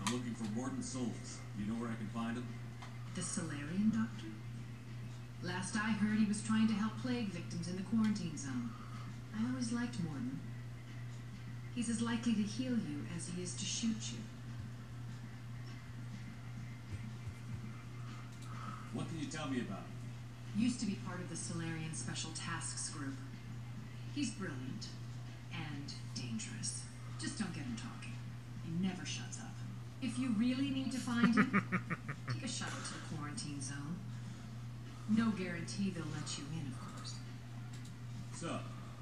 I'm 0.05 0.13
looking 0.13 0.33
for 0.33 0.45
Mordin 0.45 0.83
Solus. 0.83 1.37
You 1.59 1.71
know 1.71 1.79
where 1.79 1.89
I 1.89 1.95
can 1.95 2.07
find 2.07 2.37
him? 2.37 2.47
The 3.15 3.21
Salarian 3.21 3.91
doctor? 3.91 4.27
Last 5.43 5.75
I 5.75 5.91
heard, 5.91 6.19
he 6.19 6.25
was 6.25 6.41
trying 6.41 6.67
to 6.67 6.73
help 6.73 6.97
plague 7.01 7.29
victims 7.29 7.67
in 7.67 7.75
the 7.75 7.83
quarantine 7.83 8.37
zone. 8.37 8.69
I 9.37 9.49
always 9.49 9.71
liked 9.71 9.97
Mordin. 10.03 10.37
He's 11.75 11.89
as 11.89 12.01
likely 12.01 12.33
to 12.33 12.41
heal 12.43 12.73
you 12.73 13.05
as 13.15 13.29
he 13.29 13.41
is 13.41 13.53
to 13.55 13.65
shoot 13.65 14.11
you. 14.11 14.19
What 18.93 19.07
can 19.07 19.19
you 19.19 19.27
tell 19.27 19.47
me 19.47 19.61
about 19.61 19.79
him? 19.79 20.61
Used 20.61 20.79
to 20.81 20.85
be 20.85 20.95
part 21.07 21.21
of 21.21 21.29
the 21.29 21.35
Salarian 21.35 21.93
Special 21.93 22.31
Tasks 22.35 22.89
Group. 22.89 23.15
He's 24.13 24.31
brilliant 24.31 24.87
and 25.53 25.93
dangerous. 26.13 26.83
Just 27.19 27.39
don't 27.39 27.53
get 27.53 27.63
him 27.63 27.77
talking. 27.77 28.13
He 28.65 28.85
never 28.85 29.05
shuts 29.05 29.39
up. 29.39 29.55
If 30.01 30.19
you 30.19 30.35
really 30.37 30.71
need 30.71 30.91
to 30.91 30.97
find 30.97 31.33
him, 31.33 31.63
take 32.33 32.43
a 32.43 32.47
shuttle 32.47 32.79
to 32.85 32.93
the 32.93 33.15
quarantine 33.15 33.61
zone. 33.61 33.95
No 35.07 35.29
guarantee 35.31 35.91
they'll 35.91 36.03
let 36.13 36.37
you 36.37 36.43
in, 36.51 36.67
of 36.67 36.79
course. 36.79 37.13
So, 38.35 38.59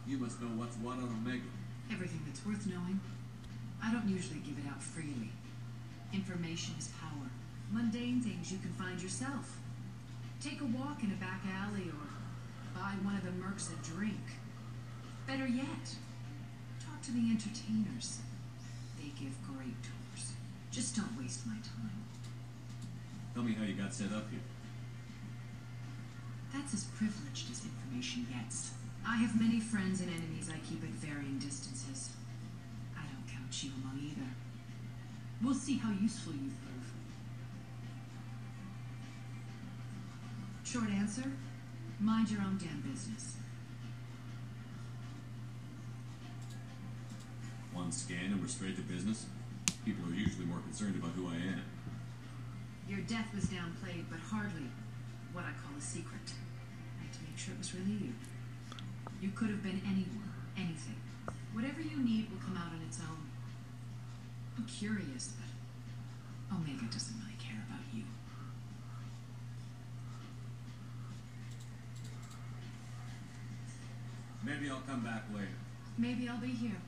you 0.10 0.18
must 0.18 0.42
know 0.42 0.48
what's 0.58 0.76
what 0.78 0.98
on 0.98 1.06
Omega. 1.22 1.46
Everything 1.94 2.22
that's 2.26 2.44
worth 2.44 2.66
knowing. 2.66 3.00
I 3.84 3.94
don't 3.94 4.10
usually 4.10 4.40
give 4.40 4.58
it 4.58 4.66
out 4.68 4.82
freely. 4.82 5.30
Information 6.12 6.74
is 6.80 6.90
power. 7.00 7.30
Mundane 7.70 8.20
things 8.20 8.52
you 8.52 8.58
can 8.58 8.74
find 8.74 9.00
yourself. 9.00 9.62
Take 10.42 10.62
a 10.62 10.66
walk 10.66 11.04
in 11.04 11.12
a 11.12 11.20
back 11.22 11.46
alley 11.46 11.94
or 11.94 12.10
buy 12.74 12.98
one 13.06 13.16
of 13.16 13.24
the 13.24 13.30
mercs 13.38 13.70
a 13.70 13.78
drink. 13.86 14.26
Better 15.28 15.46
yet, 15.46 15.86
talk 16.84 17.00
to 17.04 17.12
the 17.12 17.30
entertainers. 17.30 18.18
They 18.98 19.14
give 19.14 19.38
great 19.46 19.78
tours. 19.86 20.34
Just 20.72 20.96
don't 20.96 21.22
waste 21.22 21.46
my 21.46 21.54
time. 21.62 22.02
Tell 23.36 23.44
me 23.44 23.54
how 23.54 23.64
you 23.64 23.76
got 23.76 23.94
set 23.94 24.12
up 24.12 24.26
here. 24.32 24.42
That's 26.52 26.74
as 26.74 26.86
privileged 26.98 27.52
as 27.52 27.62
information 27.64 28.26
gets. 28.34 28.72
I 29.06 29.16
have 29.18 29.40
many 29.40 29.60
friends 29.60 30.02
and 30.02 30.10
enemies 30.10 30.50
I 30.50 30.60
keep 30.68 30.84
at 30.84 30.90
varying 30.90 31.40
distances. 31.40 32.12
I 32.98 33.02
don't 33.02 33.28
count 33.28 33.64
you 33.64 33.72
among 33.82 34.00
either. 34.00 34.30
We'll 35.42 35.54
see 35.54 35.78
how 35.78 35.92
useful 35.92 36.34
you 36.34 36.52
prove. 36.62 36.94
Short 40.64 40.90
answer 40.90 41.32
mind 42.00 42.32
your 42.32 42.42
own 42.42 42.58
damn 42.58 42.80
business. 42.82 43.36
One 47.74 47.92
scan 47.92 48.32
and 48.32 48.42
we're 48.42 48.48
straight 48.48 48.76
to 48.78 48.82
business. 48.82 49.26
People 49.86 50.10
are 50.10 50.16
usually 50.16 50.46
more 50.46 50.60
concerned 50.60 50.96
about 50.96 51.12
who 51.12 51.28
I 51.28 51.36
am. 51.36 51.64
Your 52.88 53.02
death 53.02 53.28
was 53.36 53.46
downplayed, 53.46 54.06
but 54.10 54.20
hardly 54.20 54.68
what 55.34 55.44
I 55.44 55.52
call 55.62 55.78
a 55.78 55.82
secret. 55.82 56.34
I 57.00 57.04
had 57.04 57.14
to 57.14 57.20
make 57.24 57.38
sure 57.38 57.54
it 57.54 57.60
was 57.60 57.74
really 57.76 57.92
you. 57.92 58.14
You 59.22 59.30
could 59.30 59.50
have 59.50 59.62
been 59.62 59.82
anyone, 59.86 60.32
anything. 60.56 60.96
Whatever 61.52 61.82
you 61.82 61.98
need 62.04 62.30
will 62.32 62.40
come 62.40 62.56
out 62.56 62.72
on 62.74 62.82
its 62.88 63.00
own. 63.00 63.30
I'm 64.58 64.66
curious, 64.66 65.34
but 65.38 66.56
Omega 66.56 66.86
doesn't 66.92 67.18
really 67.18 67.36
care 67.38 67.62
about 67.68 67.84
you. 67.94 68.04
Maybe 74.44 74.70
I'll 74.70 74.82
come 74.88 75.02
back 75.02 75.24
later. 75.34 75.48
Maybe 75.98 76.30
I'll 76.30 76.38
be 76.38 76.48
here. 76.48 76.82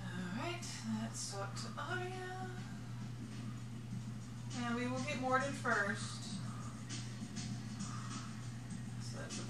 Alright, 0.00 0.66
let's 1.02 1.32
talk 1.32 1.54
to 1.56 1.66
Aria. 1.76 2.48
And 4.64 4.74
we 4.76 4.86
will 4.86 5.00
get 5.00 5.20
Mordin 5.20 5.52
first. 5.52 6.39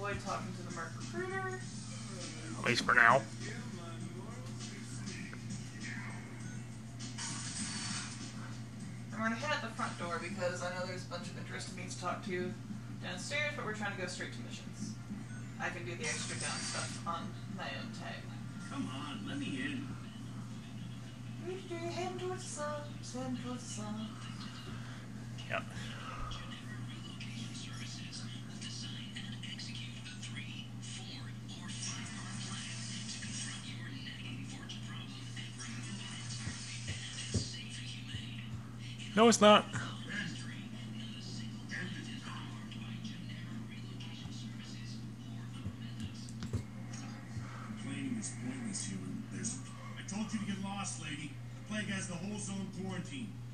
Avoid 0.01 0.18
talking 0.24 0.51
to 0.57 0.62
the 0.62 0.74
Merc 0.74 0.92
recruiter. 0.96 1.61
At 2.59 2.64
least 2.64 2.84
for 2.84 2.94
now. 2.94 3.20
I'm 9.12 9.18
gonna 9.20 9.34
head 9.34 9.53
out 9.53 9.61
the 9.61 9.68
front 9.76 9.98
door 9.98 10.18
because 10.22 10.62
I 10.62 10.70
know 10.70 10.86
there's 10.86 11.05
a 11.05 11.09
bunch 11.09 11.26
of 11.26 11.36
interesting 11.36 11.74
things 11.76 11.96
to 11.96 12.01
talk 12.01 12.24
to 12.24 12.51
downstairs, 13.05 13.53
but 13.57 13.66
we're 13.66 13.74
trying 13.74 13.94
to 13.94 14.01
go 14.01 14.07
straight 14.07 14.32
to 14.32 14.38
missions. 14.40 14.96
I 15.61 15.68
can 15.68 15.84
do 15.84 15.94
the 15.94 16.05
extra 16.05 16.40
down 16.40 16.57
stuff 16.57 17.07
on 17.07 17.28
my 17.59 17.68
own 17.76 17.92
time. 17.92 18.24
Come 18.70 18.88
on, 18.88 19.28
let 19.28 19.38
me 19.38 19.61
in. 19.66 19.86
Head 21.90 22.18
towards 22.18 22.42
the 22.42 22.48
sun, 22.48 23.22
head 23.22 23.36
towards 23.44 23.62
the 23.64 23.82
sun. 23.82 24.09
Yep. 25.51 25.62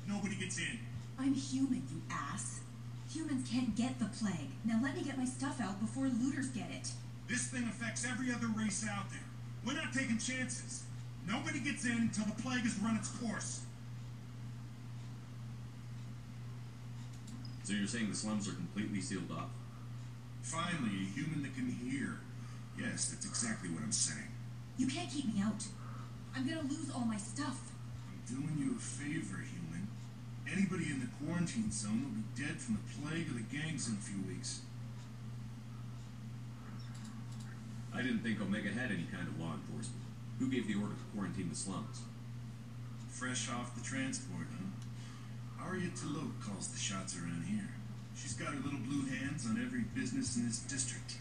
Nobody 0.07 0.35
gets 0.35 0.57
in. 0.57 0.79
I'm 1.19 1.33
human, 1.33 1.83
you 1.91 2.01
ass. 2.09 2.61
Humans 3.13 3.49
can't 3.49 3.75
get 3.75 3.99
the 3.99 4.05
plague. 4.05 4.51
Now 4.65 4.79
let 4.81 4.95
me 4.95 5.03
get 5.03 5.17
my 5.17 5.25
stuff 5.25 5.59
out 5.61 5.79
before 5.79 6.05
looters 6.05 6.47
get 6.49 6.69
it. 6.71 6.89
This 7.29 7.47
thing 7.47 7.63
affects 7.63 8.05
every 8.05 8.31
other 8.31 8.47
race 8.47 8.85
out 8.89 9.09
there. 9.11 9.19
We're 9.65 9.73
not 9.73 9.93
taking 9.93 10.17
chances. 10.17 10.83
Nobody 11.27 11.59
gets 11.59 11.85
in 11.85 11.97
until 11.97 12.25
the 12.25 12.41
plague 12.41 12.63
has 12.63 12.79
run 12.79 12.95
its 12.95 13.09
course. 13.09 13.66
So 17.67 17.73
you're 17.73 17.85
saying 17.85 18.07
the 18.07 18.15
slums 18.15 18.47
are 18.47 18.53
completely 18.53 19.01
sealed 19.01 19.29
off? 19.29 19.51
Finally, 20.41 21.03
a 21.03 21.11
human 21.11 21.43
that 21.43 21.53
can 21.53 21.67
hear. 21.67 22.15
Yes, 22.79 23.09
that's 23.11 23.25
exactly 23.25 23.67
what 23.67 23.83
I'm 23.83 23.91
saying. 23.91 24.31
You 24.77 24.87
can't 24.87 25.11
keep 25.11 25.27
me 25.27 25.41
out. 25.43 25.67
I'm 26.33 26.47
gonna 26.47 26.61
lose 26.61 26.89
all 26.95 27.03
my 27.03 27.17
stuff. 27.17 27.59
I'm 28.07 28.23
doing 28.23 28.55
you 28.57 28.77
a 28.77 28.79
favor, 28.79 29.43
human. 29.43 29.89
Anybody 30.47 30.85
in 30.95 31.01
the 31.01 31.11
quarantine 31.19 31.69
zone 31.69 32.07
will 32.07 32.23
be 32.23 32.47
dead 32.47 32.61
from 32.61 32.79
the 32.79 32.87
plague 33.03 33.27
or 33.27 33.33
the 33.33 33.43
gangs 33.51 33.89
in 33.89 33.95
a 33.95 33.99
few 33.99 34.23
weeks. 34.23 34.61
I 37.93 38.01
didn't 38.01 38.23
think 38.23 38.39
Omega 38.39 38.69
had 38.69 38.91
any 38.95 39.11
kind 39.11 39.27
of 39.27 39.37
law 39.41 39.51
enforcement. 39.51 40.07
Who 40.39 40.47
gave 40.47 40.69
the 40.69 40.75
order 40.75 40.95
to 40.95 41.05
quarantine 41.11 41.49
the 41.49 41.55
slums? 41.57 41.99
Fresh 43.11 43.49
off 43.49 43.75
the 43.75 43.83
transport, 43.83 44.47
huh? 44.55 44.56
Aria 45.61 45.89
T'Loak 45.89 46.39
calls 46.41 46.67
the 46.69 46.79
shots 46.79 47.15
around 47.17 47.45
here. 47.49 47.69
She's 48.15 48.33
got 48.33 48.53
her 48.53 48.59
little 48.63 48.79
blue 48.79 49.05
hands 49.05 49.45
on 49.45 49.61
every 49.63 49.81
business 49.81 50.35
in 50.35 50.45
this 50.45 50.59
district. 50.59 51.15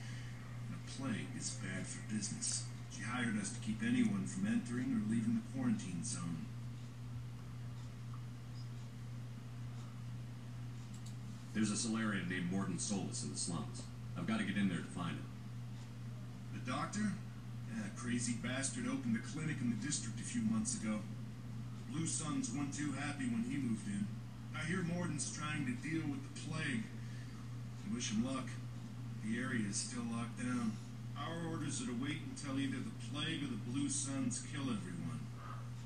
And 0.69 0.79
a 0.79 0.91
plague 0.93 1.29
is 1.39 1.59
bad 1.63 1.87
for 1.87 2.01
business. 2.13 2.65
She 2.95 3.03
hired 3.03 3.39
us 3.39 3.51
to 3.53 3.61
keep 3.61 3.83
anyone 3.83 4.27
from 4.27 4.47
entering 4.47 4.93
or 4.93 5.11
leaving 5.11 5.41
the 5.43 5.53
quarantine 5.53 6.03
zone. 6.05 6.47
There's 11.53 11.71
a 11.71 11.77
Salarian 11.77 12.29
named 12.29 12.53
Mordin 12.53 12.81
Solus 12.81 13.25
in 13.25 13.33
the 13.33 13.39
slums. 13.39 13.83
I've 14.17 14.27
got 14.27 14.39
to 14.39 14.45
get 14.45 14.57
in 14.57 14.69
there 14.69 14.79
to 14.79 14.85
find 14.85 15.17
him. 15.17 15.25
The 16.53 16.71
doctor? 16.71 17.13
Yeah, 17.75 17.89
crazy 17.97 18.35
bastard 18.43 18.87
opened 18.87 19.17
a 19.17 19.21
clinic 19.21 19.57
in 19.61 19.71
the 19.71 19.87
district 19.87 20.21
a 20.21 20.23
few 20.23 20.43
months 20.43 20.81
ago. 20.81 21.01
Blue 21.91 22.07
Suns 22.07 22.51
wasn't 22.51 22.75
too 22.75 22.93
happy 22.93 23.25
when 23.25 23.45
he 23.45 23.57
moved 23.57 23.87
in. 23.87 24.07
I 24.57 24.65
hear 24.67 24.83
Mordin's 24.83 25.37
trying 25.37 25.67
to 25.67 25.73
deal 25.87 26.03
with 26.09 26.23
the 26.25 26.41
plague. 26.49 26.85
I 27.85 27.95
wish 27.95 28.11
him 28.11 28.25
luck. 28.25 28.49
The 29.25 29.39
area 29.39 29.69
is 29.69 29.77
still 29.77 30.05
locked 30.11 30.39
down. 30.39 30.73
Our 31.19 31.51
orders 31.51 31.83
are 31.83 31.87
to 31.87 31.97
wait 32.03 32.19
until 32.31 32.59
either 32.59 32.79
the 32.79 32.97
plague 33.13 33.43
or 33.43 33.49
the 33.49 33.71
Blue 33.71 33.89
Suns 33.89 34.43
kill 34.53 34.63
everyone. 34.63 35.21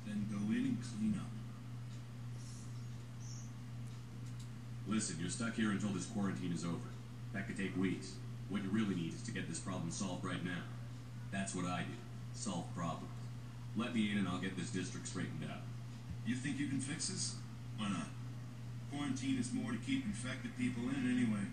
Then 0.05 0.27
go 0.31 0.37
in 0.51 0.65
and 0.65 0.77
clean 0.81 1.19
up. 1.19 1.27
Listen, 4.87 5.17
you're 5.19 5.29
stuck 5.29 5.55
here 5.55 5.71
until 5.71 5.89
this 5.89 6.05
quarantine 6.05 6.53
is 6.53 6.63
over. 6.63 6.89
That 7.33 7.47
could 7.47 7.57
take 7.57 7.75
weeks. 7.77 8.13
What 8.49 8.63
you 8.63 8.69
really 8.69 8.95
need 8.95 9.13
is 9.13 9.21
to 9.23 9.31
get 9.31 9.47
this 9.47 9.59
problem 9.59 9.91
solved 9.91 10.25
right 10.25 10.43
now. 10.43 10.63
That's 11.31 11.55
what 11.55 11.65
I 11.65 11.81
do. 11.83 11.95
Solve 12.33 12.65
problems. 12.75 13.07
Let 13.77 13.95
me 13.95 14.11
in 14.11 14.17
and 14.17 14.27
I'll 14.27 14.39
get 14.39 14.57
this 14.57 14.69
district 14.69 15.07
straightened 15.07 15.45
out. 15.49 15.61
You 16.25 16.35
think 16.35 16.59
you 16.59 16.67
can 16.67 16.79
fix 16.79 17.07
this? 17.07 17.35
Why 17.77 17.89
not? 17.89 18.07
Quarantine 18.91 19.39
is 19.39 19.53
more 19.53 19.71
to 19.71 19.77
keep 19.77 20.05
infected 20.05 20.55
people 20.57 20.83
in 20.83 21.09
anyway. 21.09 21.45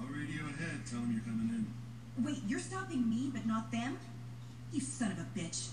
I'll 0.00 0.06
radio 0.08 0.44
ahead, 0.46 0.84
tell 0.84 1.00
them 1.00 1.12
you're 1.12 1.22
coming 1.22 1.48
in. 1.48 2.24
Wait, 2.24 2.42
you're 2.46 2.58
stopping 2.60 3.08
me, 3.08 3.30
but 3.32 3.46
not 3.46 3.70
them? 3.70 3.98
You 4.72 4.80
son 4.80 5.12
of 5.12 5.18
a 5.18 5.26
bitch. 5.38 5.70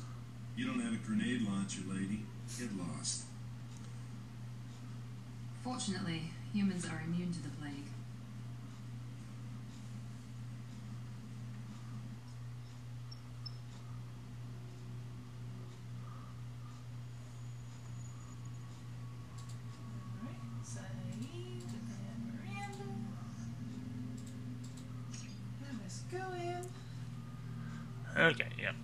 You 0.56 0.68
don't 0.68 0.80
have 0.82 0.94
a 0.94 0.98
grenade 0.98 1.42
launcher, 1.42 1.82
lady. 1.88 2.24
Get 2.58 2.70
lost. 2.78 3.24
Fortunately, 5.64 6.32
humans 6.54 6.86
are 6.86 7.02
immune 7.06 7.32
to 7.32 7.42
the 7.44 7.50
plague. 7.50 7.74
Alright, 20.20 20.42
Zaeed 20.66 21.70
and 21.72 22.34
Miranda. 22.34 22.90
And 25.70 25.80
let's 25.82 26.00
go 26.12 26.34
in. 26.36 26.66
Okay, 28.20 28.48
yep. 28.62 28.76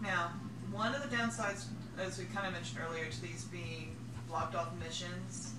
Now, 0.00 0.32
one 0.72 0.94
of 0.94 1.02
the 1.02 1.14
downsides, 1.14 1.66
as 1.98 2.18
we 2.18 2.24
kind 2.26 2.46
of 2.46 2.54
mentioned 2.54 2.80
earlier, 2.88 3.10
to 3.10 3.20
these 3.20 3.44
being 3.44 3.94
blocked 4.26 4.54
off 4.54 4.68
missions 4.82 5.52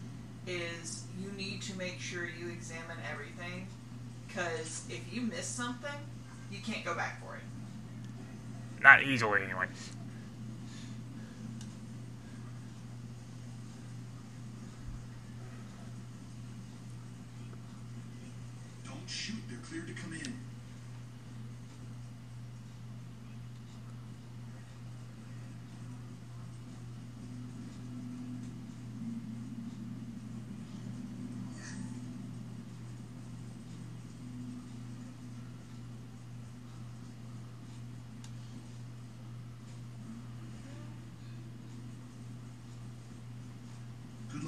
is 0.47 1.03
you 1.21 1.31
need 1.33 1.61
to 1.61 1.77
make 1.77 1.99
sure 1.99 2.23
you 2.25 2.49
examine 2.49 2.97
everything. 3.11 3.67
Because 4.37 4.83
if 4.87 5.01
you 5.11 5.21
miss 5.21 5.47
something, 5.47 5.89
you 6.51 6.59
can't 6.59 6.85
go 6.85 6.93
back 6.93 7.19
for 7.25 7.37
it. 7.37 7.41
Not 8.83 9.01
easily, 9.01 9.41
anyway. 9.41 9.65
Don't 18.85 19.09
shoot, 19.09 19.37
they're 19.49 19.57
clear 19.57 19.81
to 19.81 19.93
come 19.99 20.13
in. 20.13 20.46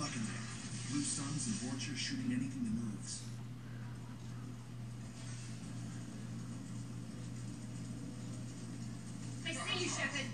stuck 0.09 0.15
in 0.15 0.25
there. 0.25 0.33
Blue 0.91 1.03
Suns 1.03 1.47
and 1.47 1.55
Vorcha 1.55 1.95
shooting 1.95 2.31
anything 2.31 2.63
that 2.63 2.73
moves. 2.73 3.23
I 9.45 9.51
see 9.51 9.83
you, 9.83 9.89
Shepard. 9.89 10.25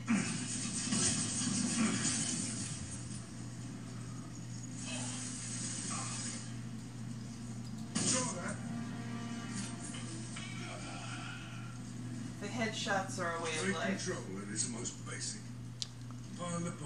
headshots 12.55 13.19
are 13.19 13.35
a 13.37 13.43
way 13.43 13.49
of 13.63 13.75
life. 13.75 14.09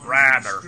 Rather. 0.04 0.62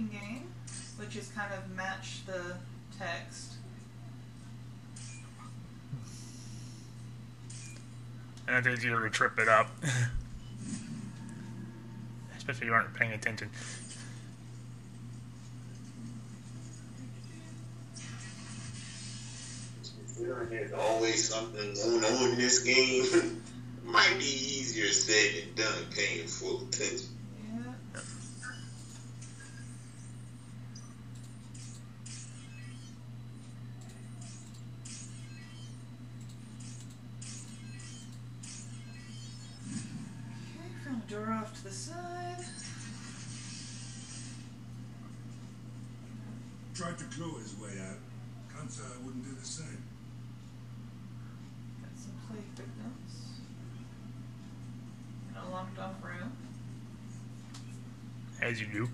The 0.00 0.14
little 0.14 0.20
hacking 0.20 0.36
game, 0.36 0.48
which 0.96 1.16
is 1.16 1.28
kind 1.28 1.52
of 1.52 1.68
match 1.70 2.20
the 2.26 2.56
text. 2.98 3.54
And 8.48 8.66
it's 8.66 8.78
easier 8.78 9.00
to 9.00 9.10
trip 9.10 9.38
it 9.38 9.48
up. 9.48 9.68
Especially 12.36 12.62
if 12.62 12.64
you 12.64 12.72
aren't 12.72 12.94
paying 12.94 13.12
attention. 13.12 13.48
There's 20.50 20.72
always 20.72 21.28
something 21.28 21.74
going 21.74 22.04
on 22.04 22.30
in 22.30 22.38
this 22.38 22.58
game. 22.60 23.40
Might 23.84 24.18
be 24.18 24.24
easier 24.24 24.88
said 24.88 25.54
than 25.56 25.64
done 25.64 25.84
paying 25.94 26.26
full 26.26 26.62
attention. 26.62 27.19
As 58.50 58.60
you 58.60 58.66
do. 58.66 58.88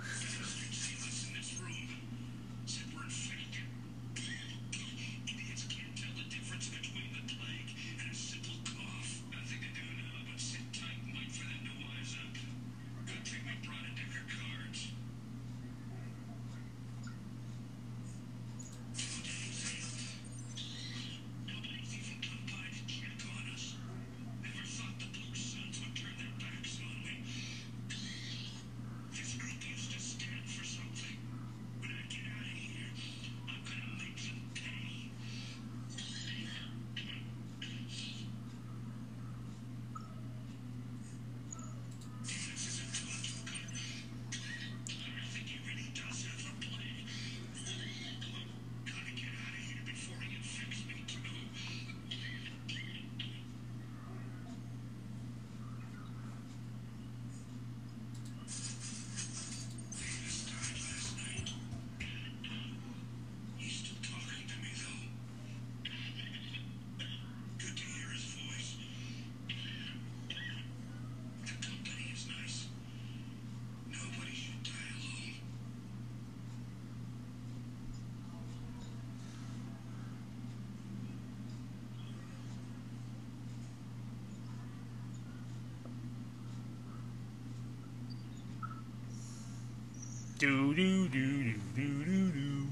Do 90.39 90.75
do 90.75 91.09
do 91.09 91.45
do 91.45 91.55
do 91.75 92.05
do 92.05 92.31
do. 92.31 92.67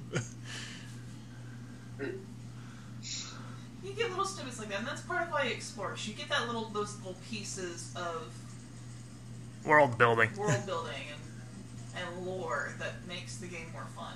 You 3.83 3.93
get 3.93 4.11
little 4.11 4.25
snippets 4.25 4.59
like 4.59 4.69
that, 4.69 4.81
and 4.81 4.87
that's 4.87 5.03
part 5.03 5.23
of 5.23 5.33
why 5.33 5.45
you 5.45 5.53
explore. 5.53 5.97
You 5.99 6.15
get 6.15 6.29
that 6.29 6.47
little 6.47 6.69
those 6.71 6.97
little 6.99 7.17
pieces 7.31 7.95
of 7.97 8.35
World 9.65 9.97
building. 9.97 10.31
world 10.37 10.67
building 10.67 10.93
and 11.11 11.21
and 11.97 12.27
lore 12.27 12.75
that 12.79 13.07
makes 13.09 13.37
the 13.37 13.47
game 13.47 13.71
more 13.73 13.87
fun. 13.97 14.15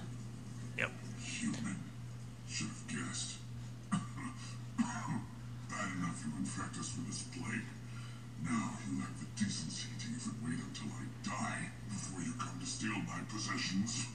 My 13.19 13.24
possessions. 13.32 14.07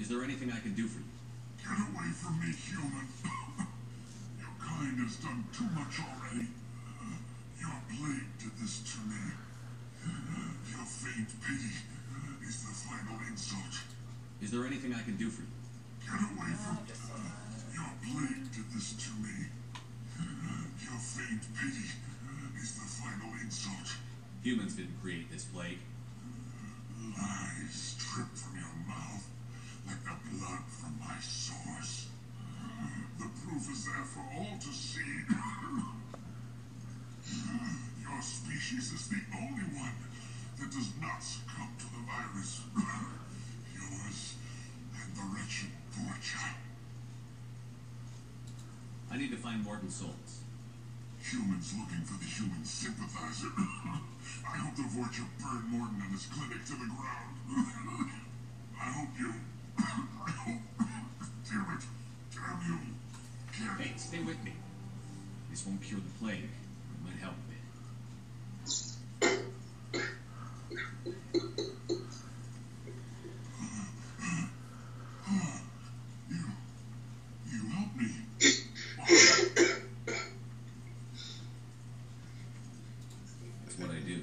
Is 0.00 0.08
there 0.08 0.24
anything 0.24 0.50
I 0.50 0.58
can 0.58 0.74
do 0.74 0.88
for 0.88 0.98
you? 0.98 1.06
Get 1.62 1.78
away 1.78 2.10
from 2.10 2.40
me, 2.40 2.50
human. 2.50 3.06
Your 4.40 4.54
kind 4.58 4.98
has 4.98 5.16
done 5.16 5.44
too 5.52 5.68
much 5.76 6.00
already. 6.00 6.48
Your 7.60 7.78
plague 7.86 8.26
did 8.40 8.54
this 8.58 8.80
to 8.90 8.98
me. 9.06 9.22
Your 10.70 10.86
faint 10.86 11.28
pity 11.46 11.74
is 12.48 12.62
the 12.64 12.74
final 12.74 13.20
insult. 13.28 13.76
Is 14.40 14.50
there 14.50 14.64
anything 14.66 14.94
I 14.94 15.02
can 15.02 15.16
do 15.16 15.28
for 15.28 15.42
you? 15.42 15.54
Get 16.06 16.18
away 16.18 16.50
from 16.58 16.76
me. 16.82 16.96
Your 17.74 17.92
plague 18.02 18.50
did 18.50 18.66
this 18.74 18.94
to 18.94 19.10
me. 19.22 19.46
Your 20.80 20.98
faint 20.98 21.42
pity 21.54 22.09
is 22.62 22.74
the 22.74 22.80
final 22.80 23.32
insult. 23.40 23.96
Humans 24.42 24.74
didn't 24.74 25.00
create 25.00 25.30
this 25.30 25.44
plague. 25.44 25.78
Lies 27.00 27.96
drip 27.98 28.28
from 28.34 28.56
your 28.56 28.74
mouth 28.86 29.24
like 29.86 30.02
the 30.04 30.16
blood 30.36 30.64
from 30.68 30.98
my 31.00 31.18
source. 31.20 32.08
The 33.18 33.26
proof 33.42 33.70
is 33.72 33.84
there 33.86 34.04
for 34.04 34.24
all 34.36 34.58
to 34.58 34.72
see. 34.72 35.00
Your 38.02 38.22
species 38.22 38.92
is 38.92 39.08
the 39.08 39.20
only 39.36 39.66
one 39.76 39.96
that 40.58 40.70
does 40.70 40.90
not 41.00 41.22
succumb 41.22 41.72
to 41.78 41.84
the 41.84 42.02
virus. 42.06 42.60
Yours 43.74 44.34
and 44.94 45.14
the 45.16 45.22
wretched 45.34 45.70
poor 45.96 46.14
child. 46.20 46.56
I 49.10 49.16
need 49.16 49.30
to 49.30 49.36
find 49.36 49.64
Mordin 49.64 49.90
Solus. 49.90 50.29
Humans 51.30 51.74
looking 51.78 52.04
for 52.04 52.18
the 52.18 52.24
human 52.26 52.64
sympathizer. 52.64 53.48
I 53.58 54.56
hope 54.56 54.74
the 54.74 54.82
Vorcha 54.82 55.22
burn 55.38 55.62
Mordin 55.70 56.02
and 56.02 56.12
his 56.12 56.26
clinic 56.26 56.64
to 56.66 56.72
the 56.72 56.86
ground. 56.90 57.36
I 58.80 58.84
hope 58.90 59.08
you. 59.18 59.32
I 59.78 60.30
hope. 60.30 60.60
Damn 61.48 61.76
it. 61.76 61.84
Damn 62.34 62.60
you. 62.66 62.78
Damn 63.58 63.78
Hey, 63.78 63.92
stay 63.96 64.18
with 64.18 64.42
me. 64.44 64.52
This 65.50 65.66
won't 65.66 65.82
cure 65.82 66.00
the 66.00 66.24
plague. 66.24 66.44
It 66.44 66.50
might 67.04 67.18
help 67.20 67.34
a 67.34 67.44
bit. 67.50 67.60
You 77.52 77.68
help 77.68 77.96
me. 77.96 78.08
That's 83.64 83.78
what 83.78 83.90
I 83.90 84.00
do. 84.00 84.22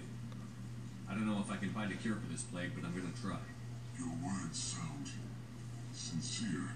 I 1.10 1.14
don't 1.14 1.26
know 1.26 1.40
if 1.40 1.52
I 1.52 1.58
can 1.58 1.70
find 1.72 1.92
a 1.92 1.96
cure 1.96 2.16
for 2.16 2.32
this 2.32 2.44
plague, 2.44 2.72
but 2.76 2.86
I'm 2.86 2.94
gonna 2.94 3.14
try. 3.22 3.40
Your 3.98 4.10
words 4.24 4.58
sound 4.58 5.10
sincere. 5.94 6.70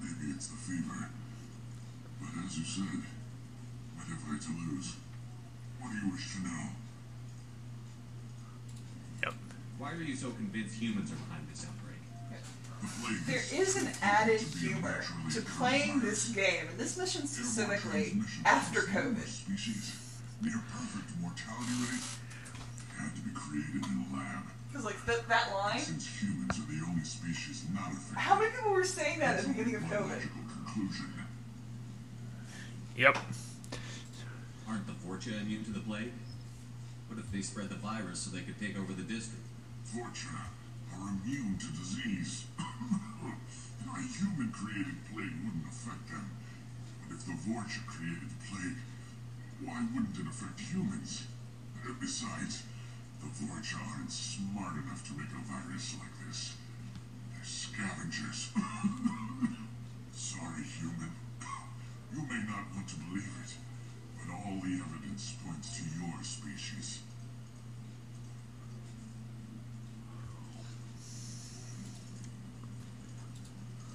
Maybe 0.00 0.32
it's 0.34 0.48
the 0.48 0.56
fever. 0.56 1.10
But 2.20 2.44
as 2.44 2.58
you 2.58 2.64
said, 2.64 3.02
what 3.94 4.06
have 4.08 4.24
I 4.28 4.38
to 4.38 4.50
lose? 4.72 4.96
What 5.80 5.92
do 5.92 5.98
you 6.06 6.12
wish 6.12 6.32
to 6.34 6.42
know? 6.42 6.70
Why 9.86 9.92
are 9.92 9.98
are 9.98 10.02
you 10.02 10.16
so 10.16 10.30
convinced 10.30 10.74
humans 10.82 11.12
are 11.12 11.14
behind 11.14 11.46
this 11.48 11.64
outbreak? 11.64 12.02
There 13.24 13.62
is 13.62 13.76
an 13.76 13.88
added 14.02 14.40
humor 14.40 15.04
to 15.32 15.40
playing 15.42 16.00
this 16.00 16.30
game, 16.30 16.66
and 16.68 16.76
this 16.76 16.98
mission 16.98 17.24
specifically, 17.24 18.14
after 18.44 18.80
COVID. 18.80 19.24
Species 19.24 20.18
near 20.42 20.60
perfect 20.72 21.06
mortality 21.20 21.70
rate 21.86 22.02
had 22.98 23.14
to 23.14 23.20
be 23.20 23.30
created 23.32 23.76
in 23.76 24.06
a 24.10 24.16
lab. 24.16 24.42
Because, 24.72 24.84
like, 24.84 25.06
that, 25.06 25.28
that 25.28 25.54
line, 25.54 25.78
Since 25.78 26.20
humans 26.20 26.58
are 26.58 26.66
the 26.66 26.84
only 26.84 27.04
species 27.04 27.64
not 27.72 27.92
affected. 27.92 28.18
how 28.18 28.40
many 28.40 28.50
people 28.50 28.72
were 28.72 28.82
saying 28.82 29.20
that 29.20 29.36
at 29.36 29.42
the 29.42 29.48
beginning 29.50 29.76
of 29.76 29.82
COVID? 29.82 30.20
Conclusion. 30.64 31.14
Yep. 32.96 33.18
Aren't 34.68 34.86
the 34.88 34.94
Vorcha 35.06 35.40
immune 35.40 35.64
to 35.64 35.70
the 35.70 35.78
plague? 35.78 36.10
What 37.06 37.20
if 37.20 37.30
they 37.30 37.40
spread 37.40 37.68
the 37.68 37.76
virus 37.76 38.18
so 38.18 38.34
they 38.34 38.42
could 38.42 38.58
take 38.58 38.76
over 38.76 38.92
the 38.92 39.04
district? 39.04 39.46
Vorcha 39.94 40.34
are 40.92 41.08
immune 41.08 41.56
to 41.58 41.68
disease. 41.78 42.44
a 42.58 44.02
human-created 44.02 44.96
plague 45.08 45.36
wouldn't 45.44 45.68
affect 45.70 46.10
them. 46.10 46.30
But 47.02 47.14
if 47.14 47.24
the 47.24 47.32
Vorcha 47.32 47.86
created 47.86 48.28
the 48.28 48.40
plague, 48.50 48.76
why 49.64 49.86
wouldn't 49.94 50.18
it 50.18 50.26
affect 50.26 50.60
humans? 50.60 51.24
Uh, 51.84 51.92
Besides, 52.00 52.64
the 53.20 53.26
Vorcha 53.26 53.78
aren't 53.94 54.10
smart 54.10 54.74
enough 54.82 55.06
to 55.06 55.12
make 55.14 55.30
a 55.30 55.42
virus 55.46 55.94
like 55.98 56.12
this. 56.26 56.54
They're 57.32 57.44
scavengers. 57.44 58.50
Sorry, 60.12 60.64
human. 60.64 61.12
You 62.14 62.22
may 62.22 62.42
not 62.48 62.64
want 62.74 62.88
to 62.88 62.96
believe 62.96 63.28
it, 63.44 63.52
but 64.16 64.32
all 64.32 64.56
the 64.62 64.80
evidence 64.80 65.34
points 65.44 65.76
to 65.76 65.82
your 66.00 66.22
species. 66.22 67.00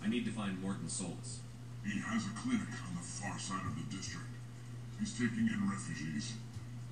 I 0.03 0.07
need 0.09 0.25
to 0.25 0.31
find 0.31 0.57
Mordin 0.57 0.89
Solus. 0.89 1.39
He 1.85 1.99
has 1.99 2.25
a 2.25 2.33
clinic 2.41 2.73
on 2.89 2.95
the 2.95 3.05
far 3.05 3.37
side 3.37 3.65
of 3.65 3.75
the 3.77 3.95
district. 3.95 4.25
He's 4.99 5.13
taking 5.13 5.47
in 5.47 5.69
refugees, 5.69 6.33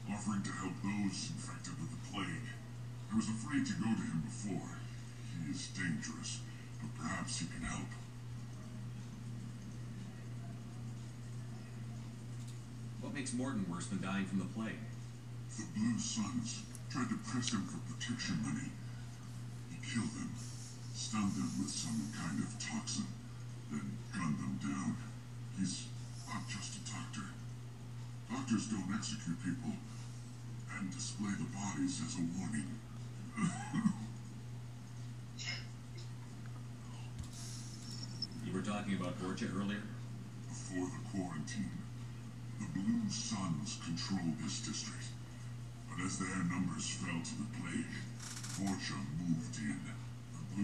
offering 0.10 0.44
to 0.44 0.52
help 0.52 0.74
those 0.82 1.30
infected 1.34 1.74
with 1.82 1.90
the 1.90 2.02
plague. 2.14 2.50
I 3.12 3.16
was 3.16 3.30
afraid 3.30 3.66
to 3.66 3.74
go 3.74 3.90
to 3.90 4.06
him 4.06 4.22
before. 4.26 4.78
He 5.34 5.52
is 5.52 5.68
dangerous, 5.74 6.40
but 6.82 6.94
perhaps 6.98 7.40
he 7.40 7.46
can 7.48 7.66
help. 7.66 7.90
What 13.02 13.14
makes 13.14 13.32
Mordin 13.32 13.68
worse 13.68 13.88
than 13.88 14.02
dying 14.02 14.26
from 14.26 14.40
the 14.40 14.46
plague? 14.46 14.82
The 15.58 15.66
Blue 15.76 15.98
Suns 15.98 16.62
tried 16.90 17.10
to 17.10 17.18
press 17.26 17.54
him 17.54 17.66
for 17.66 17.78
protection 17.94 18.42
money. 18.44 18.70
He 19.70 19.78
killed 19.82 20.14
them, 20.14 20.32
stunned 21.10 21.34
them 21.34 21.50
with 21.58 21.72
some 21.72 22.06
kind 22.14 22.38
of 22.38 22.54
toxin, 22.62 23.06
then 23.72 23.98
gunned 24.14 24.38
them 24.38 24.60
down. 24.62 24.96
He's 25.58 25.88
not 26.30 26.48
just 26.48 26.78
a 26.78 26.82
doctor. 26.86 27.26
Doctors 28.30 28.68
don't 28.68 28.94
execute 28.94 29.44
people 29.44 29.74
and 30.78 30.94
display 30.94 31.34
the 31.34 31.50
bodies 31.50 32.00
as 32.06 32.14
a 32.14 32.26
warning. 32.38 32.70
You 38.46 38.56
were 38.56 38.62
talking 38.64 38.96
about 38.96 39.14
Vorcha 39.22 39.46
earlier? 39.56 39.84
Before 40.48 40.88
the 40.90 41.02
quarantine, 41.12 41.70
the 42.60 42.66
Blue 42.74 43.08
Suns 43.08 43.78
controlled 43.86 44.40
this 44.42 44.62
district. 44.62 45.06
But 45.88 46.04
as 46.04 46.18
their 46.18 46.44
numbers 46.50 46.90
fell 46.90 47.22
to 47.22 47.36
the 47.38 47.46
plague, 47.62 47.94
Vorcha 48.58 48.98
moved 49.22 49.58
in. 49.60 49.99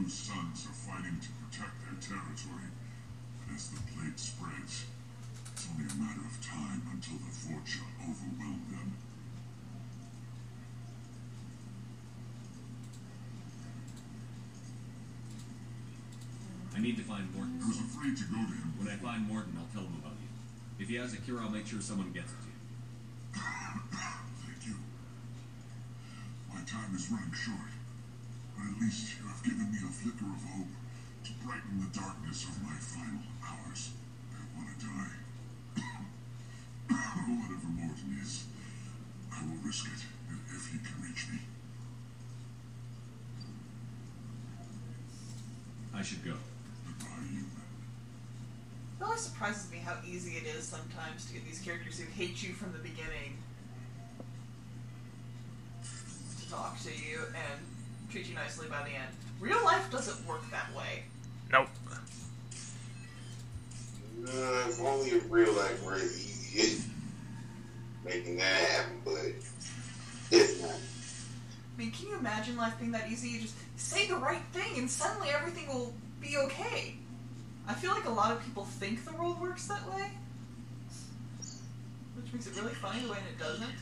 The 0.03 0.11
Suns 0.11 0.67
are 0.67 0.75
fighting 0.75 1.17
to 1.21 1.29
protect 1.39 1.79
their 1.79 1.95
territory. 2.03 2.67
But 3.39 3.55
as 3.55 3.69
the 3.69 3.79
plague 3.79 4.19
spreads, 4.19 4.85
it's 5.53 5.67
only 5.71 5.87
a 5.87 5.95
matter 5.95 6.19
of 6.19 6.35
time 6.43 6.83
until 6.91 7.15
the 7.23 7.31
Vorcha 7.31 7.79
overwhelm 8.03 8.61
them. 8.69 8.93
I 16.75 16.81
need 16.81 16.97
to 16.97 17.03
find 17.03 17.33
Mordin. 17.33 17.63
I 17.63 17.67
was 17.69 17.79
afraid 17.79 18.17
to 18.17 18.23
go 18.25 18.35
to 18.35 18.51
him. 18.51 18.73
When 18.77 18.89
I 18.89 18.97
find 18.97 19.25
Mordin, 19.31 19.57
I'll 19.57 19.71
tell 19.73 19.83
him 19.83 19.95
about 20.03 20.19
you. 20.19 20.27
If 20.77 20.89
he 20.89 20.95
has 20.95 21.13
a 21.13 21.17
cure, 21.17 21.39
I'll 21.39 21.49
make 21.49 21.65
sure 21.65 21.79
someone 21.79 22.11
gets 22.11 22.33
it 22.33 22.37
to 22.43 22.47
you. 22.51 23.39
Thank 24.43 24.67
you. 24.67 24.75
My 26.53 26.61
time 26.67 26.93
is 26.93 27.09
running 27.09 27.33
short. 27.33 27.74
But 28.57 28.65
at 28.71 28.81
least 28.81 29.19
you 29.19 29.27
have 29.27 29.43
given 29.43 29.71
me 29.71 29.79
a 29.83 29.91
flicker 29.91 30.25
of 30.25 30.43
hope 30.43 30.73
to 31.25 31.31
brighten 31.43 31.79
the 31.79 31.91
darkness 31.99 32.45
of 32.45 32.61
my 32.63 32.75
final 32.75 33.21
hours. 33.43 33.91
I 34.31 34.41
want 34.55 34.79
to 34.79 34.85
die. 34.85 35.15
Whatever 36.89 37.67
Mordin 37.67 38.21
is, 38.21 38.45
I 39.33 39.41
will 39.43 39.59
risk 39.65 39.85
it 39.87 40.01
if 40.55 40.71
he 40.71 40.77
can 40.79 41.01
reach 41.03 41.27
me. 41.31 41.39
I 45.93 46.01
should 46.01 46.23
go. 46.23 46.33
Goodbye, 46.85 47.27
you. 47.33 47.45
It 48.99 49.03
always 49.03 49.21
surprises 49.21 49.71
me 49.71 49.77
how 49.77 49.95
easy 50.07 50.33
it 50.37 50.45
is 50.45 50.63
sometimes 50.63 51.25
to 51.25 51.33
get 51.33 51.45
these 51.45 51.59
characters 51.59 51.99
who 51.99 52.09
hate 52.11 52.43
you 52.43 52.53
from 52.53 52.71
the 52.73 52.79
beginning 52.79 53.37
to 55.83 56.49
talk 56.49 56.79
to 56.81 56.89
you 56.89 57.21
and 57.33 57.61
treat 58.15 58.29
you 58.29 58.35
nicely 58.35 58.67
by 58.69 58.81
the 58.83 58.91
end. 58.91 59.09
Real 59.41 59.61
life 59.65 59.91
doesn't 59.91 60.25
work 60.25 60.49
that 60.49 60.73
way. 60.73 61.03
Nope. 61.51 61.67
Uh, 64.25 64.69
if 64.69 64.79
only 64.79 65.11
in 65.11 65.29
real 65.29 65.51
life 65.51 65.83
were 65.83 65.95
as 65.95 66.55
easy 66.55 66.81
making 68.05 68.37
that 68.37 68.45
happen, 68.45 69.01
but 69.03 69.33
it's 70.31 70.61
not. 70.61 70.71
I 70.71 71.77
mean, 71.77 71.91
can 71.91 72.07
you 72.07 72.17
imagine 72.17 72.55
life 72.55 72.79
being 72.79 72.93
that 72.93 73.11
easy? 73.11 73.27
You 73.27 73.41
just 73.41 73.55
say 73.75 74.07
the 74.07 74.15
right 74.15 74.41
thing 74.53 74.77
and 74.77 74.89
suddenly 74.89 75.27
everything 75.31 75.67
will 75.67 75.93
be 76.21 76.37
okay. 76.37 76.95
I 77.67 77.73
feel 77.73 77.91
like 77.91 78.05
a 78.05 78.11
lot 78.11 78.31
of 78.31 78.41
people 78.45 78.63
think 78.63 79.03
the 79.03 79.11
world 79.11 79.41
works 79.41 79.67
that 79.67 79.85
way. 79.93 80.09
Which 82.15 82.31
makes 82.31 82.47
it 82.47 82.55
really 82.55 82.75
funny 82.75 83.01
the 83.01 83.11
way 83.11 83.17
it 83.29 83.37
doesn't. 83.37 83.75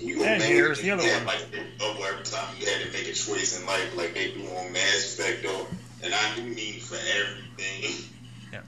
You 0.00 0.22
And 0.24 0.42
here's 0.42 0.80
the 0.80 0.90
other 0.92 1.02
one. 1.02 1.26
Like 1.26 1.44
double 1.78 2.04
every 2.04 2.24
time 2.24 2.54
you 2.58 2.66
had 2.66 2.82
to 2.86 2.92
make 2.92 3.06
a 3.08 3.12
choice 3.12 3.58
in 3.60 3.66
life, 3.66 3.94
like 3.96 4.14
they 4.14 4.32
do 4.32 4.46
on 4.56 4.72
Mass 4.72 5.18
Effect, 5.18 5.42
though. 5.42 5.66
And 6.02 6.14
I 6.14 6.34
do 6.36 6.42
mean 6.42 6.80
for 6.80 6.96
everything. 6.96 8.06
Yeah. 8.52 8.60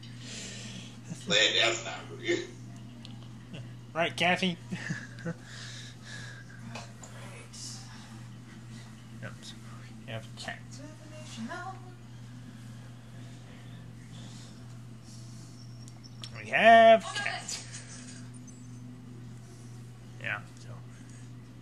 That's 1.62 1.84
not 1.84 1.94
real. 2.20 2.38
Right, 3.94 4.14
Kathy? 4.16 4.56
yep. 5.24 5.34
So 9.42 9.54
we 10.06 10.12
have 10.12 10.26
cat. 10.36 10.58
Definition 10.70 11.48
of- 11.50 11.76
We 16.42 16.48
have 16.50 17.04
cat. 17.14 17.41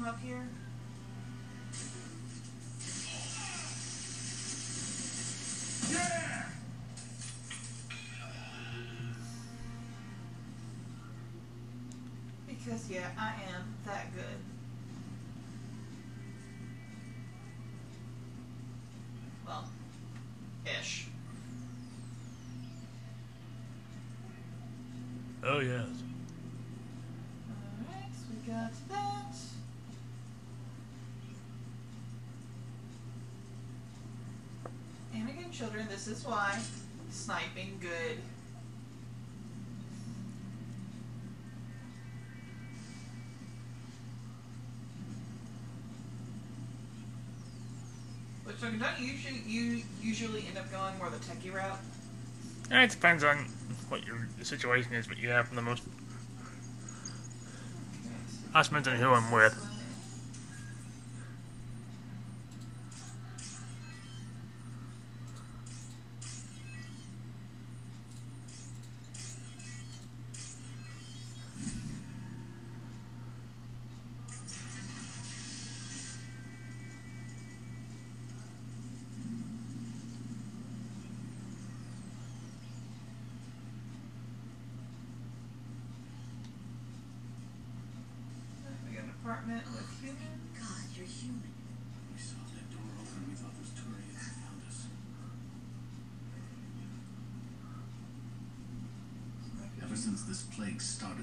from 0.00 0.08
up 0.08 0.20
here. 0.20 0.48
Yeah! 5.92 6.44
Because, 12.48 12.90
yeah, 12.90 13.10
I 13.18 13.32
am 13.54 13.74
that 13.84 14.14
good. 14.14 14.24
Well, 19.46 19.64
ish. 20.64 21.08
Oh 25.42 25.60
yes. 25.60 25.89
Children, 35.60 35.86
this 35.90 36.08
is 36.08 36.24
why 36.24 36.58
sniping 37.10 37.78
good. 37.82 38.16
But 48.46 48.58
so 48.58 48.70
don't 48.70 48.98
you 48.98 49.12
usually 49.12 49.42
you 49.46 49.82
usually 50.00 50.46
end 50.48 50.56
up 50.56 50.70
going 50.72 50.96
more 50.96 51.10
the 51.10 51.18
techie 51.18 51.52
route? 51.52 51.78
Eh, 52.70 52.84
It 52.84 52.90
depends 52.90 53.22
on 53.22 53.36
what 53.90 54.06
your 54.06 54.26
situation 54.42 54.94
is, 54.94 55.06
but 55.06 55.18
yeah, 55.18 55.42
for 55.42 55.54
the 55.54 55.62
most. 55.62 55.82
Us 58.54 58.68
depends 58.68 58.88
on 58.88 58.96
who 58.96 59.10
I'm 59.10 59.30
with. 59.30 59.69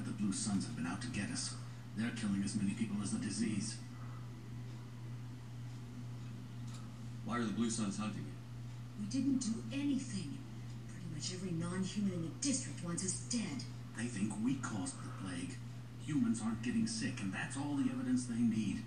The 0.06 0.12
Blue 0.12 0.34
Suns 0.34 0.66
have 0.66 0.76
been 0.76 0.88
out 0.88 1.02
to 1.02 1.08
get 1.08 1.30
us. 1.32 1.56
They're 1.96 2.12
killing 2.12 2.42
as 2.44 2.56
many 2.56 2.72
people 2.72 2.98
as 3.02 3.12
the 3.12 3.20
disease. 3.20 3.78
Why 7.26 7.40
are 7.40 7.44
the 7.44 7.54
Blue 7.54 7.70
Suns 7.70 7.98
hunting 7.98 8.26
you? 8.26 8.34
We 9.00 9.06
didn't 9.08 9.40
do 9.40 9.54
anything. 9.74 10.38
Pretty 10.88 11.08
much 11.14 11.34
every 11.34 11.52
non-human 11.52 12.14
in 12.14 12.22
the 12.24 12.32
district 12.42 12.84
wants 12.86 13.04
us 13.04 13.20
dead. 13.30 13.64
They 13.98 14.06
think 14.06 14.34
we 14.44 14.56
caused 14.56 14.96
the 15.04 15.10
plague. 15.22 15.58
Humans 16.06 16.42
aren't 16.44 16.62
getting 16.62 16.88
sick, 16.88 17.20
and 17.22 17.34
that's 17.34 17.58
all 17.58 17.76
the 17.76 17.92
evidence 17.92 18.26
they 18.26 18.40
need. 18.40 18.84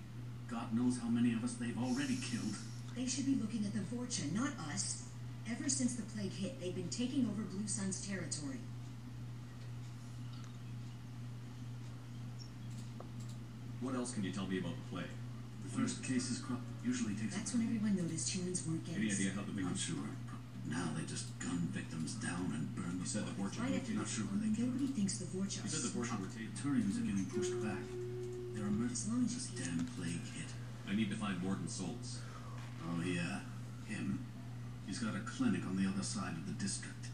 God 0.49 0.73
knows 0.73 0.97
how 0.97 1.07
many 1.07 1.33
of 1.33 1.43
us 1.43 1.53
they've 1.53 1.77
already 1.77 2.17
killed. 2.17 2.55
They 2.95 3.05
should 3.05 3.25
be 3.25 3.35
looking 3.35 3.63
at 3.65 3.73
the 3.73 3.95
Vorcha, 3.95 4.31
not 4.33 4.51
us. 4.73 5.03
Ever 5.49 5.69
since 5.69 5.95
the 5.95 6.03
plague 6.03 6.33
hit, 6.33 6.59
they've 6.59 6.75
been 6.75 6.89
taking 6.89 7.25
over 7.27 7.43
Blue 7.43 7.67
Sun's 7.67 8.05
territory. 8.05 8.59
What 13.81 13.95
else 13.95 14.13
can 14.13 14.23
you 14.23 14.31
tell 14.31 14.45
me 14.45 14.59
about 14.59 14.77
the 14.77 14.85
plague? 14.93 15.09
The 15.65 15.73
first 15.73 16.03
cases 16.03 16.39
crop 16.39 16.61
usually 16.85 17.15
takes. 17.15 17.35
That's 17.35 17.53
when 17.53 17.65
everyone 17.65 17.97
noticed 17.97 18.29
humans 18.29 18.63
weren't 18.65 18.85
getting 18.85 19.01
Any 19.01 19.11
idea 19.11 19.31
how 19.33 19.41
the 19.41 19.51
big 19.51 19.65
Not 19.65 19.77
sure. 19.77 20.05
Now 20.69 20.93
they 20.95 21.03
just 21.09 21.33
gun 21.41 21.67
victims 21.73 22.13
down 22.21 22.53
and 22.53 22.69
burn 22.77 23.01
You 23.01 23.05
said 23.05 23.25
the 23.25 23.33
Vorcha 23.33 23.65
Right 23.65 23.73
moved 23.73 23.81
after 23.81 23.91
you. 23.91 23.97
Not 23.97 24.07
sure 24.07 24.25
where 24.29 24.37
they 24.37 24.53
Nobody 24.53 24.87
thinks 24.93 25.17
the 25.17 25.25
Vorcha 25.25 25.65
You 25.65 25.69
said 25.69 25.89
the 25.89 25.93
Vorcha 25.97 26.13
were 26.21 26.29
The 26.29 26.45
taken. 26.45 26.53
Turians 26.53 27.01
are 27.01 27.05
getting 27.09 27.25
pushed 27.25 27.57
back. 27.65 27.81
They're 28.53 28.69
emerging 28.69 28.93
As 28.93 29.09
long 29.09 29.25
as 29.25 29.33
this 29.33 29.49
damn 29.57 29.81
plague 29.97 30.21
hit. 30.37 30.53
I 30.85 30.93
need 30.93 31.09
to 31.09 31.17
find 31.17 31.41
Mordin 31.41 31.65
Solus. 31.69 32.21
Oh 32.85 33.01
yeah, 33.01 33.41
him. 33.89 34.21
He's 34.85 34.99
got 34.99 35.15
a 35.15 35.25
clinic 35.25 35.65
on 35.65 35.77
the 35.81 35.89
other 35.89 36.03
side 36.03 36.33
of 36.37 36.45
the 36.45 36.53
district. 36.61 37.09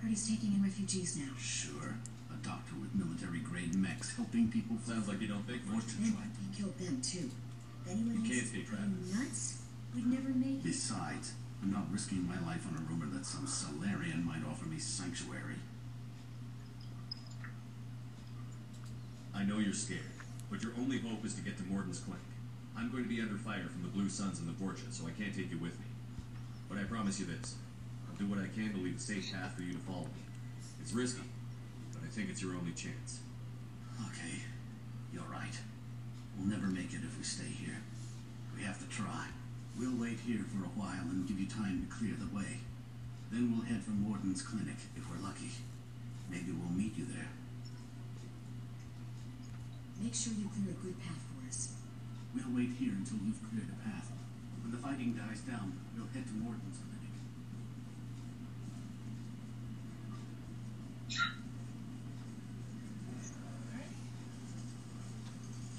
Heard 0.00 0.10
he's 0.10 0.28
taking 0.28 0.54
in 0.54 0.62
refugees 0.62 1.16
now. 1.16 1.32
Sure. 1.38 1.98
A 2.44 2.46
doctor 2.46 2.74
with 2.80 2.94
military 2.94 3.40
grade 3.40 3.74
mechs 3.74 4.14
helping 4.16 4.50
people 4.50 4.76
Sounds 4.84 5.08
like 5.08 5.20
you 5.20 5.28
don't 5.28 5.46
think 5.46 5.64
much. 5.66 5.84
And 5.96 6.14
he 6.36 6.60
killed 6.60 6.76
them 6.78 7.00
too. 7.00 7.30
If 7.84 7.92
anyone 7.92 8.24
You 8.24 8.30
can't 8.30 8.46
thinks 8.46 8.70
be 8.70 9.16
nuts, 9.16 9.62
we'd 9.94 10.06
never 10.06 10.28
make 10.28 10.60
it. 10.60 10.64
Besides, 10.64 11.34
I'm 11.62 11.72
not 11.72 11.90
risking 11.90 12.26
my 12.26 12.38
life 12.46 12.66
on 12.68 12.76
a 12.76 12.82
rumor 12.90 13.06
that 13.16 13.24
some 13.24 13.46
Salarian 13.46 14.24
might 14.24 14.44
offer 14.48 14.66
me 14.66 14.78
sanctuary. 14.78 15.56
I 19.34 19.44
know 19.44 19.58
you're 19.58 19.72
scared, 19.72 20.00
but 20.50 20.62
your 20.62 20.72
only 20.78 20.98
hope 20.98 21.24
is 21.24 21.34
to 21.34 21.42
get 21.42 21.56
to 21.58 21.64
Mordin's 21.64 22.00
clinic. 22.00 22.22
I'm 22.76 22.90
going 22.90 23.04
to 23.04 23.08
be 23.08 23.20
under 23.20 23.36
fire 23.36 23.68
from 23.68 23.82
the 23.82 23.88
Blue 23.88 24.08
Suns 24.08 24.38
and 24.38 24.48
the 24.48 24.52
Vorcha, 24.52 24.92
so 24.92 25.06
I 25.06 25.10
can't 25.10 25.34
take 25.34 25.50
you 25.50 25.58
with 25.58 25.78
me. 25.80 25.86
But 26.68 26.78
I 26.78 26.84
promise 26.84 27.18
you 27.18 27.26
this. 27.26 27.56
I'll 28.08 28.16
do 28.16 28.26
what 28.26 28.38
I 28.38 28.48
can 28.54 28.72
to 28.74 28.78
leave 28.78 28.96
a 28.96 29.00
safe 29.00 29.32
path 29.32 29.56
for 29.56 29.62
you 29.62 29.72
to 29.72 29.78
follow 29.78 30.04
me. 30.04 30.22
It's 30.80 30.92
risky, 30.92 31.22
but 31.22 31.24
I 31.24 31.33
think 32.14 32.30
it's 32.30 32.40
your 32.40 32.54
only 32.54 32.70
chance. 32.70 33.18
Okay, 34.06 34.46
you're 35.12 35.26
right. 35.26 35.58
We'll 36.38 36.46
never 36.46 36.68
make 36.70 36.94
it 36.94 37.02
if 37.02 37.18
we 37.18 37.24
stay 37.24 37.50
here. 37.50 37.82
We 38.54 38.62
have 38.62 38.78
to 38.78 38.86
try. 38.86 39.26
We'll 39.76 39.98
wait 39.98 40.22
here 40.22 40.46
for 40.46 40.62
a 40.62 40.70
while 40.78 41.10
and 41.10 41.26
give 41.26 41.40
you 41.40 41.46
time 41.50 41.82
to 41.82 41.90
clear 41.90 42.14
the 42.14 42.30
way. 42.30 42.62
Then 43.32 43.50
we'll 43.50 43.66
head 43.66 43.82
for 43.82 43.90
Mordin's 43.90 44.42
clinic 44.42 44.78
if 44.94 45.02
we're 45.10 45.26
lucky. 45.26 45.50
Maybe 46.30 46.54
we'll 46.54 46.70
meet 46.70 46.96
you 46.96 47.06
there. 47.10 47.34
Make 50.00 50.14
sure 50.14 50.38
you 50.38 50.46
clear 50.54 50.70
a 50.70 50.78
good 50.78 50.94
path 51.02 51.18
for 51.34 51.42
us. 51.50 51.74
We'll 52.30 52.54
wait 52.54 52.78
here 52.78 52.94
until 52.94 53.18
you've 53.26 53.42
cleared 53.50 53.74
a 53.74 53.78
path. 53.82 54.14
When 54.62 54.70
the 54.70 54.78
fighting 54.78 55.18
dies 55.18 55.42
down, 55.42 55.74
we'll 55.98 56.06
head 56.14 56.30
to 56.30 56.34
Mordin's 56.38 56.78
clinic. 56.78 56.94
Do, 61.10 61.16
do, 61.16 61.26
do, 63.10 63.18
do, 63.18 63.42
do, 63.42 63.74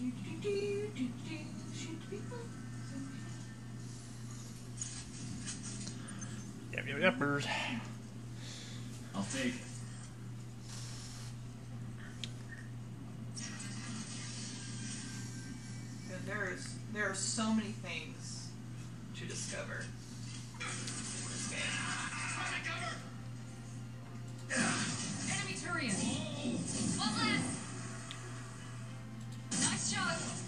shoot 0.06 0.24
people. 0.24 0.35
Yep, 6.74 6.86
yep, 6.88 7.18
yepers. 7.18 7.48
I'll 9.16 9.26
take 9.34 9.56
it. 9.56 9.62
And 16.14 16.28
there's 16.28 16.76
there 16.94 17.10
are 17.10 17.16
so 17.16 17.54
many 17.54 17.70
things 17.70 18.50
to 19.18 19.26
discover 19.26 19.86
in 20.60 20.66
this 21.30 21.48
game. 21.50 21.60
Enemy 25.32 25.56
Turian. 25.58 27.00
One 27.00 27.14
less. 27.18 27.55
Nice 29.94 30.45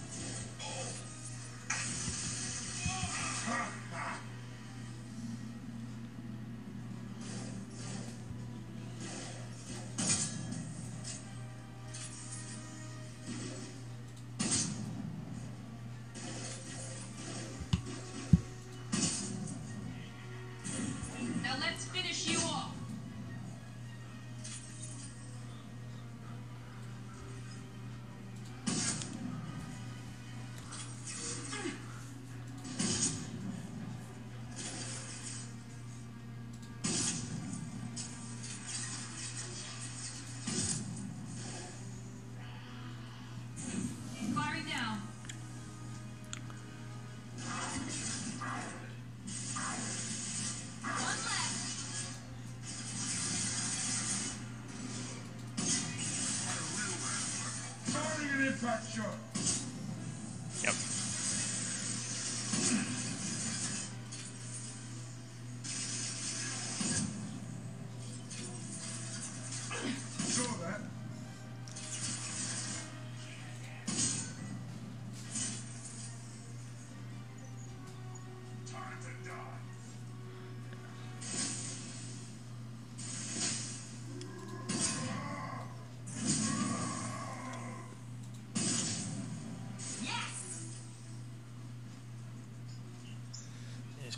impact 58.60 59.27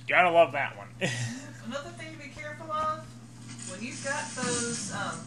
gotta 0.09 0.29
love 0.31 0.51
that 0.53 0.75
one. 0.75 0.87
Another 1.65 1.89
thing 1.91 2.11
to 2.13 2.17
be 2.19 2.29
careful 2.29 2.71
of 2.71 3.05
when 3.71 3.81
you've 3.81 4.03
got 4.03 4.25
those, 4.35 4.91
um, 4.93 5.19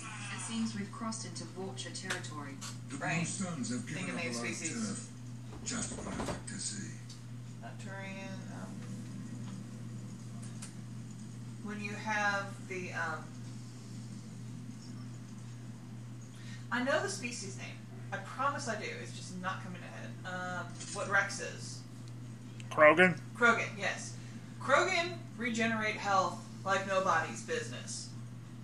It 0.00 0.40
seems 0.40 0.74
we've 0.76 0.90
crossed 0.92 1.26
into 1.26 1.44
Vorcha 1.44 1.92
territory. 2.00 2.52
The 2.90 2.96
Right. 2.96 3.16
Blue 3.18 3.24
Suns 3.26 3.70
have 3.70 3.80
Think 3.84 4.06
given 4.06 4.14
of 4.14 4.20
a 4.20 4.24
native 4.24 4.36
species. 4.36 4.72
turf. 4.88 5.08
Just 5.64 5.92
what 5.98 6.06
I 6.14 6.24
like 6.24 6.46
to 6.46 6.54
see. 6.54 6.88
Turian, 7.82 8.38
um, 8.62 8.70
when 11.64 11.80
you 11.82 11.90
have 11.92 12.46
the, 12.68 12.92
um, 12.92 13.24
I 16.70 16.82
know 16.84 17.02
the 17.02 17.08
species 17.08 17.56
name. 17.58 17.66
I 18.12 18.18
promise 18.18 18.68
I 18.68 18.76
do. 18.76 18.86
It's 19.02 19.16
just 19.16 19.40
not 19.40 19.62
coming 19.64 19.80
ahead. 19.82 20.10
Um, 20.60 20.66
what 20.94 21.08
Wrex 21.10 21.40
is. 21.40 21.80
Krogan? 22.70 23.18
Krogan. 23.36 23.64
Krogan 23.64 23.71
regenerate 25.52 25.96
health 25.96 26.42
like 26.64 26.86
nobody's 26.88 27.42
business. 27.42 28.08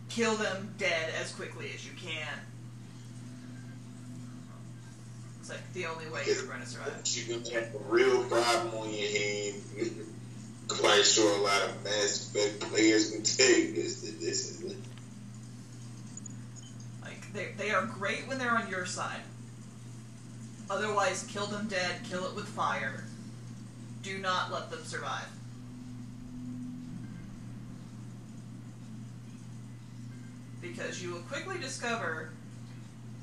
Kill 0.09 0.37
them 0.37 0.75
dead 0.79 1.13
as 1.21 1.31
quickly 1.33 1.71
as 1.75 1.85
you 1.85 1.93
can. 2.01 2.39
It's 5.39 5.51
like 5.51 5.71
the 5.75 5.85
only 5.85 6.09
way 6.09 6.23
you're 6.27 6.47
going 6.47 6.61
to 6.61 6.67
survive. 6.67 7.03
You're 7.05 7.39
gonna 7.39 7.55
have 7.55 7.75
a 7.75 7.79
real 7.91 8.25
problem 8.25 8.75
on 8.75 8.91
your 8.91 9.11
hands. 9.11 9.93
Quite 10.69 11.05
sure 11.05 11.31
a 11.39 11.43
lot 11.43 11.63
of 11.63 11.85
Mass 11.85 12.31
Effect 12.35 12.61
players 12.61 13.11
can 13.11 13.23
take 13.23 13.75
this. 13.75 14.03
That 14.03 14.19
this 14.19 14.51
is 14.51 14.75
Like 17.03 17.33
they 17.35 17.49
they 17.59 17.71
are 17.71 17.85
great 17.85 18.27
when 18.29 18.39
they're 18.39 18.57
on 18.57 18.71
your 18.71 18.87
side. 18.87 19.21
Otherwise, 20.71 21.27
kill 21.31 21.47
them 21.47 21.69
dead. 21.69 22.01
Kill 22.05 22.27
it 22.27 22.35
with 22.35 22.47
fire. 22.47 23.05
Do 24.03 24.19
not 24.19 24.53
let 24.53 24.71
them 24.71 24.85
survive. 24.85 25.29
Because 30.99 31.11
you 31.11 31.15
will 31.15 31.29
quickly 31.29 31.61
discover 31.61 32.31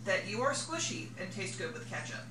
that 0.05 0.29
you 0.29 0.41
are 0.41 0.53
squishy 0.53 1.07
and 1.19 1.29
taste 1.29 1.57
good 1.57 1.73
with 1.73 1.89
ketchup. 1.89 2.21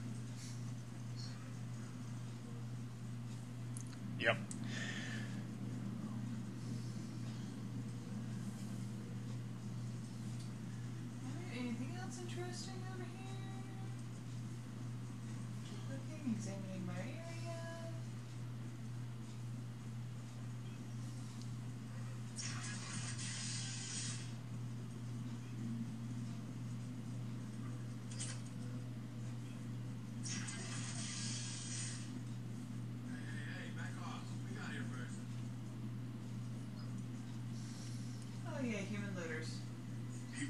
Yep. 4.19 4.39
Anything 11.53 11.99
else 12.01 12.19
interesting 12.23 12.81
over 12.95 13.05
here? 13.05 13.61
Keep 15.69 15.79
looking, 15.91 16.35
examining 16.39 16.74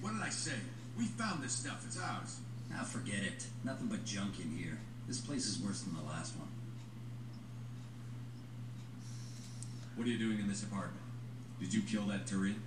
what 0.05 0.12
did 0.12 0.22
I 0.22 0.28
say? 0.28 0.52
We 0.98 1.06
found 1.06 1.43
this 1.43 1.52
stuff. 1.52 1.82
It's 1.86 1.98
ours. 1.98 2.36
Now 2.70 2.82
forget 2.85 3.24
it. 3.24 3.47
Nothing 3.64 3.86
but 3.86 4.05
junk 4.05 4.39
in 4.39 4.55
here. 4.55 4.78
This 5.09 5.18
place 5.18 5.47
is 5.47 5.59
worse 5.59 5.81
than 5.81 5.97
the 5.97 6.02
last 6.02 6.36
one. 6.36 6.48
What 9.97 10.06
are 10.06 10.10
you 10.10 10.18
doing 10.18 10.40
in 10.40 10.47
this 10.47 10.62
apartment? 10.62 11.01
Did 11.59 11.72
you 11.72 11.81
kill 11.81 12.02
that 12.09 12.26
Turian? 12.26 12.60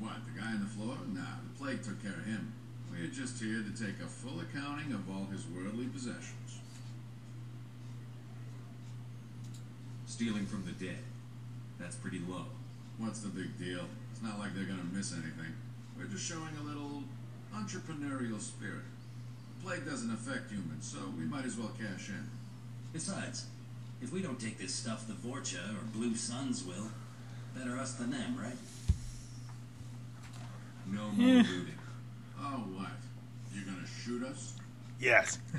What, 0.00 0.14
the 0.26 0.40
guy 0.40 0.48
on 0.48 0.60
the 0.60 0.66
floor? 0.66 0.96
Nah, 1.14 1.38
the 1.46 1.58
plague 1.62 1.84
took 1.84 2.02
care 2.02 2.18
of 2.18 2.24
him. 2.24 2.54
We're 2.90 3.06
just 3.06 3.40
here 3.40 3.62
to 3.62 3.70
take 3.70 4.00
a 4.02 4.08
full 4.08 4.40
accounting 4.40 4.92
of 4.92 5.08
all 5.08 5.28
his 5.30 5.46
worldly 5.46 5.86
possessions. 5.86 6.58
Stealing 10.06 10.46
from 10.46 10.64
the 10.64 10.72
dead. 10.84 10.98
That's 11.78 11.94
pretty 11.94 12.20
low. 12.26 12.46
What's 12.98 13.20
the 13.20 13.28
big 13.28 13.56
deal? 13.60 13.84
It's 14.10 14.22
not 14.22 14.40
like 14.40 14.56
they're 14.56 14.64
gonna 14.64 14.90
miss 14.92 15.12
anything. 15.12 15.54
We're 16.00 16.06
just 16.06 16.26
showing 16.26 16.56
a 16.58 16.62
little 16.62 17.02
entrepreneurial 17.54 18.40
spirit. 18.40 18.84
The 19.58 19.66
plague 19.66 19.84
doesn't 19.84 20.10
affect 20.10 20.50
humans, 20.50 20.86
so 20.90 20.98
we 21.18 21.26
might 21.26 21.44
as 21.44 21.58
well 21.58 21.70
cash 21.78 22.08
in. 22.08 22.26
Besides, 22.94 23.44
if 24.00 24.10
we 24.10 24.22
don't 24.22 24.40
take 24.40 24.56
this 24.56 24.74
stuff, 24.74 25.06
the 25.06 25.12
Vorcha 25.12 25.58
or 25.58 25.84
Blue 25.92 26.14
Suns 26.14 26.64
will. 26.64 26.88
Better 27.54 27.76
us 27.76 27.94
than 27.94 28.12
them, 28.12 28.38
right? 28.40 28.56
No 30.90 31.10
more 31.10 31.34
looting. 31.42 31.74
Oh, 32.40 32.64
what? 32.74 32.92
You're 33.54 33.64
gonna 33.66 33.86
shoot 34.02 34.24
us? 34.24 34.54
Yes. 34.98 35.38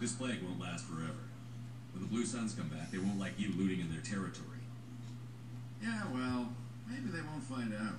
This 0.00 0.12
plague 0.12 0.42
won't 0.42 0.58
last 0.58 0.86
forever. 0.86 1.28
When 1.92 2.02
the 2.02 2.08
Blue 2.08 2.24
Suns 2.24 2.54
come 2.54 2.68
back, 2.68 2.90
they 2.90 2.96
won't 2.96 3.20
like 3.20 3.32
you 3.36 3.52
looting 3.52 3.80
in 3.80 3.92
their 3.92 4.00
territory. 4.00 4.64
Yeah, 5.82 6.04
well, 6.10 6.48
maybe 6.88 7.10
they 7.10 7.20
won't 7.20 7.42
find 7.42 7.74
out. 7.74 7.96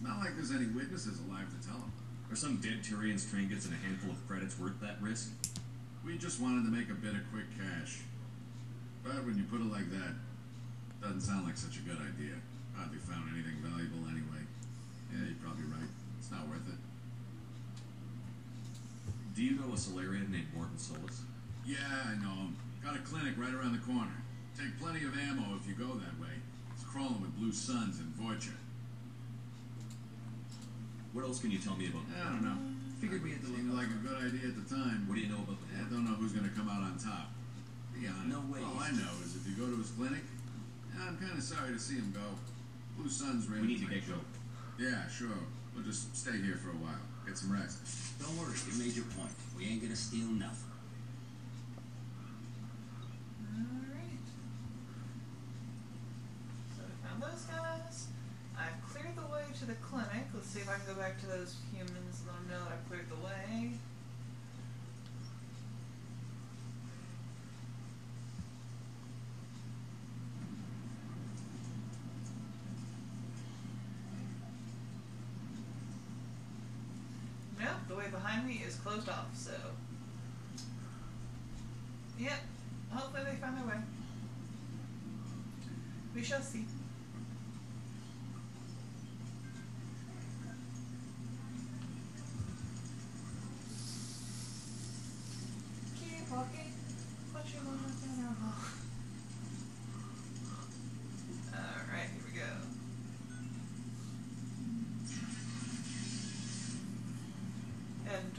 It's 0.00 0.08
not 0.08 0.24
like 0.24 0.32
there's 0.32 0.50
any 0.50 0.64
witnesses 0.72 1.20
alive 1.28 1.44
to 1.52 1.60
tell 1.60 1.76
them. 1.76 1.92
Are 2.32 2.36
some 2.36 2.56
dead 2.56 2.80
Turian's 2.80 3.28
trinkets 3.28 3.68
and 3.68 3.76
a 3.76 3.80
handful 3.84 4.16
of 4.16 4.26
credits 4.26 4.56
worth 4.58 4.80
that 4.80 4.96
risk? 4.96 5.28
We 6.00 6.16
just 6.16 6.40
wanted 6.40 6.64
to 6.64 6.72
make 6.72 6.88
a 6.88 6.96
bit 6.96 7.12
of 7.12 7.20
quick 7.28 7.44
cash. 7.52 8.00
But 9.04 9.28
when 9.28 9.36
you 9.36 9.44
put 9.44 9.60
it 9.60 9.68
like 9.68 9.92
that, 9.92 10.16
doesn't 11.04 11.20
sound 11.20 11.44
like 11.44 11.60
such 11.60 11.76
a 11.76 11.84
good 11.84 12.00
idea. 12.00 12.32
Hardly 12.72 12.96
found 12.96 13.28
anything 13.28 13.60
valuable 13.60 14.08
anyway. 14.08 14.40
Yeah, 15.12 15.28
you're 15.28 15.42
probably 15.44 15.68
right. 15.68 15.92
It's 16.16 16.32
not 16.32 16.48
worth 16.48 16.64
it. 16.64 16.80
Do 19.36 19.44
you 19.44 19.60
know 19.60 19.68
a 19.68 19.76
Salarian 19.76 20.32
named 20.32 20.48
Mordin 20.56 20.80
Solus? 20.80 21.28
Yeah, 21.68 21.76
I 22.08 22.16
know 22.16 22.48
him. 22.48 22.56
Got 22.80 22.96
a 22.96 23.04
clinic 23.04 23.36
right 23.36 23.52
around 23.52 23.76
the 23.76 23.84
corner. 23.84 24.16
Take 24.56 24.80
plenty 24.80 25.04
of 25.04 25.12
ammo 25.12 25.60
if 25.60 25.68
you 25.68 25.76
go 25.76 25.92
that 26.00 26.16
way. 26.16 26.40
It's 26.72 26.88
crawling 26.88 27.20
with 27.20 27.36
Blue 27.36 27.52
Suns 27.52 28.00
and 28.00 28.08
Vorcha. 28.16 28.56
What 31.12 31.24
else 31.24 31.40
can 31.40 31.50
you 31.50 31.58
tell 31.58 31.74
me 31.76 31.88
about 31.88 32.06
that? 32.14 32.26
I 32.26 32.28
don't 32.30 32.44
know. 32.44 32.58
Figured 33.00 33.24
we 33.24 33.32
had 33.32 33.40
to 33.42 33.48
look 33.48 33.56
Seemed 33.56 33.74
like 33.74 33.88
a 33.90 34.00
good 34.04 34.18
idea 34.20 34.52
at 34.52 34.56
the 34.60 34.66
time. 34.68 35.08
What 35.08 35.16
do 35.16 35.20
you 35.20 35.30
know 35.32 35.42
about 35.42 35.58
the 35.58 35.66
I 35.74 35.88
don't 35.90 36.04
know 36.04 36.14
who's 36.14 36.32
gonna 36.32 36.52
come 36.54 36.68
out 36.68 36.82
on 36.84 36.94
top. 37.00 37.32
Be 37.96 38.06
honest. 38.06 38.28
No 38.28 38.40
way. 38.52 38.60
All 38.62 38.78
I 38.78 38.92
know 38.92 39.10
is 39.24 39.34
if 39.34 39.42
you 39.48 39.56
go 39.58 39.66
to 39.66 39.76
his 39.80 39.90
clinic, 39.90 40.22
yeah, 40.94 41.08
I'm 41.08 41.16
kind 41.18 41.34
of 41.34 41.42
sorry 41.42 41.72
to 41.72 41.80
see 41.80 41.96
him 41.96 42.12
go. 42.14 42.36
Blue 42.96 43.08
Suns 43.10 43.48
ran. 43.48 43.62
We 43.62 43.74
need 43.74 43.82
to 43.82 43.90
get 43.90 44.04
show. 44.04 44.20
going. 44.20 44.30
Yeah, 44.78 45.08
sure. 45.08 45.40
We'll 45.74 45.84
just 45.84 46.14
stay 46.16 46.38
here 46.38 46.56
for 46.56 46.70
a 46.70 46.78
while. 46.78 47.00
Get 47.26 47.38
some 47.38 47.52
rest. 47.52 47.80
Don't 48.20 48.36
worry, 48.38 48.54
you 48.70 48.78
made 48.78 48.94
your 48.94 49.04
point. 49.16 49.32
We 49.56 49.66
ain't 49.66 49.82
gonna 49.82 49.96
steal 49.96 50.28
nothing. 50.28 50.70
Alright. 53.50 54.26
So 56.76 56.82
we 56.84 56.94
found 57.02 57.22
those 57.22 57.44
guys. 57.48 58.08
Way 59.50 59.56
to 59.58 59.66
the 59.66 59.74
clinic. 59.74 60.26
Let's 60.32 60.46
see 60.46 60.60
if 60.60 60.68
I 60.68 60.74
can 60.74 60.94
go 60.94 61.00
back 61.00 61.18
to 61.20 61.26
those 61.26 61.56
humans 61.74 62.20
and 62.20 62.28
let 62.28 62.36
them 62.36 62.48
know 62.50 62.64
that 62.64 62.72
I've 62.72 62.88
cleared 62.88 63.08
the 63.10 63.16
way. 63.16 63.72
Nope, 77.58 77.70
the 77.88 77.96
way 77.96 78.08
behind 78.08 78.46
me 78.46 78.62
is 78.64 78.76
closed 78.76 79.08
off, 79.08 79.26
so. 79.34 79.52
Yep, 82.20 82.32
hopefully 82.92 83.22
they 83.24 83.36
find 83.36 83.56
their 83.56 83.66
way. 83.66 83.82
We 86.14 86.22
shall 86.22 86.40
see. 86.40 86.66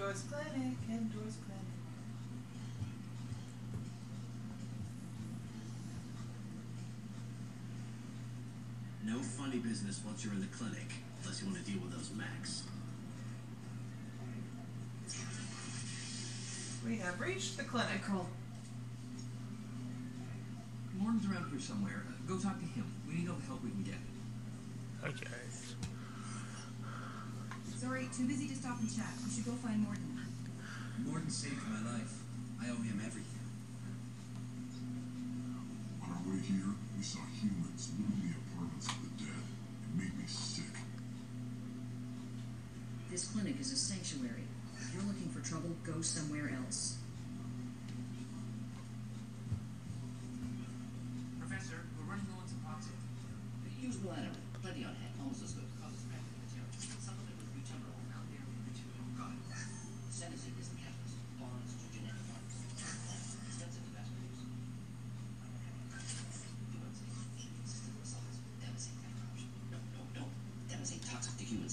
Android's 0.02 0.24
Clinic, 0.24 0.78
Android's 0.90 1.36
Clinic. 1.46 1.62
No 9.06 9.20
funny 9.20 9.60
business 9.60 10.02
once 10.04 10.26
you're 10.26 10.34
in 10.34 10.42
the 10.42 10.48
clinic, 10.48 10.88
unless 11.22 11.40
you 11.40 11.48
want 11.48 11.64
to 11.64 11.72
deal 11.72 11.80
with 11.84 11.92
those 11.92 12.10
Macs. 12.16 12.64
We 16.84 16.98
have 16.98 17.20
reached 17.20 17.58
the 17.58 17.64
clinic. 17.64 18.02
Carl. 18.04 18.28
Mordin's 20.98 21.32
around 21.32 21.52
here 21.52 21.60
somewhere. 21.60 22.06
Uh, 22.10 22.28
Go 22.28 22.40
talk 22.40 22.58
to 22.58 22.66
him. 22.66 22.92
We 23.08 23.20
need 23.20 23.30
all 23.30 23.36
the 23.36 23.46
help 23.46 23.64
we 23.64 23.70
can 23.70 23.84
get. 23.84 24.02
Okay. 25.08 25.51
Sorry, 27.82 28.08
too 28.16 28.28
busy 28.28 28.48
to 28.48 28.56
stop 28.56 28.80
and 28.80 28.96
chat. 28.96 29.10
We 29.26 29.34
should 29.34 29.44
go 29.44 29.54
find 29.54 29.82
Mordin. 29.82 30.14
Mordin 31.02 31.32
saved 31.32 31.66
my 31.68 31.82
life. 31.92 32.14
I 32.62 32.70
owe 32.70 32.76
him 32.76 33.02
everything. 33.04 33.42
On 36.04 36.10
our 36.14 36.22
way 36.30 36.40
here, 36.46 36.78
we 36.96 37.02
saw 37.02 37.22
humans 37.42 37.90
looting 37.98 38.22
the 38.22 38.38
apartments 38.38 38.86
of 38.86 39.02
the 39.02 39.26
dead. 39.26 39.34
It 39.34 39.98
made 39.98 40.16
me 40.16 40.26
sick. 40.28 40.78
This 43.10 43.26
clinic 43.30 43.60
is 43.60 43.72
a 43.72 43.76
sanctuary. 43.76 44.46
If 44.78 44.94
you're 44.94 45.10
looking 45.10 45.30
for 45.30 45.42
trouble, 45.42 45.72
go 45.84 46.02
somewhere 46.02 46.54
else. 46.64 47.01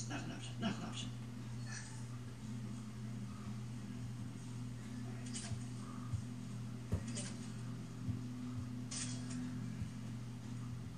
Not 0.08 0.20
an 0.24 0.32
option. 0.32 0.52
Not 0.60 0.70
an 0.70 0.82
option. 0.88 1.08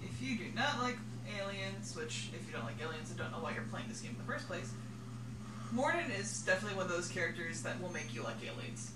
If 0.02 0.22
you 0.22 0.36
do 0.36 0.44
not 0.54 0.80
like 0.80 0.96
aliens, 1.40 1.96
which 1.96 2.28
if 2.34 2.46
you 2.46 2.52
don't 2.52 2.64
like 2.64 2.80
aliens, 2.80 3.12
I 3.14 3.18
don't 3.18 3.32
know 3.32 3.38
why 3.38 3.52
you're 3.54 3.62
playing 3.64 3.88
this 3.88 4.00
game 4.00 4.12
in 4.12 4.18
the 4.18 4.32
first 4.32 4.46
place. 4.46 4.72
Mordin 5.74 6.18
is 6.18 6.42
definitely 6.42 6.76
one 6.76 6.86
of 6.86 6.92
those 6.92 7.08
characters 7.08 7.62
that 7.62 7.80
will 7.80 7.92
make 7.92 8.14
you 8.14 8.22
like 8.22 8.36
aliens. 8.42 8.92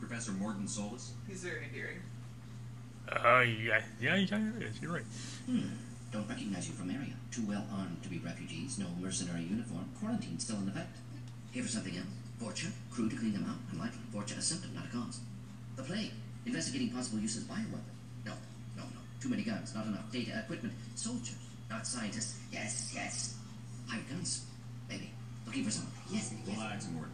Professor 0.00 0.32
Mordin 0.32 0.68
Solus. 0.68 1.12
He's 1.28 1.44
very 1.44 1.64
endearing. 1.64 1.98
Uh, 3.08 3.40
yeah, 3.40 3.82
yeah, 4.00 4.16
yeah, 4.16 4.50
it 4.56 4.62
is. 4.62 4.80
You're 4.80 4.92
right. 4.92 5.04
Hmm. 5.46 5.68
Don't 6.12 6.28
recognize 6.28 6.68
you 6.68 6.74
from 6.74 6.90
area. 6.90 7.14
Too 7.30 7.42
well 7.48 7.64
armed 7.72 8.02
to 8.02 8.08
be 8.10 8.18
refugees. 8.18 8.78
No 8.78 8.86
mercenary 9.00 9.44
uniform. 9.44 9.88
Quarantine 9.98 10.38
still 10.38 10.58
in 10.58 10.68
effect. 10.68 10.98
Here 11.52 11.62
for 11.62 11.70
something 11.70 11.96
else. 11.96 12.06
Vorcha. 12.38 12.70
Crew 12.90 13.08
to 13.08 13.16
clean 13.16 13.32
them 13.32 13.46
out. 13.48 13.56
Unlikely. 13.72 13.98
Vorcha 14.12 14.36
a 14.36 14.42
symptom, 14.42 14.74
not 14.74 14.84
a 14.84 14.88
cause. 14.88 15.20
The 15.76 15.82
plague. 15.82 16.12
Investigating 16.44 16.90
possible 16.90 17.18
uses 17.18 17.42
use 17.42 17.50
as 17.50 17.56
bioweapon. 17.56 17.80
No, 18.26 18.32
no, 18.76 18.82
no. 18.82 19.00
Too 19.20 19.30
many 19.30 19.42
guns. 19.42 19.74
Not 19.74 19.86
enough. 19.86 20.10
Data, 20.12 20.40
equipment. 20.40 20.74
Soldiers. 20.96 21.34
Not 21.70 21.86
scientists. 21.86 22.38
Yes, 22.52 22.92
yes. 22.94 23.36
Hired 23.86 24.06
guns. 24.10 24.44
Maybe. 24.90 25.10
Looking 25.46 25.64
for 25.64 25.70
someone. 25.70 25.92
Yes, 26.10 26.34
yes. 26.46 26.56
Relax, 26.56 26.84
Mordin. 26.86 27.08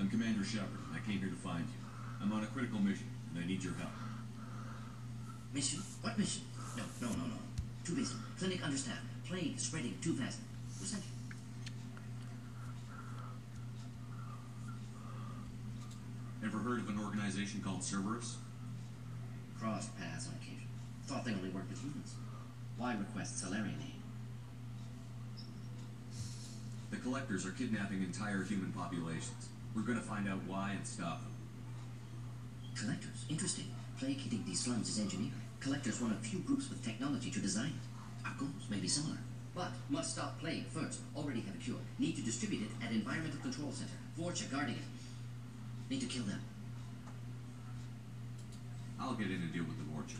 I'm 0.00 0.10
Commander 0.10 0.42
Shepard, 0.42 0.68
and 0.88 0.96
I 0.96 1.06
came 1.06 1.20
here 1.20 1.28
to 1.28 1.36
find 1.36 1.64
you. 1.64 1.74
I'm 2.20 2.32
on 2.32 2.42
a 2.42 2.46
critical 2.46 2.80
mission, 2.80 3.06
and 3.30 3.44
I 3.44 3.46
need 3.46 3.62
your 3.62 3.74
help. 3.74 3.92
Mission? 5.54 5.80
What 6.00 6.18
mission? 6.18 6.42
No, 6.76 6.82
no, 7.00 7.08
no, 7.08 7.24
no. 7.24 7.51
Too 7.84 7.94
busy. 7.94 8.14
Clinic 8.38 8.64
understaffed. 8.64 9.00
Plague 9.28 9.58
spreading 9.58 9.96
too 10.00 10.14
fast. 10.14 10.38
Who 10.78 10.86
sent 10.86 11.02
you? 11.02 11.10
Ever 16.46 16.58
heard 16.58 16.80
of 16.80 16.88
an 16.88 16.98
organization 16.98 17.60
called 17.62 17.82
Cerberus? 17.82 18.36
Crossed 19.58 19.96
paths 19.98 20.28
on 20.28 20.34
occasion. 20.34 20.68
Thought 21.06 21.24
they 21.24 21.32
only 21.32 21.50
worked 21.50 21.70
with 21.70 21.80
humans. 21.80 22.14
Why 22.76 22.94
request 22.94 23.38
Salarian 23.38 23.78
aid? 23.80 23.94
The 26.90 26.96
collectors 26.98 27.46
are 27.46 27.52
kidnapping 27.52 28.02
entire 28.02 28.42
human 28.42 28.72
populations. 28.72 29.48
We're 29.74 29.82
gonna 29.82 30.00
find 30.00 30.28
out 30.28 30.40
why 30.46 30.72
and 30.72 30.86
stop 30.86 31.22
them. 31.22 31.31
Collectors. 32.82 33.24
Interesting. 33.28 33.66
Plague 33.96 34.18
hitting 34.18 34.42
these 34.44 34.58
slums 34.58 34.88
is 34.88 34.98
engineering. 34.98 35.32
Collectors 35.60 36.00
one 36.00 36.10
of 36.10 36.18
few 36.18 36.40
groups 36.40 36.68
with 36.68 36.84
technology 36.84 37.30
to 37.30 37.38
design 37.38 37.70
it. 37.70 38.26
Our 38.26 38.34
goals 38.36 38.68
may 38.68 38.78
be 38.78 38.88
similar. 38.88 39.18
But 39.54 39.70
must 39.88 40.14
stop 40.14 40.40
plague 40.40 40.66
first. 40.66 40.98
Already 41.14 41.42
have 41.42 41.54
a 41.54 41.58
cure. 41.58 41.78
Need 42.00 42.16
to 42.16 42.22
distribute 42.22 42.62
it 42.62 42.84
at 42.84 42.90
Environmental 42.90 43.38
Control 43.38 43.70
Center. 43.70 43.92
Vorcha 44.18 44.50
guarding 44.50 44.74
it. 44.74 45.90
Need 45.90 46.00
to 46.00 46.06
kill 46.06 46.24
them. 46.24 46.40
I'll 48.98 49.14
get 49.14 49.28
in 49.28 49.42
and 49.42 49.52
deal 49.52 49.62
with 49.62 49.78
the 49.78 49.84
Vorcha. 49.84 50.18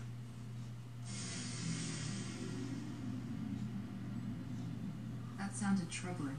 That 5.39 5.57
sounded 5.57 5.91
troubling. 5.91 6.37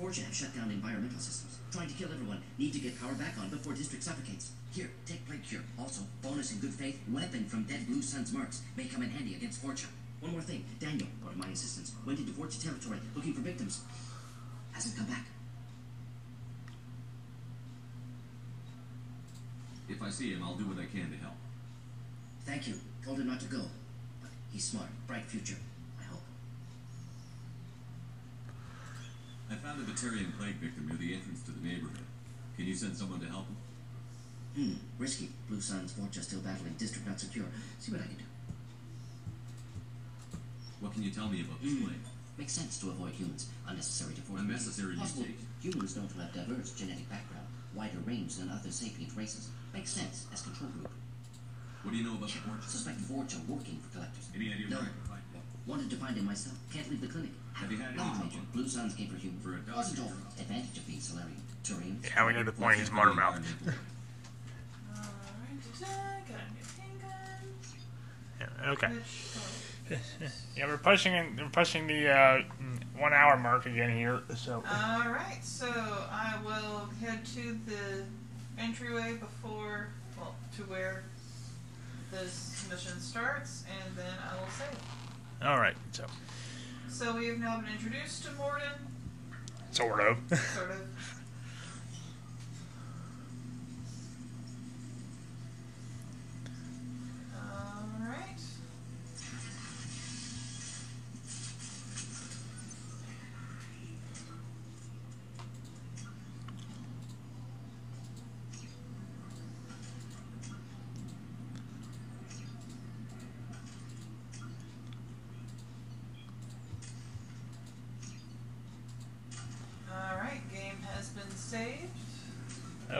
Vorcha 0.00 0.24
have 0.24 0.34
shut 0.34 0.54
down 0.56 0.70
environmental 0.70 1.18
systems. 1.18 1.58
Trying 1.70 1.88
to 1.88 1.94
kill 1.94 2.12
everyone. 2.12 2.42
Need 2.58 2.72
to 2.72 2.80
get 2.80 3.00
power 3.00 3.14
back 3.14 3.38
on 3.38 3.48
before 3.50 3.74
district 3.74 4.04
suffocates. 4.04 4.52
Here, 4.72 4.90
take 5.06 5.26
plague 5.26 5.44
cure. 5.44 5.62
Also, 5.78 6.02
bonus 6.22 6.52
in 6.52 6.58
good 6.58 6.72
faith, 6.72 6.98
weapon 7.10 7.44
from 7.44 7.64
dead 7.64 7.86
Blue 7.86 8.02
Sun's 8.02 8.32
marks. 8.32 8.62
May 8.76 8.84
come 8.84 9.02
in 9.02 9.10
handy 9.10 9.34
against 9.34 9.62
Vorcha. 9.64 9.86
One 10.20 10.32
more 10.32 10.40
thing. 10.40 10.64
Daniel, 10.78 11.08
one 11.22 11.32
of 11.32 11.38
my 11.38 11.48
assistants, 11.48 11.92
went 12.06 12.18
into 12.18 12.32
Vorcha 12.32 12.62
territory 12.62 12.98
looking 13.14 13.34
for 13.34 13.40
victims. 13.42 13.82
Hasn't 14.72 14.96
come 14.96 15.06
back. 15.06 15.26
If 19.88 20.00
I 20.00 20.08
see 20.10 20.32
him, 20.32 20.42
I'll 20.42 20.54
do 20.54 20.64
what 20.64 20.78
I 20.78 20.86
can 20.86 21.10
to 21.10 21.16
help. 21.18 21.34
Thank 22.44 22.66
you. 22.66 22.74
Told 23.04 23.18
him 23.18 23.26
not 23.26 23.40
to 23.40 23.46
go. 23.46 23.62
But 24.20 24.30
he's 24.52 24.64
smart. 24.64 24.88
Bright 25.06 25.24
future. 25.24 25.58
I 26.00 26.04
hope. 26.04 26.22
I 29.52 29.54
found 29.56 29.80
a 29.80 29.84
Batarian 29.84 30.32
plague 30.38 30.56
victim 30.56 30.88
near 30.88 30.96
the 30.96 31.12
entrance 31.12 31.42
to 31.42 31.50
the 31.52 31.60
neighborhood. 31.60 32.00
Can 32.56 32.64
you 32.64 32.74
send 32.74 32.96
someone 32.96 33.20
to 33.20 33.26
help 33.28 33.44
him? 33.44 33.56
Hmm. 34.56 34.74
Risky. 34.98 35.28
Blue 35.48 35.60
Sun's 35.60 35.92
Vorcha 35.92 36.22
still 36.22 36.40
battling. 36.40 36.72
District 36.78 37.06
not 37.06 37.20
secure. 37.20 37.44
See 37.78 37.92
what 37.92 38.00
I 38.00 38.04
can 38.06 38.16
do. 38.16 38.24
What 40.80 40.92
can 40.94 41.02
you 41.02 41.10
tell 41.10 41.28
me 41.28 41.42
about 41.42 41.60
this 41.62 41.72
Hmm. 41.72 41.84
plague? 41.84 42.00
Makes 42.38 42.52
sense 42.54 42.78
to 42.80 42.90
avoid 42.90 43.12
humans. 43.12 43.46
Unnecessary 43.68 44.14
to 44.14 44.22
force. 44.22 44.40
Unnecessary 44.40 44.96
mutate. 44.96 45.36
Humans 45.60 45.96
known 45.96 46.08
to 46.08 46.18
have 46.20 46.32
diverse 46.32 46.72
genetic 46.72 47.08
background, 47.10 47.46
wider 47.74 47.98
range 48.06 48.36
than 48.36 48.48
other 48.48 48.70
sapient 48.72 49.14
races. 49.14 49.50
Makes 49.74 49.90
sense 49.92 50.26
as 50.32 50.40
control 50.40 50.70
group. 50.70 50.90
What 51.82 51.90
do 51.92 51.96
you 51.98 52.04
know 52.04 52.14
about 52.14 52.30
the 52.30 52.38
Vorcha? 52.40 52.68
Suspect 52.68 52.98
Vorcha 53.00 53.46
working 53.46 53.78
for 53.80 53.90
collectors. 54.00 54.28
Any 54.34 54.50
idea 54.52 54.68
no. 54.68 54.76
where 54.76 54.86
I 54.86 54.88
can 54.96 55.04
find 55.04 55.22
him? 55.34 55.42
Wanted 55.66 55.90
to 55.90 55.96
find 55.96 56.16
him 56.16 56.24
myself. 56.24 56.56
Can't 56.72 56.88
leave 56.88 57.02
the 57.02 57.08
clinic. 57.08 57.32
Have 57.54 57.70
you 57.70 57.78
had 57.78 57.88
any 57.88 57.96
Knowledge. 57.96 58.32
Blue 58.52 58.68
Suns 58.68 58.94
came 58.94 59.08
for 59.08 59.16
human. 59.16 59.40
For 59.40 59.50
a 59.54 59.56
doctor? 59.58 59.76
Wasn't 59.76 60.00
all 60.00 60.12
advantage 60.38 60.78
of 60.78 60.86
being 60.86 61.00
Salarian. 61.00 61.36
Turians. 61.64 62.04
Yeah, 62.04 62.26
we 62.26 62.32
know 62.32 62.42
the 62.42 62.52
point. 62.52 62.78
He's 62.78 62.88
smarter 62.88 63.14
mouth. 63.14 63.34
Alright, 63.36 63.78
got 65.80 66.38
a 66.38 66.52
new 66.52 66.66
handgun. 66.80 67.46
Yeah, 68.40 68.70
okay. 68.72 68.88
Yeah, 70.56 70.66
we're 70.68 70.78
pushing 70.78 71.12
in, 71.12 71.36
we're 71.36 71.48
pushing 71.50 71.86
the 71.86 72.08
uh, 72.10 72.42
one 72.96 73.12
hour 73.12 73.36
mark 73.36 73.66
again 73.66 73.94
here. 73.94 74.20
So 74.34 74.62
Alright, 74.66 75.44
so 75.44 75.66
I 75.68 76.36
will 76.44 76.88
head 77.00 77.24
to 77.34 77.58
the 77.66 78.04
entryway 78.58 79.16
before, 79.18 79.88
well, 80.16 80.34
to 80.56 80.62
where 80.62 81.04
this 82.10 82.66
mission 82.70 82.98
starts, 83.00 83.64
and 83.84 83.96
then 83.96 84.14
I 84.30 84.34
will 84.40 84.48
save. 84.50 85.46
all 85.46 85.58
right. 85.58 85.76
So 85.92 86.04
So 86.92 87.16
we 87.16 87.26
have 87.28 87.38
now 87.38 87.58
been 87.58 87.72
introduced 87.72 88.24
to 88.24 88.30
Mordin, 88.32 88.76
sort 89.70 90.00
of. 90.00 90.18
sort 90.28 90.70
of. 90.72 90.82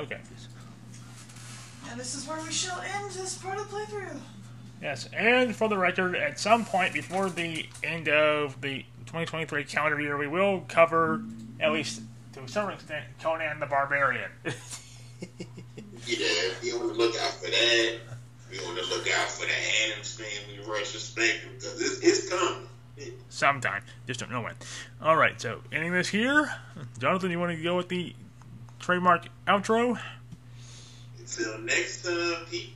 Okay. 0.02 0.20
And 1.90 2.00
this 2.00 2.14
is 2.14 2.26
where 2.26 2.40
we 2.40 2.52
shall 2.52 2.80
end 2.80 3.10
this 3.12 3.38
part 3.38 3.58
of 3.58 3.70
the 3.70 3.76
playthrough. 3.76 4.18
Yes, 4.80 5.08
and 5.12 5.54
for 5.54 5.68
the 5.68 5.78
record, 5.78 6.16
at 6.16 6.40
some 6.40 6.64
point 6.64 6.92
before 6.92 7.30
the 7.30 7.66
end 7.84 8.08
of 8.08 8.60
the 8.60 8.78
2023 9.06 9.64
calendar 9.64 10.00
year, 10.00 10.16
we 10.16 10.26
will 10.26 10.64
cover, 10.68 11.22
at 11.60 11.72
least 11.72 12.02
to 12.32 12.42
a 12.42 12.48
certain 12.48 12.72
extent, 12.72 13.04
Conan 13.20 13.60
the 13.60 13.66
Barbarian. 13.66 14.30
Yeah, 16.06 16.26
be 16.60 16.72
on 16.72 16.88
the 16.88 16.94
lookout 16.94 17.34
for 17.34 17.46
that. 17.46 17.98
Be 18.50 18.58
on 18.58 18.74
the 18.74 18.82
lookout 18.82 19.30
for 19.30 19.46
the 19.46 19.52
Addams 19.86 20.16
Family 20.16 20.58
retrospective 20.66 21.52
because 21.54 21.80
it's, 21.80 22.00
it's 22.00 22.28
coming. 22.28 22.66
Sometime. 23.28 23.82
Just 24.06 24.20
don't 24.20 24.30
know 24.30 24.42
when. 24.42 24.54
Alright, 25.00 25.40
so 25.40 25.60
ending 25.70 25.92
this 25.92 26.08
here. 26.08 26.52
Jonathan, 26.98 27.30
you 27.30 27.38
want 27.38 27.56
to 27.56 27.62
go 27.62 27.76
with 27.76 27.88
the 27.88 28.14
trademark 28.82 29.26
outro? 29.46 29.98
Until 31.18 31.58
next 31.60 32.04
time, 32.04 32.44
people. 32.50 32.74